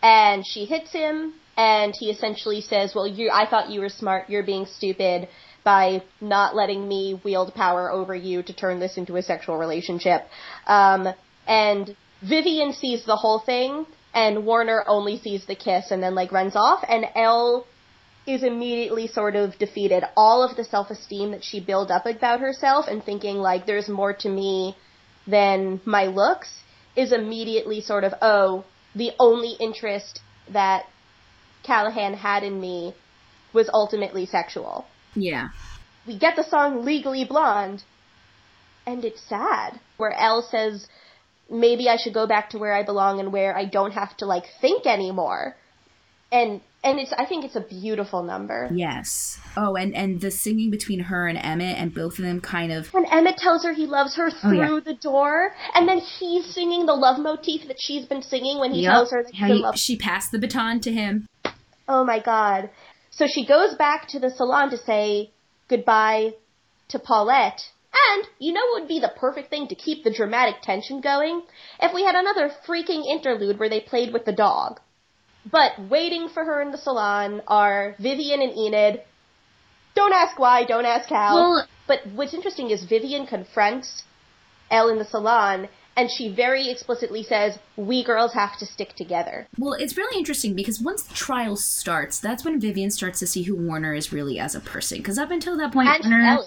and 0.03 0.47
she 0.47 0.65
hits 0.65 0.93
him, 0.93 1.35
and 1.57 1.95
he 1.99 2.11
essentially 2.11 2.61
says, 2.61 2.95
well, 2.95 3.07
you, 3.07 3.31
I 3.33 3.47
thought 3.49 3.71
you 3.71 3.81
were 3.81 3.89
smart, 3.89 4.31
you're 4.31 4.43
being 4.43 4.67
stupid 4.67 5.29
by 5.65 6.03
not 6.21 6.57
letting 6.57 6.89
me 6.89 7.21
wield 7.25 7.55
power 7.55 7.91
over 7.91 8.15
you 8.15 8.43
to 8.43 8.53
turn 8.53 8.81
this 8.81 8.97
into 8.97 9.17
a 9.17 9.23
sexual 9.23 9.57
relationship. 9.57 10.23
Um, 10.67 11.09
and 11.47 11.97
Vivian 12.21 12.73
sees 12.73 13.05
the 13.05 13.17
whole 13.17 13.39
thing, 13.39 13.87
and 14.15 14.45
Warner 14.45 14.85
only 14.87 15.19
sees 15.19 15.47
the 15.47 15.55
kiss 15.55 15.91
and 15.91 16.03
then, 16.03 16.15
like, 16.15 16.33
runs 16.33 16.57
off, 16.57 16.85
and 16.89 17.07
Elle 17.15 17.67
is 18.27 18.43
immediately 18.43 19.07
sort 19.09 19.37
of 19.37 19.59
defeated. 19.59 20.05
All 20.17 20.43
of 20.43 20.57
the 20.57 20.65
self-esteem 20.65 21.33
that 21.33 21.45
she 21.45 21.61
built 21.61 21.91
up 21.91 22.07
about 22.07 22.41
herself 22.41 22.87
and 22.89 23.03
thinking, 23.03 23.37
like, 23.37 23.67
there's 23.67 23.89
more 23.89 24.15
to 24.15 24.29
me 24.29 24.77
than 25.27 25.81
my 25.85 26.07
looks 26.07 26.49
is 26.97 27.13
immediately 27.13 27.81
sort 27.81 28.05
of, 28.05 28.13
oh, 28.21 28.65
the 28.95 29.13
only 29.19 29.57
interest 29.59 30.21
that 30.51 30.85
Callahan 31.63 32.15
had 32.15 32.43
in 32.43 32.61
me 32.61 32.95
was 33.53 33.71
ultimately 33.73 34.27
sexual. 34.27 34.87
Yeah. 35.15 35.49
We 36.07 36.19
get 36.19 36.37
the 36.37 36.45
song 36.45 36.85
Legally 36.85 37.25
Blonde, 37.25 37.85
and 38.87 39.05
it's 39.05 39.23
sad, 39.23 39.79
where 39.97 40.13
Elle 40.13 40.43
says, 40.43 40.87
maybe 41.49 41.89
I 41.89 41.97
should 41.97 42.15
go 42.15 42.27
back 42.27 42.51
to 42.51 42.59
where 42.59 42.75
I 42.75 42.83
belong 42.83 43.21
and 43.21 43.33
where 43.33 43.57
I 43.57 43.65
don't 43.67 43.93
have 43.93 44.17
to, 44.19 44.27
like, 44.27 44.45
think 44.61 44.87
anymore. 44.87 45.57
And, 46.33 46.61
and 46.85 46.99
it's, 46.99 47.13
I 47.17 47.27
think 47.27 47.45
it's 47.45 47.57
a 47.57 47.61
beautiful 47.61 48.23
number. 48.23 48.69
Yes. 48.75 49.39
Oh, 49.57 49.77
and 49.77 49.95
and 49.95 50.21
the 50.21 50.31
singing 50.31 50.71
between 50.71 51.01
her 51.01 51.27
and 51.29 51.39
Emmett, 51.39 51.77
and 51.79 51.95
both 51.95 52.19
of 52.19 52.25
them 52.25 52.41
kind 52.41 52.73
of. 52.73 52.89
When 52.93 53.05
Emmett 53.07 53.37
tells 53.37 53.65
her 53.65 53.73
he 53.73 53.87
loves 53.87 54.17
her 54.17 54.31
Oh, 54.43 54.51
yeah. 54.53 54.67
through 54.67 54.81
the 54.83 54.95
door, 54.95 55.53
and 55.75 55.89
then 55.89 55.99
he's 55.99 56.47
singing 56.55 56.87
the 56.87 56.95
love 56.95 57.19
motif 57.21 57.67
that 57.69 57.77
she's 57.79 58.07
been 58.07 58.23
singing 58.23 58.59
when 58.59 58.73
he 58.73 58.83
Yep. 58.83 58.93
tells 58.93 59.11
her 59.13 59.23
that 59.23 59.35
How 59.35 59.47
he's 59.47 59.51
in 59.53 59.57
he- 59.59 59.63
love. 59.63 59.77
she 59.79 59.97
passed 59.97 60.33
the 60.33 60.39
baton 60.39 60.81
to 60.81 60.93
him. 60.93 61.27
Oh 61.89 62.05
my 62.05 62.19
god. 62.21 62.71
So 63.11 63.27
she 63.27 63.45
goes 63.47 63.75
back 63.75 64.09
to 64.09 64.19
the 64.19 64.31
salon 64.31 64.71
to 64.71 64.77
say 64.79 65.31
goodbye 65.69 66.33
to 66.89 66.99
Paulette. 66.99 67.61
And 68.15 68.27
you 68.39 68.53
know 68.55 68.63
what 68.73 68.83
would 68.83 68.89
be 68.89 69.01
the 69.01 69.13
perfect 69.17 69.51
thing 69.51 69.69
to 69.69 69.75
keep 69.75 70.03
the 70.03 70.11
dramatic 70.13 70.63
tension 70.63 71.01
going? 71.03 71.43
If 71.81 71.93
we 71.95 72.05
had 72.05 72.15
another 72.15 72.51
freaking 72.67 73.05
interlude 73.07 73.59
where 73.59 73.69
they 73.69 73.81
played 73.81 74.13
with 74.15 74.25
the 74.25 74.33
dog. 74.33 74.81
But 75.51 75.73
waiting 75.91 76.29
for 76.29 76.45
her 76.45 76.61
in 76.63 76.71
the 76.71 76.79
salon 76.79 77.43
are 77.49 77.95
Vivian 77.99 78.41
and 78.43 78.57
Enid. 78.57 79.03
Don't 79.95 80.13
ask 80.13 80.39
why, 80.39 80.65
don't 80.65 80.87
ask 80.87 81.09
how. 81.09 81.35
Well- 81.35 81.69
but 81.87 82.07
what's 82.15 82.33
interesting 82.33 82.71
is 82.71 82.85
Vivian 82.85 83.27
confronts 83.27 84.05
Elle 84.71 84.89
in 84.89 84.99
the 84.99 85.05
salon, 85.05 85.69
and 85.97 86.09
she 86.11 86.29
very 86.35 86.71
explicitly 86.71 87.23
says, 87.23 87.59
We 87.77 88.03
girls 88.03 88.33
have 88.33 88.57
to 88.59 88.67
stick 88.67 88.95
together. 88.97 89.47
Well, 89.59 89.75
it's 89.75 89.97
really 89.97 90.19
interesting 90.19 90.55
because 90.55 90.81
once 90.81 91.03
the 91.03 91.15
trial 91.15 91.57
starts, 91.57 92.19
that's 92.19 92.45
when 92.45 92.61
Vivian 92.61 92.91
starts 92.91 93.19
to 93.19 93.27
see 93.27 93.43
who 93.43 93.57
Warner 93.57 93.93
is 93.93 94.13
really 94.13 94.39
as 94.39 94.55
a 94.55 94.61
person. 94.61 94.99
Because 94.99 95.19
up 95.19 95.31
until 95.31 95.57
that 95.59 95.73
point, 95.73 95.89
And 95.89 96.05
Warner, 96.05 96.39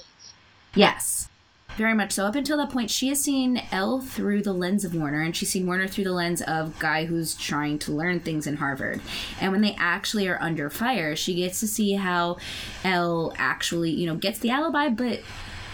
yes, 0.74 1.30
very 1.78 1.93
much 1.93 2.13
so. 2.13 2.26
Up 2.26 2.36
until 2.36 2.57
that 2.57 2.69
point, 2.69 2.89
she 2.89 3.09
has 3.09 3.21
seen 3.21 3.61
Elle 3.71 3.99
through 4.01 4.43
the 4.43 4.53
lens 4.53 4.86
of 4.86 4.95
Warner, 4.95 5.21
and 5.21 5.36
she's 5.36 5.49
seen 5.49 5.65
Warner 5.65 5.88
through 5.88 6.05
the 6.05 6.13
lens 6.13 6.41
of 6.41 6.78
guy 6.80 7.05
who's 7.05 7.36
trying 7.36 7.80
to 7.80 7.91
learn 7.91 8.19
things 8.19 8.47
in 8.47 8.57
Harvard. 8.57 9.01
And 9.41 9.51
when 9.51 9.61
they 9.61 9.76
actually 9.78 10.28
are 10.28 10.41
under 10.41 10.69
fire, 10.69 11.15
she 11.15 11.36
gets 11.36 11.59
to 11.59 11.67
see 11.67 11.93
how 11.93 12.38
Elle 12.84 13.34
actually, 13.38 13.91
you 13.91 14.07
know, 14.07 14.15
gets 14.15 14.39
the 14.39 14.51
alibi, 14.51 14.89
but 14.89 15.21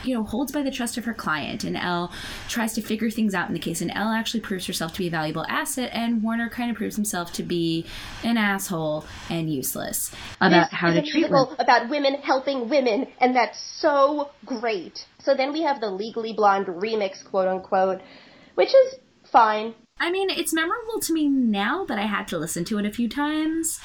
you 0.03 0.15
know, 0.15 0.23
holds 0.23 0.51
by 0.51 0.61
the 0.61 0.71
trust 0.71 0.97
of 0.97 1.05
her 1.05 1.13
client, 1.13 1.63
and 1.63 1.77
Elle 1.77 2.11
tries 2.47 2.73
to 2.73 2.81
figure 2.81 3.09
things 3.09 3.33
out 3.33 3.47
in 3.47 3.53
the 3.53 3.59
case, 3.59 3.81
and 3.81 3.91
Elle 3.91 4.11
actually 4.11 4.41
proves 4.41 4.67
herself 4.67 4.93
to 4.93 4.99
be 4.99 5.07
a 5.07 5.11
valuable 5.11 5.45
asset, 5.47 5.89
and 5.93 6.23
Warner 6.23 6.49
kind 6.49 6.71
of 6.71 6.77
proves 6.77 6.95
himself 6.95 7.31
to 7.33 7.43
be 7.43 7.85
an 8.23 8.37
asshole 8.37 9.05
and 9.29 9.51
useless 9.51 10.11
about 10.39 10.71
how 10.71 10.91
to 10.91 11.01
treat 11.01 11.29
women. 11.29 11.55
about 11.59 11.89
women 11.89 12.15
helping 12.15 12.69
women, 12.69 13.07
and 13.19 13.35
that's 13.35 13.59
so 13.79 14.31
great. 14.45 15.05
So 15.19 15.35
then 15.35 15.53
we 15.53 15.61
have 15.63 15.79
the 15.79 15.89
Legally 15.89 16.33
Blonde 16.33 16.67
remix, 16.67 17.23
quote 17.23 17.47
unquote, 17.47 18.01
which 18.55 18.69
is 18.69 18.95
fine. 19.31 19.75
I 19.99 20.09
mean, 20.09 20.31
it's 20.31 20.51
memorable 20.51 20.99
to 21.01 21.13
me 21.13 21.27
now, 21.27 21.85
that 21.85 21.99
I 21.99 22.07
had 22.07 22.27
to 22.29 22.39
listen 22.39 22.65
to 22.65 22.79
it 22.79 22.85
a 22.87 22.91
few 22.91 23.07
times. 23.07 23.79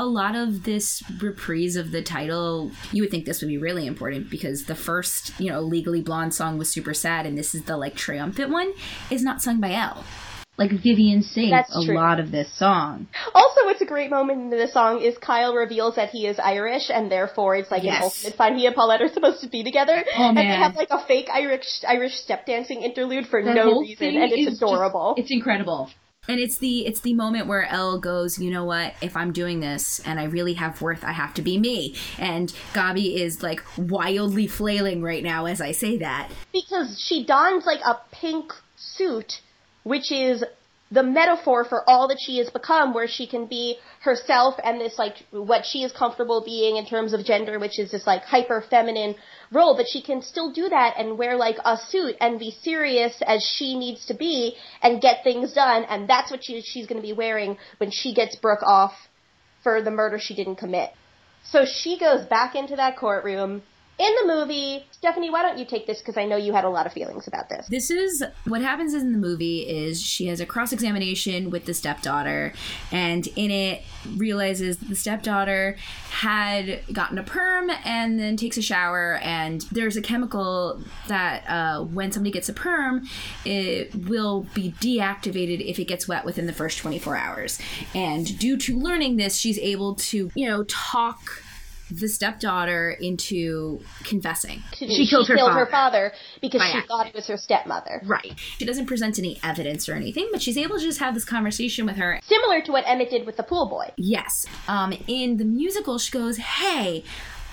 A 0.00 0.06
lot 0.06 0.36
of 0.36 0.62
this 0.62 1.02
reprise 1.20 1.74
of 1.74 1.90
the 1.90 2.02
title, 2.02 2.70
you 2.92 3.02
would 3.02 3.10
think 3.10 3.24
this 3.26 3.40
would 3.42 3.48
be 3.48 3.58
really 3.58 3.84
important 3.84 4.30
because 4.30 4.64
the 4.66 4.76
first, 4.76 5.32
you 5.40 5.50
know, 5.50 5.60
Legally 5.60 6.02
Blonde 6.02 6.32
song 6.32 6.56
was 6.56 6.70
super 6.70 6.94
sad, 6.94 7.26
and 7.26 7.36
this 7.36 7.52
is 7.52 7.64
the 7.64 7.76
like 7.76 7.96
triumphant 7.96 8.50
one, 8.50 8.72
is 9.10 9.24
not 9.24 9.42
sung 9.42 9.60
by 9.60 9.72
Elle. 9.72 10.04
Like 10.56 10.70
Vivian 10.70 11.22
sings 11.22 11.50
That's 11.50 11.74
a 11.76 11.84
true. 11.84 11.96
lot 11.96 12.20
of 12.20 12.30
this 12.30 12.48
song. 12.56 13.08
Also, 13.34 13.64
what's 13.64 13.80
a 13.80 13.86
great 13.86 14.08
moment 14.10 14.40
in 14.40 14.50
the 14.50 14.68
song 14.68 15.00
is 15.02 15.18
Kyle 15.18 15.52
reveals 15.54 15.96
that 15.96 16.10
he 16.10 16.28
is 16.28 16.38
Irish, 16.38 16.90
and 16.90 17.10
therefore 17.10 17.56
it's 17.56 17.70
like 17.72 17.82
Yes. 17.82 17.96
an 17.98 18.04
ultimate 18.04 18.36
sign 18.36 18.56
he 18.56 18.66
and 18.66 18.76
Paulette 18.76 19.02
are 19.02 19.08
supposed 19.08 19.40
to 19.40 19.48
be 19.48 19.64
together. 19.64 20.04
Oh, 20.16 20.22
And 20.28 20.36
they 20.36 20.44
have 20.46 20.76
like 20.76 20.88
a 20.92 21.04
fake 21.06 21.28
Irish 21.32 21.66
Irish 21.88 22.14
step 22.14 22.46
dancing 22.46 22.82
interlude 22.82 23.26
for 23.26 23.42
That 23.42 23.54
no 23.56 23.80
reason, 23.80 24.14
and 24.16 24.30
it's 24.32 24.42
is 24.42 24.46
just- 24.58 24.62
adorable. 24.62 25.14
it's 25.16 25.32
incredible. 25.32 25.90
And 26.28 26.38
it's 26.38 26.58
the 26.58 26.86
it's 26.86 27.00
the 27.00 27.14
moment 27.14 27.46
where 27.46 27.64
Elle 27.66 27.98
goes, 28.00 28.38
you 28.38 28.50
know 28.50 28.64
what? 28.64 28.94
If 29.00 29.16
I'm 29.16 29.32
doing 29.32 29.60
this 29.60 30.00
and 30.00 30.20
I 30.20 30.24
really 30.24 30.54
have 30.54 30.80
worth, 30.82 31.02
I 31.02 31.12
have 31.12 31.32
to 31.34 31.42
be 31.42 31.58
me. 31.58 31.94
And 32.18 32.52
Gaby 32.74 33.20
is 33.22 33.42
like 33.42 33.62
wildly 33.78 34.46
flailing 34.46 35.02
right 35.02 35.22
now 35.22 35.46
as 35.46 35.60
I 35.60 35.72
say 35.72 35.96
that. 35.98 36.28
because 36.52 37.00
she 37.00 37.24
dons 37.24 37.64
like 37.64 37.80
a 37.80 37.98
pink 38.12 38.52
suit, 38.76 39.40
which 39.84 40.12
is 40.12 40.44
the 40.90 41.02
metaphor 41.02 41.64
for 41.64 41.88
all 41.88 42.08
that 42.08 42.18
she 42.18 42.38
has 42.38 42.48
become, 42.48 42.94
where 42.94 43.06
she 43.06 43.26
can 43.26 43.46
be 43.46 43.76
herself 44.00 44.54
and 44.64 44.80
this 44.80 44.98
like 44.98 45.16
what 45.30 45.66
she 45.66 45.82
is 45.82 45.92
comfortable 45.92 46.42
being 46.42 46.76
in 46.76 46.86
terms 46.86 47.12
of 47.12 47.24
gender, 47.24 47.58
which 47.58 47.78
is 47.78 47.90
this 47.90 48.06
like 48.06 48.22
hyper 48.22 48.64
feminine 48.70 49.14
role, 49.52 49.76
but 49.76 49.86
she 49.86 50.00
can 50.00 50.22
still 50.22 50.50
do 50.50 50.68
that 50.68 50.94
and 50.96 51.18
wear 51.18 51.36
like 51.36 51.56
a 51.64 51.76
suit 51.76 52.16
and 52.20 52.38
be 52.38 52.50
serious 52.50 53.20
as 53.26 53.42
she 53.44 53.78
needs 53.78 54.06
to 54.06 54.14
be 54.14 54.56
and 54.82 55.02
get 55.02 55.22
things 55.24 55.52
done, 55.52 55.84
and 55.84 56.08
that's 56.08 56.30
what 56.30 56.42
she, 56.42 56.62
she's 56.62 56.86
going 56.86 57.00
to 57.00 57.06
be 57.06 57.12
wearing 57.12 57.58
when 57.76 57.90
she 57.90 58.14
gets 58.14 58.36
Brooke 58.36 58.62
off 58.62 58.92
for 59.62 59.82
the 59.82 59.90
murder 59.90 60.18
she 60.18 60.34
didn't 60.34 60.56
commit. 60.56 60.90
So 61.44 61.64
she 61.64 61.98
goes 61.98 62.26
back 62.26 62.54
into 62.54 62.76
that 62.76 62.96
courtroom. 62.96 63.62
In 63.98 64.14
the 64.22 64.32
movie, 64.32 64.86
Stephanie, 64.92 65.28
why 65.28 65.42
don't 65.42 65.58
you 65.58 65.64
take 65.64 65.88
this 65.88 65.98
because 65.98 66.16
I 66.16 66.24
know 66.24 66.36
you 66.36 66.52
had 66.52 66.64
a 66.64 66.68
lot 66.68 66.86
of 66.86 66.92
feelings 66.92 67.26
about 67.26 67.48
this. 67.48 67.66
This 67.66 67.90
is 67.90 68.22
what 68.44 68.62
happens 68.62 68.94
in 68.94 69.12
the 69.12 69.18
movie 69.18 69.68
is 69.68 70.00
she 70.00 70.26
has 70.26 70.40
a 70.40 70.46
cross 70.46 70.72
examination 70.72 71.50
with 71.50 71.64
the 71.64 71.74
stepdaughter, 71.74 72.52
and 72.92 73.26
in 73.34 73.50
it 73.50 73.82
realizes 74.16 74.78
the 74.78 74.94
stepdaughter 74.94 75.76
had 76.10 76.80
gotten 76.92 77.18
a 77.18 77.24
perm 77.24 77.70
and 77.84 78.20
then 78.20 78.36
takes 78.36 78.56
a 78.56 78.62
shower, 78.62 79.16
and 79.16 79.62
there's 79.72 79.96
a 79.96 80.02
chemical 80.02 80.80
that 81.08 81.42
uh, 81.48 81.82
when 81.82 82.12
somebody 82.12 82.30
gets 82.30 82.48
a 82.48 82.52
perm, 82.52 83.04
it 83.44 83.92
will 84.06 84.46
be 84.54 84.72
deactivated 84.80 85.60
if 85.68 85.80
it 85.80 85.86
gets 85.86 86.06
wet 86.06 86.24
within 86.24 86.46
the 86.46 86.52
first 86.52 86.78
24 86.78 87.16
hours. 87.16 87.58
And 87.96 88.38
due 88.38 88.56
to 88.58 88.78
learning 88.78 89.16
this, 89.16 89.36
she's 89.36 89.58
able 89.58 89.96
to, 89.96 90.30
you 90.36 90.48
know, 90.48 90.62
talk 90.64 91.42
the 91.90 92.08
stepdaughter 92.08 92.90
into 93.00 93.80
confessing. 94.04 94.62
She, 94.74 95.06
killed 95.06 95.28
her 95.28 95.36
her 95.38 95.66
father. 95.66 95.66
father 95.70 96.12
because 96.40 96.60
she 96.62 96.66
accident. 96.68 96.88
thought 96.88 97.06
it 97.08 97.14
was 97.14 97.26
her 97.28 97.36
stepmother. 97.36 98.02
Right. 98.04 98.32
She 98.58 98.64
doesn't 98.64 98.86
present 98.86 99.18
any 99.18 99.38
evidence 99.42 99.88
or 99.88 99.94
anything, 99.94 100.28
but 100.32 100.42
she's 100.42 100.56
able 100.58 100.76
to 100.78 100.82
just 100.82 100.98
have 101.00 101.14
this 101.14 101.24
conversation 101.24 101.86
with 101.86 101.96
her. 101.96 102.20
Similar 102.24 102.62
to 102.62 102.72
what 102.72 102.84
Emmett 102.86 103.10
did 103.10 103.26
with 103.26 103.36
the 103.36 103.42
pool 103.42 103.68
boy. 103.68 103.90
Yes. 103.96 104.46
Um, 104.68 104.92
in 105.06 105.36
the 105.38 105.44
musical, 105.44 105.98
she 105.98 106.10
goes, 106.12 106.36
Hey, 106.36 107.04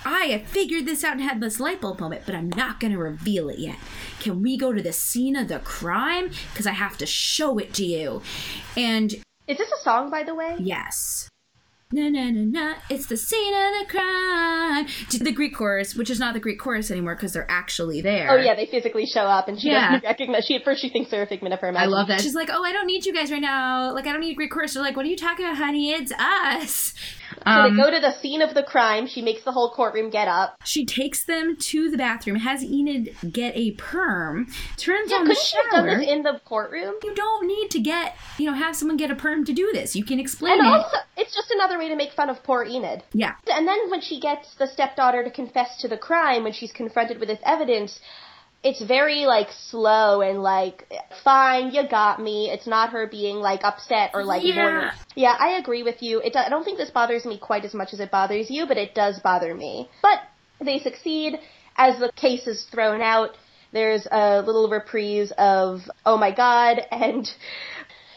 I 0.06 0.26
have 0.26 0.44
figured 0.44 0.86
this 0.86 1.04
out 1.04 1.14
and 1.14 1.22
had 1.22 1.40
this 1.42 1.60
light 1.60 1.82
bulb 1.82 2.00
moment, 2.00 2.24
but 2.26 2.36
I'm 2.36 2.50
not 2.50 2.80
going 2.80 2.94
to 2.94 3.00
reveal 3.00 3.50
it 3.50 3.58
yet. 3.58 3.78
Can 4.20 4.42
we 4.42 4.58
go 4.58 4.72
to 4.72 4.82
the 4.82 4.94
scene 4.94 5.36
of 5.36 5.48
the 5.48 5.60
crime? 5.60 6.30
Because 6.52 6.68
I 6.68 6.72
have 6.74 6.98
to 7.00 7.06
show 7.06 7.58
it 7.58 7.74
to 7.76 7.86
you. 7.86 8.22
And 8.78 9.12
Is 9.48 9.58
this 9.58 9.72
a 9.72 9.84
song, 9.84 10.12
by 10.12 10.24
the 10.24 10.36
way? 10.36 10.56
yes. 10.60 11.28
Na 11.92 12.10
na 12.10 12.32
na 12.32 12.42
na, 12.44 12.74
it's 12.90 13.06
the 13.06 13.16
scene 13.16 13.54
of 13.54 13.80
the 13.80 13.86
crime. 13.88 14.88
The 15.24 15.32
Greek 15.32 15.56
chorus, 15.56 15.96
which 15.96 16.10
is 16.10 16.20
not 16.20 16.34
the 16.34 16.40
Greek 16.40 16.60
chorus 16.60 16.90
anymore 16.90 17.14
because 17.16 17.34
they're 17.34 17.50
actually 17.50 18.02
there. 18.02 18.28
Oh 18.32 18.38
yeah, 18.38 18.56
they 18.56 18.66
physically 18.66 19.06
show 19.06 19.22
up, 19.22 19.48
and 19.48 19.60
she 19.62 19.70
Yeah. 19.70 19.92
doesn't 19.92 20.04
recognize. 20.04 20.46
She 20.46 20.56
at 20.56 20.64
first 20.64 20.82
she 20.82 20.90
thinks 20.90 21.12
they're 21.12 21.22
a 21.22 21.28
figment 21.28 21.54
of 21.54 21.60
her 21.60 21.70
imagination. 21.70 21.94
I 21.94 21.98
love 21.98 22.08
that. 22.08 22.22
She's 22.22 22.34
like, 22.34 22.50
oh, 22.52 22.64
I 22.64 22.72
don't 22.74 22.88
need 22.88 23.06
you 23.06 23.14
guys 23.14 23.32
right 23.32 23.40
now. 23.42 23.94
Like, 23.94 24.08
I 24.08 24.12
don't 24.14 24.22
need 24.22 24.34
Greek 24.34 24.52
chorus. 24.52 24.74
They're 24.74 24.82
like, 24.82 24.96
what 24.98 25.06
are 25.06 25.10
you 25.10 25.16
talking 25.16 25.46
about, 25.46 25.58
honey? 25.58 25.92
It's 25.92 26.12
us. 26.14 26.96
So 27.46 27.52
Um, 27.52 27.76
they 27.78 27.84
go 27.84 27.92
to 27.92 28.00
the 28.00 28.12
scene 28.22 28.42
of 28.42 28.54
the 28.56 28.64
crime. 28.64 29.06
She 29.08 29.22
makes 29.22 29.44
the 29.44 29.52
whole 29.52 29.70
courtroom 29.72 30.10
get 30.10 30.28
up. 30.28 30.58
She 30.66 30.86
takes 30.86 31.24
them 31.26 31.56
to 31.58 31.92
the 31.92 31.98
bathroom, 31.98 32.38
has 32.38 32.64
Enid 32.64 33.16
get 33.32 33.56
a 33.56 33.72
perm, 33.72 34.48
turns 34.78 35.12
Yeah, 35.12 35.18
on 35.18 35.26
the 35.28 35.36
couldn't 35.36 35.64
have 35.64 35.72
done 35.72 35.86
shower. 35.90 36.00
this 36.00 36.10
in 36.10 36.24
the 36.24 36.42
courtroom? 36.46 36.96
you 37.04 37.14
don't 37.14 37.46
need 37.48 37.70
to 37.72 37.80
get, 37.80 38.16
you 38.40 38.48
know, 38.50 38.54
have 38.58 38.76
someone 38.76 38.98
get 38.98 39.12
a 39.12 39.16
perm 39.16 39.46
to 39.46 39.54
do 39.54 39.70
this. 39.74 39.96
You 39.96 40.04
can 40.04 40.20
explain 40.20 40.54
And 40.60 40.68
it. 40.68 40.74
also, 40.74 40.98
it's 41.18 41.36
just 41.36 41.52
another 41.52 41.78
way 41.78 41.90
to 41.90 41.96
make 41.96 42.12
fun 42.14 42.30
of 42.30 42.42
poor 42.44 42.64
Enid. 42.66 43.04
yeah. 43.14 43.34
And 43.48 43.68
then 43.68 43.90
when 43.92 44.02
she 44.02 44.20
gets 44.20 44.56
the 44.56 44.68
stepdaughter 44.68 45.24
to 45.24 45.30
confess 45.32 45.78
to 45.82 45.88
the 45.88 45.98
crime, 45.98 46.44
when 46.44 46.54
she's 46.54 46.72
confronted 46.72 47.20
with 47.20 47.30
this 47.30 47.40
evidence, 47.46 48.00
it's 48.66 48.82
very 48.82 49.28
like 49.28 49.50
slow 49.70 50.22
and 50.22 50.42
like, 50.42 50.92
fine, 51.24 51.72
you 51.72 51.88
got 51.88 52.20
me. 52.20 52.50
It's 52.52 52.66
not 52.66 52.90
her 52.90 53.06
being 53.06 53.36
like 53.36 53.64
upset 53.64 54.10
or 54.16 54.24
like 54.24 54.44
Yeah. 54.44 54.92
Yeah, 55.16 55.36
I 55.40 55.60
agree 55.60 55.84
with 55.84 56.02
you. 56.02 56.20
It, 56.20 56.36
I 56.36 56.50
don't 56.50 56.64
think 56.64 56.80
this 56.80 56.90
bothers 56.90 57.26
me 57.26 57.38
quite 57.38 57.64
as 57.64 57.76
much 57.76 57.94
as 57.94 58.00
it 58.00 58.10
bothers 58.10 58.50
you, 58.50 58.66
but 58.66 58.78
it 58.78 58.96
does 58.96 59.20
bother 59.20 59.54
me. 59.54 59.88
But 60.02 60.18
they 60.60 60.80
succeed 60.80 61.36
as 61.78 62.00
the 62.00 62.12
case 62.16 62.48
is 62.48 62.66
thrown 62.72 63.02
out. 63.02 63.38
There's 63.72 64.08
a 64.12 64.42
little 64.42 64.68
reprise 64.68 65.32
of 65.38 65.82
"Oh 66.04 66.18
my 66.18 66.34
God," 66.34 66.82
and 66.92 67.30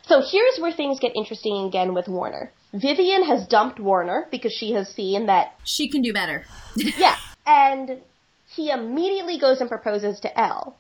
so 0.07 0.23
here's 0.23 0.59
where 0.59 0.73
things 0.73 0.99
get 0.99 1.13
interesting 1.15 1.67
again 1.67 1.93
with 1.93 2.09
Warner. 2.09 2.53
Vivian 2.73 3.25
has 3.25 3.47
dumped 3.47 3.79
Warner 3.79 4.29
because 4.31 4.53
she 4.53 4.73
has 4.73 4.89
seen 4.89 5.27
that 5.27 5.53
She 5.65 5.91
can 5.91 6.01
do 6.01 6.15
better. 6.15 6.47
yeah, 6.77 7.17
and 7.47 8.01
he 8.59 8.71
immediately 8.71 9.39
goes 9.39 9.61
and 9.61 9.71
proposes 9.71 10.21
to 10.21 10.39
Elle. 10.39 10.77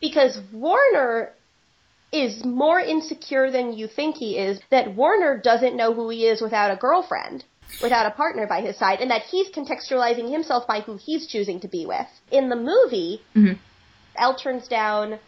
Because 0.00 0.40
Warner 0.52 1.32
is 2.12 2.44
more 2.44 2.80
insecure 2.80 3.50
than 3.50 3.72
you 3.72 3.86
think 3.86 4.16
he 4.16 4.36
is, 4.36 4.60
that 4.70 4.94
Warner 4.96 5.38
doesn't 5.38 5.76
know 5.76 5.94
who 5.94 6.08
he 6.10 6.26
is 6.26 6.42
without 6.42 6.72
a 6.72 6.76
girlfriend, 6.76 7.44
without 7.80 8.06
a 8.06 8.10
partner 8.10 8.46
by 8.48 8.60
his 8.60 8.76
side, 8.76 9.00
and 9.00 9.10
that 9.12 9.22
he's 9.22 9.48
contextualizing 9.50 10.30
himself 10.30 10.66
by 10.66 10.80
who 10.80 10.96
he's 10.96 11.28
choosing 11.28 11.60
to 11.60 11.68
be 11.68 11.86
with. 11.86 12.08
In 12.32 12.48
the 12.48 12.56
movie, 12.56 13.22
Mhm. 13.36 13.58
Elle 14.16 14.34
turns 14.34 14.66
down 14.66 15.20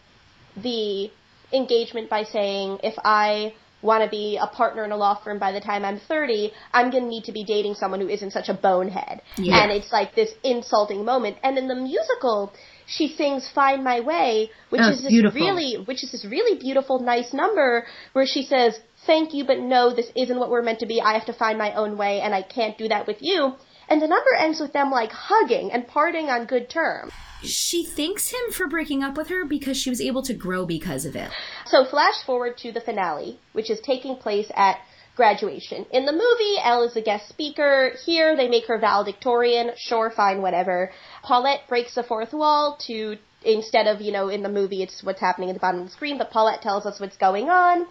the 0.57 1.11
engagement 1.53 2.11
by 2.11 2.25
saying, 2.25 2.81
if 2.83 2.97
I 3.05 3.55
want 3.83 4.05
to 4.05 4.09
be 4.11 4.39
a 4.41 4.47
partner 4.47 4.85
in 4.85 4.93
a 4.93 4.97
law 4.97 5.15
firm 5.23 5.39
by 5.39 5.53
the 5.53 5.61
time 5.61 5.85
I'm 5.85 5.99
30, 5.99 6.53
I'm 6.73 6.91
going 6.91 7.05
to 7.05 7.09
need 7.09 7.25
to 7.25 7.33
be 7.33 7.45
dating 7.45 7.75
someone 7.75 8.01
who 8.01 8.09
isn't 8.09 8.33
such 8.33 8.49
a 8.49 8.55
bonehead. 8.55 9.21
Yeah. 9.37 9.63
And 9.63 9.73
it's 9.73 9.93
like 9.93 10.15
this 10.15 10.33
insulting 10.45 11.05
moment. 11.05 11.37
And 11.43 11.59
in 11.59 11.69
the 11.69 11.75
musical, 11.75 12.53
she 12.87 13.09
sings 13.09 13.49
"Find 13.49 13.83
My 13.85 14.01
Way," 14.01 14.51
which 14.71 14.81
Oh, 14.83 14.91
is 14.91 15.03
this 15.03 15.11
beautiful. 15.11 15.41
really, 15.41 15.75
which 15.89 16.03
is 16.05 16.11
this 16.13 16.25
really 16.25 16.59
beautiful, 16.59 17.01
nice 17.01 17.33
number 17.33 17.87
where 18.13 18.27
she 18.27 18.43
says, 18.45 18.79
"Thank 19.07 19.35
you, 19.35 19.45
but 19.45 19.59
no, 19.59 19.93
this 19.95 20.11
isn't 20.15 20.39
what 20.39 20.51
we're 20.51 20.63
meant 20.63 20.81
to 20.81 20.87
be. 20.87 21.01
I 21.01 21.13
have 21.15 21.27
to 21.27 21.33
find 21.33 21.59
my 21.59 21.73
own 21.75 21.97
way, 21.97 22.21
and 22.21 22.35
I 22.35 22.43
can't 22.43 22.77
do 22.79 22.89
that 22.89 23.07
with 23.07 23.19
you." 23.21 23.55
And 23.93 24.01
the 24.01 24.09
number 24.09 24.35
ends 24.39 24.59
with 24.59 24.73
them 24.73 24.91
like 24.91 25.13
hugging 25.13 25.71
and 25.71 25.87
parting 25.87 26.31
on 26.31 26.47
good 26.47 26.71
terms. 26.71 27.13
She 27.43 27.85
thanks 27.85 28.31
him 28.31 28.51
for 28.51 28.67
breaking 28.67 29.03
up 29.03 29.19
with 29.19 29.29
her 29.29 29.45
because 29.45 29.77
she 29.77 29.91
was 29.91 30.01
able 30.01 30.23
to 30.23 30.33
grow 30.33 30.65
because 30.65 31.05
of 31.05 31.15
it. 31.15 31.31
So 31.67 31.85
flash 31.85 32.25
forward 32.25 32.57
to 32.63 32.73
the 32.73 32.81
finale, 32.81 33.39
which 33.53 33.69
is 33.69 33.81
taking 33.81 34.17
place 34.17 34.51
at 34.57 34.79
graduation. 35.15 35.85
In 35.93 36.07
the 36.07 36.13
movie, 36.13 36.57
Elle 36.65 36.85
is 36.85 36.97
a 36.97 37.03
guest 37.03 37.29
speaker. 37.29 37.93
Here, 38.07 38.35
they 38.35 38.49
make 38.49 38.65
her 38.65 38.79
valedictorian. 38.79 39.73
Sure, 39.77 40.09
fine, 40.09 40.41
whatever. 40.41 40.91
Paulette 41.23 41.69
breaks 41.69 41.95
the 41.95 42.03
fourth 42.03 42.33
wall 42.33 42.79
to, 42.87 43.19
instead 43.45 43.87
of, 43.87 44.01
you 44.01 44.11
know, 44.11 44.31
in 44.31 44.43
the 44.43 44.49
movie, 44.49 44.83
it's 44.83 45.05
what's 45.05 45.21
happening 45.21 45.51
at 45.51 45.53
the 45.53 45.61
bottom 45.61 45.81
of 45.81 45.87
the 45.89 45.93
screen, 45.93 46.17
but 46.17 46.31
Paulette 46.31 46.63
tells 46.63 46.87
us 46.87 46.99
what's 46.99 47.19
going 47.19 47.51
on. 47.51 47.87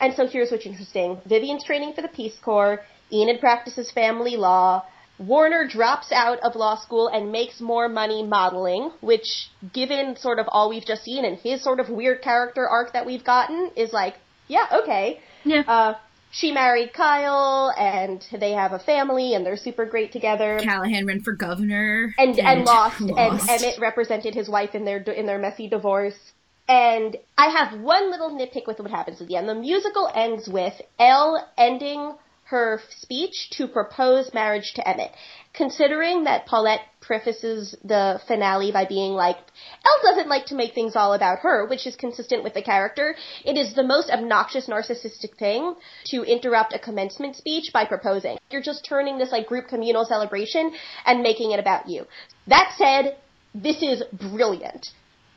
And 0.00 0.14
so 0.14 0.26
here's 0.26 0.50
what's 0.50 0.66
interesting. 0.66 1.20
Vivian's 1.26 1.62
training 1.62 1.92
for 1.94 2.02
the 2.02 2.08
Peace 2.08 2.36
Corps. 2.42 2.80
Enid 3.12 3.38
practices 3.38 3.92
family 3.92 4.34
law. 4.34 4.82
Warner 5.18 5.66
drops 5.68 6.10
out 6.10 6.40
of 6.40 6.56
law 6.56 6.76
school 6.76 7.08
and 7.08 7.30
makes 7.30 7.60
more 7.60 7.88
money 7.88 8.22
modeling, 8.24 8.90
which, 9.00 9.48
given 9.72 10.16
sort 10.16 10.38
of 10.38 10.46
all 10.48 10.68
we've 10.68 10.84
just 10.84 11.04
seen 11.04 11.24
and 11.24 11.38
his 11.38 11.62
sort 11.62 11.78
of 11.78 11.88
weird 11.88 12.20
character 12.22 12.68
arc 12.68 12.92
that 12.94 13.06
we've 13.06 13.24
gotten, 13.24 13.70
is 13.76 13.92
like, 13.92 14.14
yeah, 14.48 14.66
okay. 14.82 15.20
Yeah. 15.44 15.62
Uh, 15.66 15.94
she 16.32 16.50
married 16.50 16.92
Kyle, 16.92 17.72
and 17.78 18.26
they 18.40 18.52
have 18.52 18.72
a 18.72 18.80
family, 18.80 19.34
and 19.34 19.46
they're 19.46 19.56
super 19.56 19.86
great 19.86 20.10
together. 20.10 20.58
Callahan 20.60 21.06
ran 21.06 21.20
for 21.20 21.32
governor 21.32 22.12
And, 22.18 22.36
and, 22.40 22.64
lost, 22.64 23.00
lost. 23.00 23.48
and 23.48 23.62
Emmett 23.62 23.78
represented 23.80 24.34
his 24.34 24.48
wife 24.48 24.74
in 24.74 24.84
their 24.84 24.98
in 24.98 25.26
their 25.26 25.38
messy 25.38 25.68
divorce. 25.68 26.18
And 26.66 27.16
I 27.38 27.50
have 27.50 27.78
one 27.80 28.10
little 28.10 28.30
nitpick 28.30 28.66
with 28.66 28.80
what 28.80 28.90
happens 28.90 29.20
at 29.20 29.28
the 29.28 29.36
end. 29.36 29.48
The 29.48 29.54
musical 29.54 30.10
ends 30.12 30.48
with 30.48 30.74
Elle 30.98 31.46
ending 31.56 32.14
her 32.44 32.80
speech 33.00 33.50
to 33.50 33.66
propose 33.66 34.34
marriage 34.34 34.72
to 34.74 34.88
Emmett. 34.88 35.12
Considering 35.54 36.24
that 36.24 36.46
Paulette 36.46 36.80
prefaces 37.00 37.74
the 37.84 38.20
finale 38.26 38.72
by 38.72 38.84
being 38.84 39.12
like, 39.12 39.36
Elle 39.36 40.10
doesn't 40.10 40.28
like 40.28 40.46
to 40.46 40.54
make 40.54 40.74
things 40.74 40.96
all 40.96 41.14
about 41.14 41.38
her, 41.40 41.66
which 41.66 41.86
is 41.86 41.96
consistent 41.96 42.42
with 42.42 42.54
the 42.54 42.62
character. 42.62 43.14
It 43.44 43.56
is 43.56 43.74
the 43.74 43.82
most 43.82 44.10
obnoxious 44.10 44.66
narcissistic 44.68 45.36
thing 45.38 45.74
to 46.06 46.22
interrupt 46.22 46.74
a 46.74 46.78
commencement 46.78 47.36
speech 47.36 47.70
by 47.72 47.84
proposing. 47.84 48.36
You're 48.50 48.62
just 48.62 48.84
turning 48.84 49.18
this 49.18 49.32
like 49.32 49.46
group 49.46 49.68
communal 49.68 50.04
celebration 50.04 50.72
and 51.06 51.22
making 51.22 51.52
it 51.52 51.60
about 51.60 51.88
you. 51.88 52.06
That 52.46 52.74
said, 52.76 53.16
this 53.54 53.82
is 53.82 54.02
brilliant. 54.12 54.88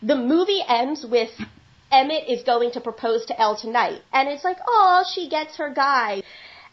The 0.01 0.15
movie 0.15 0.61
ends 0.67 1.05
with 1.09 1.29
Emmett 1.91 2.27
is 2.27 2.43
going 2.43 2.71
to 2.71 2.81
propose 2.81 3.25
to 3.25 3.39
Elle 3.39 3.57
tonight. 3.57 4.01
And 4.11 4.27
it's 4.27 4.43
like, 4.43 4.57
oh, 4.67 5.05
she 5.13 5.29
gets 5.29 5.57
her 5.57 5.73
guy. 5.73 6.23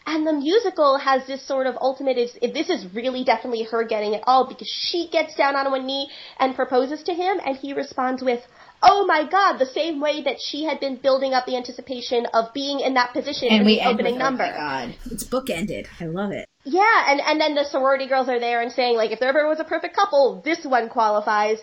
And 0.07 0.25
the 0.25 0.33
musical 0.33 0.97
has 0.97 1.25
this 1.25 1.45
sort 1.47 1.65
of 1.65 1.75
ultimate, 1.81 2.17
is, 2.17 2.33
this 2.41 2.69
is 2.69 2.93
really 2.93 3.23
definitely 3.23 3.63
her 3.63 3.83
getting 3.83 4.13
it 4.13 4.21
all 4.27 4.47
because 4.47 4.67
she 4.67 5.09
gets 5.11 5.35
down 5.35 5.55
on 5.55 5.71
one 5.71 5.85
knee 5.87 6.09
and 6.39 6.55
proposes 6.55 7.01
to 7.03 7.13
him 7.13 7.37
and 7.43 7.57
he 7.57 7.73
responds 7.73 8.21
with, 8.21 8.41
oh 8.83 9.05
my 9.07 9.27
god, 9.27 9.57
the 9.57 9.65
same 9.65 9.99
way 9.99 10.21
that 10.21 10.37
she 10.39 10.63
had 10.63 10.79
been 10.79 10.97
building 10.97 11.33
up 11.33 11.45
the 11.47 11.57
anticipation 11.57 12.27
of 12.33 12.53
being 12.53 12.81
in 12.81 12.93
that 12.93 13.13
position 13.13 13.47
in 13.47 13.55
and 13.55 13.65
we 13.65 13.77
the 13.77 13.87
opening 13.87 14.13
with, 14.13 14.21
oh 14.21 14.25
number. 14.25 14.43
my 14.43 14.51
God. 14.51 14.95
It's 15.09 15.23
bookended. 15.23 15.87
I 15.99 16.05
love 16.05 16.31
it. 16.31 16.47
Yeah, 16.65 17.03
and, 17.07 17.21
and 17.21 17.41
then 17.41 17.55
the 17.55 17.65
sorority 17.65 18.07
girls 18.07 18.29
are 18.29 18.39
there 18.39 18.61
and 18.61 18.71
saying, 18.71 18.97
like, 18.97 19.11
if 19.11 19.19
there 19.19 19.29
ever 19.29 19.47
was 19.47 19.59
a 19.59 19.63
perfect 19.63 19.95
couple, 19.95 20.41
this 20.43 20.65
one 20.65 20.89
qualifies. 20.89 21.59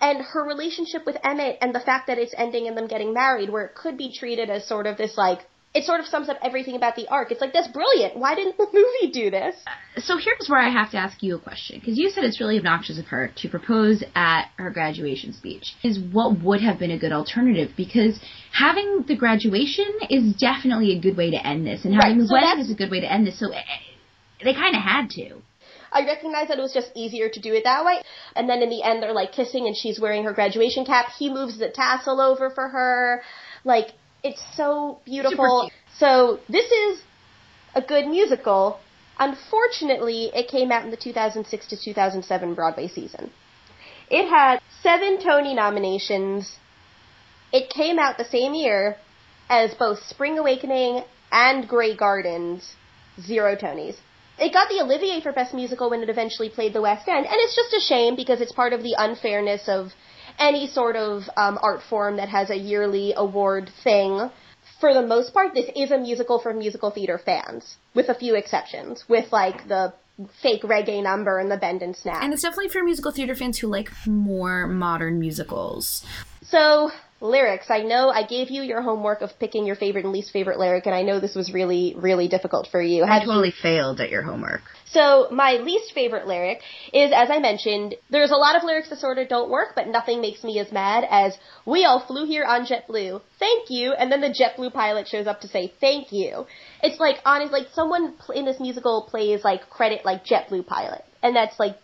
And 0.00 0.22
her 0.22 0.44
relationship 0.44 1.04
with 1.04 1.16
Emmett 1.24 1.58
and 1.60 1.74
the 1.74 1.80
fact 1.80 2.06
that 2.06 2.18
it's 2.18 2.34
ending 2.36 2.66
in 2.66 2.74
them 2.74 2.86
getting 2.86 3.12
married, 3.12 3.50
where 3.50 3.64
it 3.64 3.74
could 3.74 3.98
be 3.98 4.12
treated 4.12 4.48
as 4.48 4.66
sort 4.66 4.86
of 4.86 4.96
this, 4.96 5.16
like, 5.16 5.40
it 5.74 5.84
sort 5.84 6.00
of 6.00 6.06
sums 6.06 6.28
up 6.28 6.38
everything 6.42 6.76
about 6.76 6.96
the 6.96 7.06
arc. 7.08 7.30
It's 7.30 7.40
like, 7.40 7.52
that's 7.52 7.68
brilliant. 7.68 8.16
Why 8.16 8.34
didn't 8.34 8.56
the 8.56 8.66
movie 8.72 9.12
do 9.12 9.30
this? 9.30 9.54
So 9.98 10.16
here's 10.16 10.48
where 10.48 10.60
I 10.60 10.70
have 10.70 10.90
to 10.92 10.96
ask 10.96 11.22
you 11.22 11.36
a 11.36 11.38
question 11.38 11.78
because 11.78 11.98
you 11.98 12.10
said 12.10 12.24
it's 12.24 12.40
really 12.40 12.58
obnoxious 12.58 12.98
of 12.98 13.06
her 13.06 13.30
to 13.36 13.48
propose 13.48 14.02
at 14.14 14.46
her 14.56 14.70
graduation 14.70 15.32
speech. 15.32 15.74
Is 15.84 15.98
what 15.98 16.40
would 16.42 16.62
have 16.62 16.78
been 16.78 16.90
a 16.90 16.98
good 16.98 17.12
alternative 17.12 17.70
because 17.76 18.18
having 18.52 19.04
the 19.06 19.16
graduation 19.16 19.86
is 20.08 20.34
definitely 20.34 20.96
a 20.96 21.00
good 21.00 21.16
way 21.16 21.30
to 21.30 21.46
end 21.46 21.66
this, 21.66 21.84
and 21.84 21.94
Right, 21.94 22.04
having 22.04 22.18
the 22.18 22.28
so 22.28 22.34
wedding 22.34 22.60
is 22.60 22.70
a 22.70 22.74
good 22.74 22.90
way 22.90 23.00
to 23.00 23.12
end 23.12 23.26
this. 23.26 23.38
So 23.38 23.52
eh, 23.52 23.60
they 24.42 24.54
kind 24.54 24.74
of 24.74 24.82
had 24.82 25.10
to. 25.10 25.42
I 25.92 26.04
recognize 26.04 26.48
that 26.48 26.58
it 26.58 26.62
was 26.62 26.72
just 26.72 26.90
easier 26.94 27.28
to 27.28 27.40
do 27.40 27.54
it 27.54 27.64
that 27.64 27.84
way. 27.84 28.00
And 28.36 28.48
then 28.48 28.62
in 28.62 28.68
the 28.68 28.82
end, 28.82 29.02
they're 29.02 29.12
like 29.12 29.32
kissing 29.32 29.66
and 29.66 29.76
she's 29.76 29.98
wearing 29.98 30.24
her 30.24 30.32
graduation 30.32 30.84
cap. 30.84 31.06
He 31.18 31.32
moves 31.32 31.58
the 31.58 31.70
tassel 31.70 32.20
over 32.20 32.50
for 32.50 32.68
her. 32.68 33.22
Like, 33.64 33.88
it's 34.22 34.42
so 34.56 35.00
beautiful. 35.04 35.70
So 35.98 36.40
this 36.48 36.70
is 36.70 37.02
a 37.74 37.82
good 37.82 38.06
musical. 38.06 38.78
Unfortunately, 39.18 40.30
it 40.34 40.48
came 40.48 40.70
out 40.70 40.84
in 40.84 40.90
the 40.90 40.96
2006 40.96 41.66
to 41.68 41.76
2007 41.76 42.54
Broadway 42.54 42.88
season. 42.88 43.30
It 44.10 44.28
had 44.28 44.60
seven 44.82 45.18
Tony 45.22 45.54
nominations. 45.54 46.56
It 47.52 47.70
came 47.70 47.98
out 47.98 48.16
the 48.16 48.24
same 48.24 48.54
year 48.54 48.96
as 49.48 49.74
both 49.74 50.02
Spring 50.04 50.38
Awakening 50.38 51.02
and 51.32 51.68
Grey 51.68 51.96
Gardens, 51.96 52.74
zero 53.20 53.56
Tonys. 53.56 53.96
It 54.38 54.52
got 54.52 54.68
the 54.68 54.80
Olivier 54.82 55.20
for 55.20 55.32
Best 55.32 55.52
Musical 55.52 55.90
when 55.90 56.02
it 56.02 56.08
eventually 56.08 56.48
played 56.48 56.72
the 56.72 56.80
West 56.80 57.08
End, 57.08 57.26
and 57.26 57.34
it's 57.34 57.56
just 57.56 57.74
a 57.74 57.80
shame 57.80 58.14
because 58.14 58.40
it's 58.40 58.52
part 58.52 58.72
of 58.72 58.82
the 58.82 58.94
unfairness 58.96 59.68
of 59.68 59.92
any 60.38 60.68
sort 60.68 60.96
of 60.96 61.22
um, 61.36 61.58
art 61.62 61.82
form 61.88 62.16
that 62.16 62.28
has 62.28 62.50
a 62.50 62.56
yearly 62.56 63.14
award 63.16 63.70
thing. 63.82 64.30
For 64.80 64.94
the 64.94 65.02
most 65.02 65.34
part, 65.34 65.54
this 65.54 65.68
is 65.74 65.90
a 65.90 65.98
musical 65.98 66.38
for 66.38 66.54
musical 66.54 66.90
theater 66.90 67.18
fans, 67.18 67.76
with 67.94 68.08
a 68.08 68.14
few 68.14 68.34
exceptions, 68.36 69.04
with 69.08 69.32
like 69.32 69.66
the 69.66 69.92
fake 70.42 70.62
reggae 70.62 71.02
number 71.02 71.38
and 71.38 71.50
the 71.50 71.56
bend 71.56 71.82
and 71.82 71.96
snap. 71.96 72.22
And 72.22 72.32
it's 72.32 72.42
definitely 72.42 72.68
for 72.68 72.82
musical 72.82 73.12
theater 73.12 73.34
fans 73.34 73.58
who 73.58 73.68
like 73.68 73.90
more 74.06 74.66
modern 74.66 75.18
musicals. 75.18 76.04
So, 76.42 76.90
lyrics. 77.20 77.66
I 77.70 77.80
know 77.80 78.10
I 78.10 78.24
gave 78.26 78.50
you 78.50 78.62
your 78.62 78.82
homework 78.82 79.22
of 79.22 79.30
picking 79.38 79.66
your 79.66 79.76
favorite 79.76 80.04
and 80.04 80.12
least 80.12 80.30
favorite 80.30 80.58
lyric, 80.58 80.86
and 80.86 80.94
I 80.94 81.02
know 81.02 81.20
this 81.20 81.34
was 81.34 81.52
really, 81.52 81.94
really 81.96 82.28
difficult 82.28 82.68
for 82.70 82.80
you. 82.80 83.04
I 83.04 83.20
totally 83.20 83.50
failed 83.50 84.00
at 84.00 84.10
your 84.10 84.22
homework. 84.22 84.62
So 84.90 85.28
my 85.30 85.54
least 85.54 85.92
favorite 85.92 86.26
lyric 86.26 86.60
is, 86.92 87.12
as 87.14 87.28
I 87.30 87.40
mentioned, 87.40 87.94
there's 88.10 88.30
a 88.30 88.36
lot 88.36 88.56
of 88.56 88.64
lyrics 88.64 88.88
that 88.88 88.98
sort 88.98 89.18
of 89.18 89.28
don't 89.28 89.50
work, 89.50 89.74
but 89.74 89.88
nothing 89.88 90.20
makes 90.20 90.42
me 90.42 90.58
as 90.60 90.72
mad 90.72 91.06
as 91.10 91.36
"We 91.66 91.84
all 91.84 92.00
flew 92.00 92.24
here 92.24 92.44
on 92.44 92.66
JetBlue, 92.66 93.20
thank 93.38 93.68
you," 93.68 93.92
and 93.92 94.10
then 94.10 94.20
the 94.20 94.28
JetBlue 94.28 94.72
pilot 94.72 95.08
shows 95.08 95.26
up 95.26 95.40
to 95.42 95.48
say 95.48 95.72
thank 95.80 96.12
you. 96.12 96.46
It's 96.82 97.00
like 97.00 97.16
honest, 97.24 97.52
like 97.52 97.68
someone 97.74 98.14
in 98.34 98.44
this 98.44 98.60
musical 98.60 99.06
plays 99.10 99.44
like 99.44 99.68
credit 99.68 100.04
like 100.04 100.24
JetBlue 100.24 100.66
pilot, 100.66 101.04
and 101.22 101.36
that's 101.36 101.58
like 101.58 101.76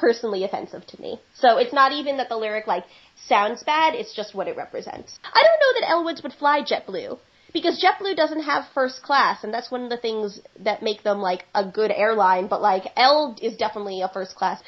personally 0.00 0.44
offensive 0.44 0.86
to 0.86 1.00
me. 1.00 1.20
So 1.34 1.58
it's 1.58 1.72
not 1.72 1.92
even 1.92 2.16
that 2.16 2.28
the 2.28 2.36
lyric 2.36 2.66
like 2.66 2.84
sounds 3.28 3.62
bad, 3.62 3.94
it's 3.94 4.14
just 4.14 4.34
what 4.34 4.48
it 4.48 4.56
represents. 4.56 5.18
I 5.22 5.42
don't 5.42 5.60
know 5.60 5.80
that 5.80 5.90
Elle 5.90 6.04
Woods 6.04 6.22
would 6.22 6.32
fly 6.32 6.62
JetBlue 6.62 7.18
because 7.52 7.82
JetBlue 7.82 8.16
doesn't 8.16 8.42
have 8.42 8.64
first 8.74 9.02
class, 9.02 9.42
and 9.44 9.52
that's 9.52 9.70
one 9.70 9.82
of 9.82 9.90
the 9.90 9.96
things 9.96 10.40
that 10.60 10.82
make 10.82 11.02
them 11.02 11.20
like 11.20 11.44
a 11.54 11.64
good 11.64 11.90
airline. 11.90 12.46
But 12.46 12.62
like 12.62 12.84
Elle 12.96 13.36
is 13.42 13.56
definitely 13.56 14.00
a 14.00 14.08
first 14.08 14.34
class. 14.36 14.62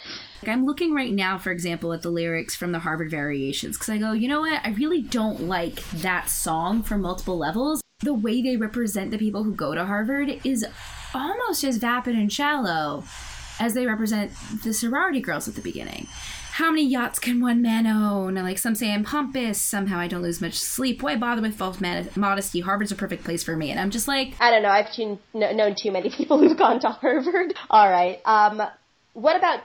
I'm 0.46 0.64
looking 0.64 0.92
right 0.94 1.12
now, 1.12 1.38
for 1.38 1.50
example, 1.50 1.92
at 1.92 2.02
the 2.02 2.10
lyrics 2.10 2.56
from 2.56 2.72
the 2.72 2.80
Harvard 2.80 3.10
Variations 3.10 3.78
because 3.78 3.90
I 3.90 3.98
go, 3.98 4.12
you 4.12 4.28
know 4.28 4.40
what? 4.40 4.60
I 4.64 4.70
really 4.70 5.02
don't 5.02 5.42
like 5.42 5.82
that 6.02 6.28
song 6.28 6.82
for 6.82 6.98
multiple 6.98 7.38
levels. 7.38 7.80
The 8.00 8.14
way 8.14 8.42
they 8.42 8.56
represent 8.56 9.12
the 9.12 9.18
people 9.18 9.44
who 9.44 9.54
go 9.54 9.74
to 9.74 9.84
Harvard 9.84 10.40
is 10.44 10.66
almost 11.14 11.62
as 11.62 11.76
vapid 11.76 12.16
and 12.16 12.32
shallow 12.32 13.04
as 13.62 13.74
they 13.74 13.86
represent 13.86 14.32
the 14.64 14.74
sorority 14.74 15.20
girls 15.20 15.48
at 15.48 15.54
the 15.54 15.62
beginning 15.62 16.08
how 16.52 16.70
many 16.70 16.84
yachts 16.84 17.18
can 17.18 17.40
one 17.40 17.62
man 17.62 17.86
own? 17.86 18.34
Like 18.34 18.58
some 18.58 18.74
say 18.74 18.92
I'm 18.92 19.04
pompous. 19.04 19.58
Somehow 19.58 19.98
I 19.98 20.06
don't 20.06 20.20
lose 20.20 20.42
much 20.42 20.52
sleep. 20.52 21.02
Why 21.02 21.16
bother 21.16 21.40
with 21.40 21.54
false 21.54 21.80
modesty? 22.14 22.60
Harvard's 22.60 22.92
a 22.92 22.94
perfect 22.94 23.24
place 23.24 23.42
for 23.42 23.56
me. 23.56 23.70
And 23.70 23.80
I'm 23.80 23.90
just 23.90 24.06
like, 24.06 24.34
I 24.38 24.50
don't 24.50 24.62
know. 24.62 24.68
I've 24.68 24.90
known 25.32 25.74
too 25.74 25.90
many 25.90 26.10
people 26.10 26.38
who've 26.40 26.56
gone 26.56 26.78
to 26.80 26.90
Harvard. 26.90 27.54
All 27.70 27.90
right. 27.90 28.20
Um, 28.26 28.62
what 29.14 29.34
about 29.34 29.60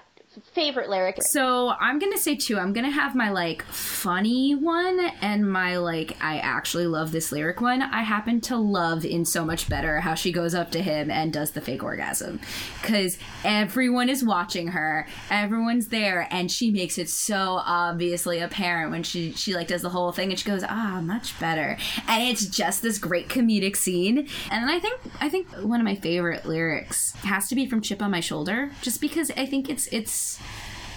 favorite 0.53 0.89
lyric. 0.89 1.21
So 1.21 1.69
I'm 1.79 1.99
gonna 1.99 2.17
say 2.17 2.35
two. 2.35 2.57
I'm 2.57 2.73
gonna 2.73 2.91
have 2.91 3.15
my 3.15 3.29
like 3.29 3.63
funny 3.63 4.55
one 4.55 4.99
and 5.21 5.49
my 5.49 5.77
like 5.77 6.17
I 6.21 6.39
actually 6.39 6.87
love 6.87 7.11
this 7.11 7.31
lyric 7.31 7.61
one. 7.61 7.81
I 7.81 8.01
happen 8.01 8.41
to 8.41 8.57
love 8.57 9.05
in 9.05 9.25
so 9.25 9.45
much 9.45 9.69
better 9.69 9.99
how 9.99 10.15
she 10.15 10.31
goes 10.31 10.53
up 10.53 10.71
to 10.71 10.81
him 10.81 11.09
and 11.11 11.31
does 11.31 11.51
the 11.51 11.61
fake 11.61 11.83
orgasm 11.83 12.39
because 12.81 13.17
everyone 13.43 14.09
is 14.09 14.23
watching 14.23 14.69
her, 14.69 15.07
everyone's 15.29 15.87
there, 15.87 16.27
and 16.31 16.51
she 16.51 16.71
makes 16.71 16.97
it 16.97 17.09
so 17.09 17.61
obviously 17.65 18.39
apparent 18.39 18.91
when 18.91 19.03
she 19.03 19.31
she 19.33 19.53
like 19.53 19.67
does 19.67 19.81
the 19.81 19.89
whole 19.89 20.11
thing 20.11 20.29
and 20.29 20.39
she 20.39 20.45
goes 20.47 20.63
ah 20.67 21.01
much 21.01 21.37
better, 21.39 21.77
and 22.07 22.23
it's 22.23 22.45
just 22.45 22.81
this 22.81 22.97
great 22.97 23.27
comedic 23.29 23.75
scene. 23.75 24.27
And 24.51 24.69
I 24.69 24.79
think 24.79 24.99
I 25.21 25.29
think 25.29 25.49
one 25.61 25.79
of 25.79 25.85
my 25.85 25.95
favorite 25.95 26.45
lyrics 26.45 27.13
has 27.17 27.47
to 27.49 27.55
be 27.55 27.65
from 27.65 27.81
Chip 27.81 28.01
on 28.01 28.11
My 28.11 28.19
Shoulder, 28.19 28.71
just 28.81 29.01
because 29.01 29.31
I 29.31 29.45
think 29.45 29.69
it's 29.69 29.87
it's 29.87 30.11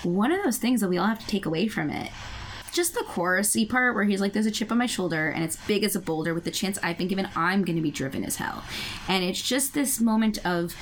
one 0.02 0.32
of 0.32 0.42
those 0.44 0.58
things 0.58 0.80
that 0.80 0.88
we 0.88 0.98
all 0.98 1.06
have 1.06 1.20
to 1.20 1.26
take 1.26 1.46
away 1.46 1.68
from 1.68 1.90
it. 1.90 2.10
Just 2.72 2.94
the 2.94 3.04
chorusy 3.08 3.68
part 3.68 3.94
where 3.94 4.04
he's 4.04 4.20
like, 4.20 4.32
"There's 4.32 4.46
a 4.46 4.50
chip 4.50 4.70
on 4.70 4.78
my 4.78 4.86
shoulder, 4.86 5.28
and 5.28 5.42
it's 5.42 5.56
big 5.66 5.82
as 5.82 5.96
a 5.96 6.00
boulder. 6.00 6.32
With 6.34 6.44
the 6.44 6.52
chance 6.52 6.78
I've 6.82 6.98
been 6.98 7.08
given, 7.08 7.28
I'm 7.34 7.64
going 7.64 7.76
to 7.76 7.82
be 7.82 7.90
driven 7.90 8.24
as 8.24 8.36
hell." 8.36 8.62
And 9.08 9.24
it's 9.24 9.42
just 9.42 9.74
this 9.74 10.00
moment 10.00 10.38
of 10.44 10.74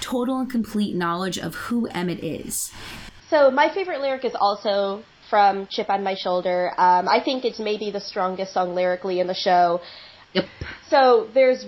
total 0.00 0.38
and 0.38 0.50
complete 0.50 0.94
knowledge 0.94 1.38
of 1.38 1.54
who 1.54 1.86
Emmett 1.88 2.22
is. 2.22 2.70
So 3.28 3.50
my 3.50 3.68
favorite 3.74 4.00
lyric 4.00 4.24
is 4.24 4.36
also 4.38 5.02
from 5.30 5.66
Chip 5.70 5.88
on 5.88 6.04
My 6.04 6.14
Shoulder. 6.14 6.72
Um, 6.76 7.08
I 7.08 7.20
think 7.24 7.44
it's 7.44 7.58
maybe 7.58 7.90
the 7.90 8.00
strongest 8.00 8.52
song 8.52 8.74
lyrically 8.74 9.18
in 9.20 9.26
the 9.26 9.34
show. 9.34 9.80
Yep. 10.34 10.44
So 10.90 11.28
there's 11.32 11.64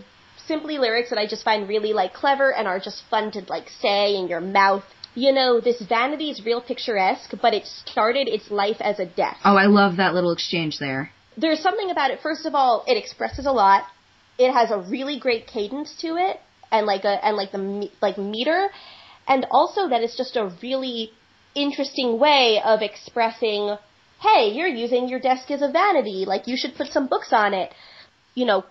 simply 0.47 0.76
lyrics 0.78 1.11
that 1.11 1.18
I 1.18 1.26
just 1.26 1.43
find 1.43 1.68
really 1.68 1.93
like 1.95 2.12
clever 2.12 2.53
and 2.53 2.68
are 2.68 2.78
just 2.78 3.03
fun 3.09 3.32
to 3.32 3.41
like 3.49 3.68
say 3.80 4.14
in 4.14 4.28
your 4.28 4.41
mouth 4.43 4.85
you 5.15 5.33
know, 5.33 5.61
this 5.61 5.81
vanity 5.81 6.31
is 6.31 6.45
real 6.45 6.61
picturesque, 6.61 7.33
but 7.41 7.55
it 7.55 7.67
started 7.67 8.29
its 8.29 8.51
life 8.51 8.77
as 8.81 8.99
a 8.99 9.07
death. 9.07 9.39
Oh, 9.45 9.57
I 9.57 9.67
love 9.67 9.97
that 9.97 10.15
little 10.15 10.33
exchange 10.33 10.79
there. 10.79 11.11
There's 11.37 11.61
something 11.61 11.91
about 11.91 12.11
it. 12.11 12.21
First 12.21 12.47
of 12.47 12.55
all, 12.55 12.85
it 12.87 12.97
expresses 12.97 13.47
a 13.47 13.53
lot. 13.53 13.85
It 14.39 14.53
has 14.53 14.71
a 14.71 14.79
really 14.79 15.19
great 15.19 15.47
cadence 15.47 15.95
to 16.01 16.17
it, 16.17 16.41
and 16.71 16.87
like 16.87 17.05
a 17.05 17.25
and 17.25 17.37
like 17.37 17.53
the 17.53 17.91
like 18.03 18.19
meter, 18.19 18.69
and 19.29 19.47
also 19.51 19.89
that 19.89 20.03
it's 20.03 20.17
just 20.17 20.37
a 20.37 20.53
really 20.62 21.12
interesting 21.55 22.19
way 22.19 22.61
of 22.65 22.83
expressing. 22.83 23.77
Hey, 24.21 24.53
you're 24.55 24.69
using 24.69 25.09
your 25.09 25.21
desk 25.21 25.51
as 25.51 25.62
a 25.62 25.71
vanity. 25.71 26.25
Like 26.27 26.49
you 26.49 26.57
should 26.57 26.75
put 26.75 26.89
some 26.89 27.07
books 27.07 27.33
on 27.33 27.55
it. 27.55 27.73
You 28.35 28.47
know, 28.47 28.65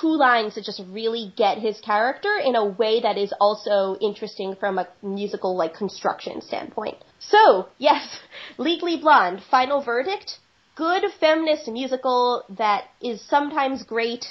two 0.00 0.16
lines 0.16 0.54
that 0.54 0.64
just 0.64 0.80
really 0.90 1.32
get 1.36 1.58
his 1.58 1.80
character 1.80 2.38
in 2.44 2.54
a 2.54 2.64
way 2.64 3.00
that 3.00 3.16
is 3.18 3.32
also 3.40 3.96
interesting 4.00 4.56
from 4.58 4.78
a 4.78 4.88
musical 5.02 5.56
like 5.56 5.74
construction 5.74 6.40
standpoint. 6.40 6.96
So, 7.18 7.68
yes, 7.78 8.20
Legally 8.58 8.96
Blonde, 8.96 9.42
final 9.50 9.82
verdict, 9.82 10.38
good 10.76 11.04
feminist 11.18 11.68
musical 11.68 12.44
that 12.50 12.84
is 13.02 13.20
sometimes 13.28 13.82
great 13.82 14.24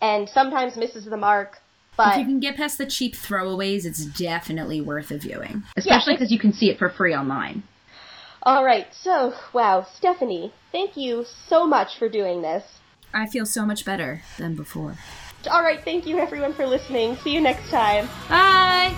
and 0.00 0.28
sometimes 0.28 0.76
misses 0.76 1.04
the 1.04 1.16
mark. 1.16 1.58
But 1.96 2.14
if 2.14 2.18
you 2.20 2.24
can 2.26 2.40
get 2.40 2.56
past 2.56 2.78
the 2.78 2.86
cheap 2.86 3.14
throwaways, 3.14 3.84
it's 3.84 4.04
definitely 4.04 4.80
worth 4.80 5.10
a 5.10 5.18
viewing. 5.18 5.62
Especially 5.76 6.14
because 6.14 6.30
yeah, 6.30 6.34
you 6.34 6.40
can 6.40 6.52
see 6.52 6.68
it 6.68 6.78
for 6.78 6.90
free 6.90 7.14
online. 7.14 7.62
All 8.42 8.64
right, 8.64 8.86
so 8.92 9.32
wow, 9.54 9.86
Stephanie, 9.96 10.52
thank 10.70 10.96
you 10.96 11.24
so 11.48 11.66
much 11.66 11.98
for 11.98 12.08
doing 12.08 12.42
this. 12.42 12.62
I 13.14 13.26
feel 13.26 13.46
so 13.46 13.64
much 13.64 13.84
better 13.84 14.22
than 14.38 14.54
before. 14.54 14.96
All 15.50 15.62
right, 15.62 15.82
thank 15.84 16.06
you 16.06 16.18
everyone 16.18 16.52
for 16.52 16.66
listening. 16.66 17.16
See 17.16 17.32
you 17.32 17.40
next 17.40 17.68
time. 17.70 18.08
Bye. 18.28 18.92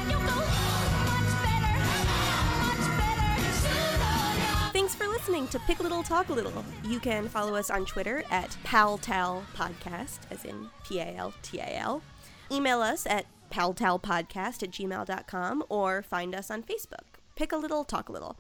Thanks 4.73 4.95
for 4.95 5.07
listening 5.09 5.49
to 5.49 5.59
Pick 5.61 5.81
a 5.81 5.83
Little 5.83 6.03
Talk 6.03 6.29
A 6.29 6.33
Little. 6.33 6.65
You 6.85 7.01
can 7.01 7.29
follow 7.29 7.55
us 7.57 7.71
on 7.71 7.85
Twitter 7.85 8.23
at 8.31 8.57
PalTal 8.65 9.43
Podcast, 9.55 10.19
as 10.31 10.45
in 10.45 10.69
P 10.85 11.01
A 11.01 11.15
L 11.17 11.35
T 11.43 11.59
A 11.59 11.77
L. 11.77 12.03
Email 12.51 12.81
us 12.81 13.07
at 13.07 13.27
paltalpodcast 13.51 14.63
at 14.63 14.71
gmail.com 14.71 15.65
or 15.69 16.03
find 16.03 16.35
us 16.35 16.51
on 16.51 16.63
Facebook. 16.63 17.21
Pick 17.35 17.53
a 17.53 17.57
Little 17.57 17.85
Talk 17.85 18.09
a 18.09 18.13
Little. 18.13 18.37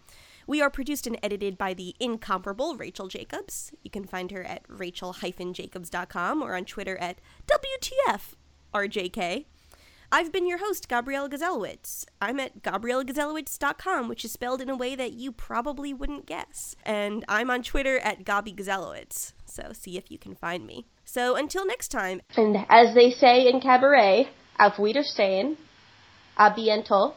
We 0.46 0.62
are 0.62 0.70
produced 0.70 1.06
and 1.06 1.18
edited 1.22 1.58
by 1.58 1.74
the 1.74 1.96
incomparable 1.98 2.76
Rachel 2.76 3.08
Jacobs. 3.08 3.72
You 3.82 3.90
can 3.90 4.04
find 4.04 4.30
her 4.30 4.44
at 4.44 4.62
rachel-jacobs.com 4.68 6.42
or 6.42 6.54
on 6.54 6.64
Twitter 6.64 6.96
at 6.98 7.18
WTFRJK. 8.72 9.46
I've 10.12 10.30
been 10.30 10.46
your 10.46 10.58
host, 10.58 10.88
Gabrielle 10.88 11.28
Gazelowitz. 11.28 12.04
I'm 12.22 12.38
at 12.38 12.62
GabrielleGazelowitz.com, 12.62 14.08
which 14.08 14.24
is 14.24 14.32
spelled 14.32 14.60
in 14.60 14.70
a 14.70 14.76
way 14.76 14.94
that 14.94 15.14
you 15.14 15.32
probably 15.32 15.92
wouldn't 15.92 16.26
guess. 16.26 16.76
And 16.84 17.24
I'm 17.28 17.50
on 17.50 17.64
Twitter 17.64 17.98
at 17.98 18.24
Gabi 18.24 18.54
Gazelowitz, 18.54 19.32
so 19.46 19.72
see 19.72 19.98
if 19.98 20.12
you 20.12 20.18
can 20.18 20.36
find 20.36 20.64
me. 20.64 20.86
So 21.04 21.34
until 21.34 21.66
next 21.66 21.88
time. 21.88 22.22
And 22.36 22.56
as 22.68 22.94
they 22.94 23.10
say 23.10 23.48
in 23.48 23.60
cabaret, 23.60 24.28
auf 24.60 24.78
Wiedersehen, 24.78 25.56
a 26.36 26.50
bientôt, 26.52 27.14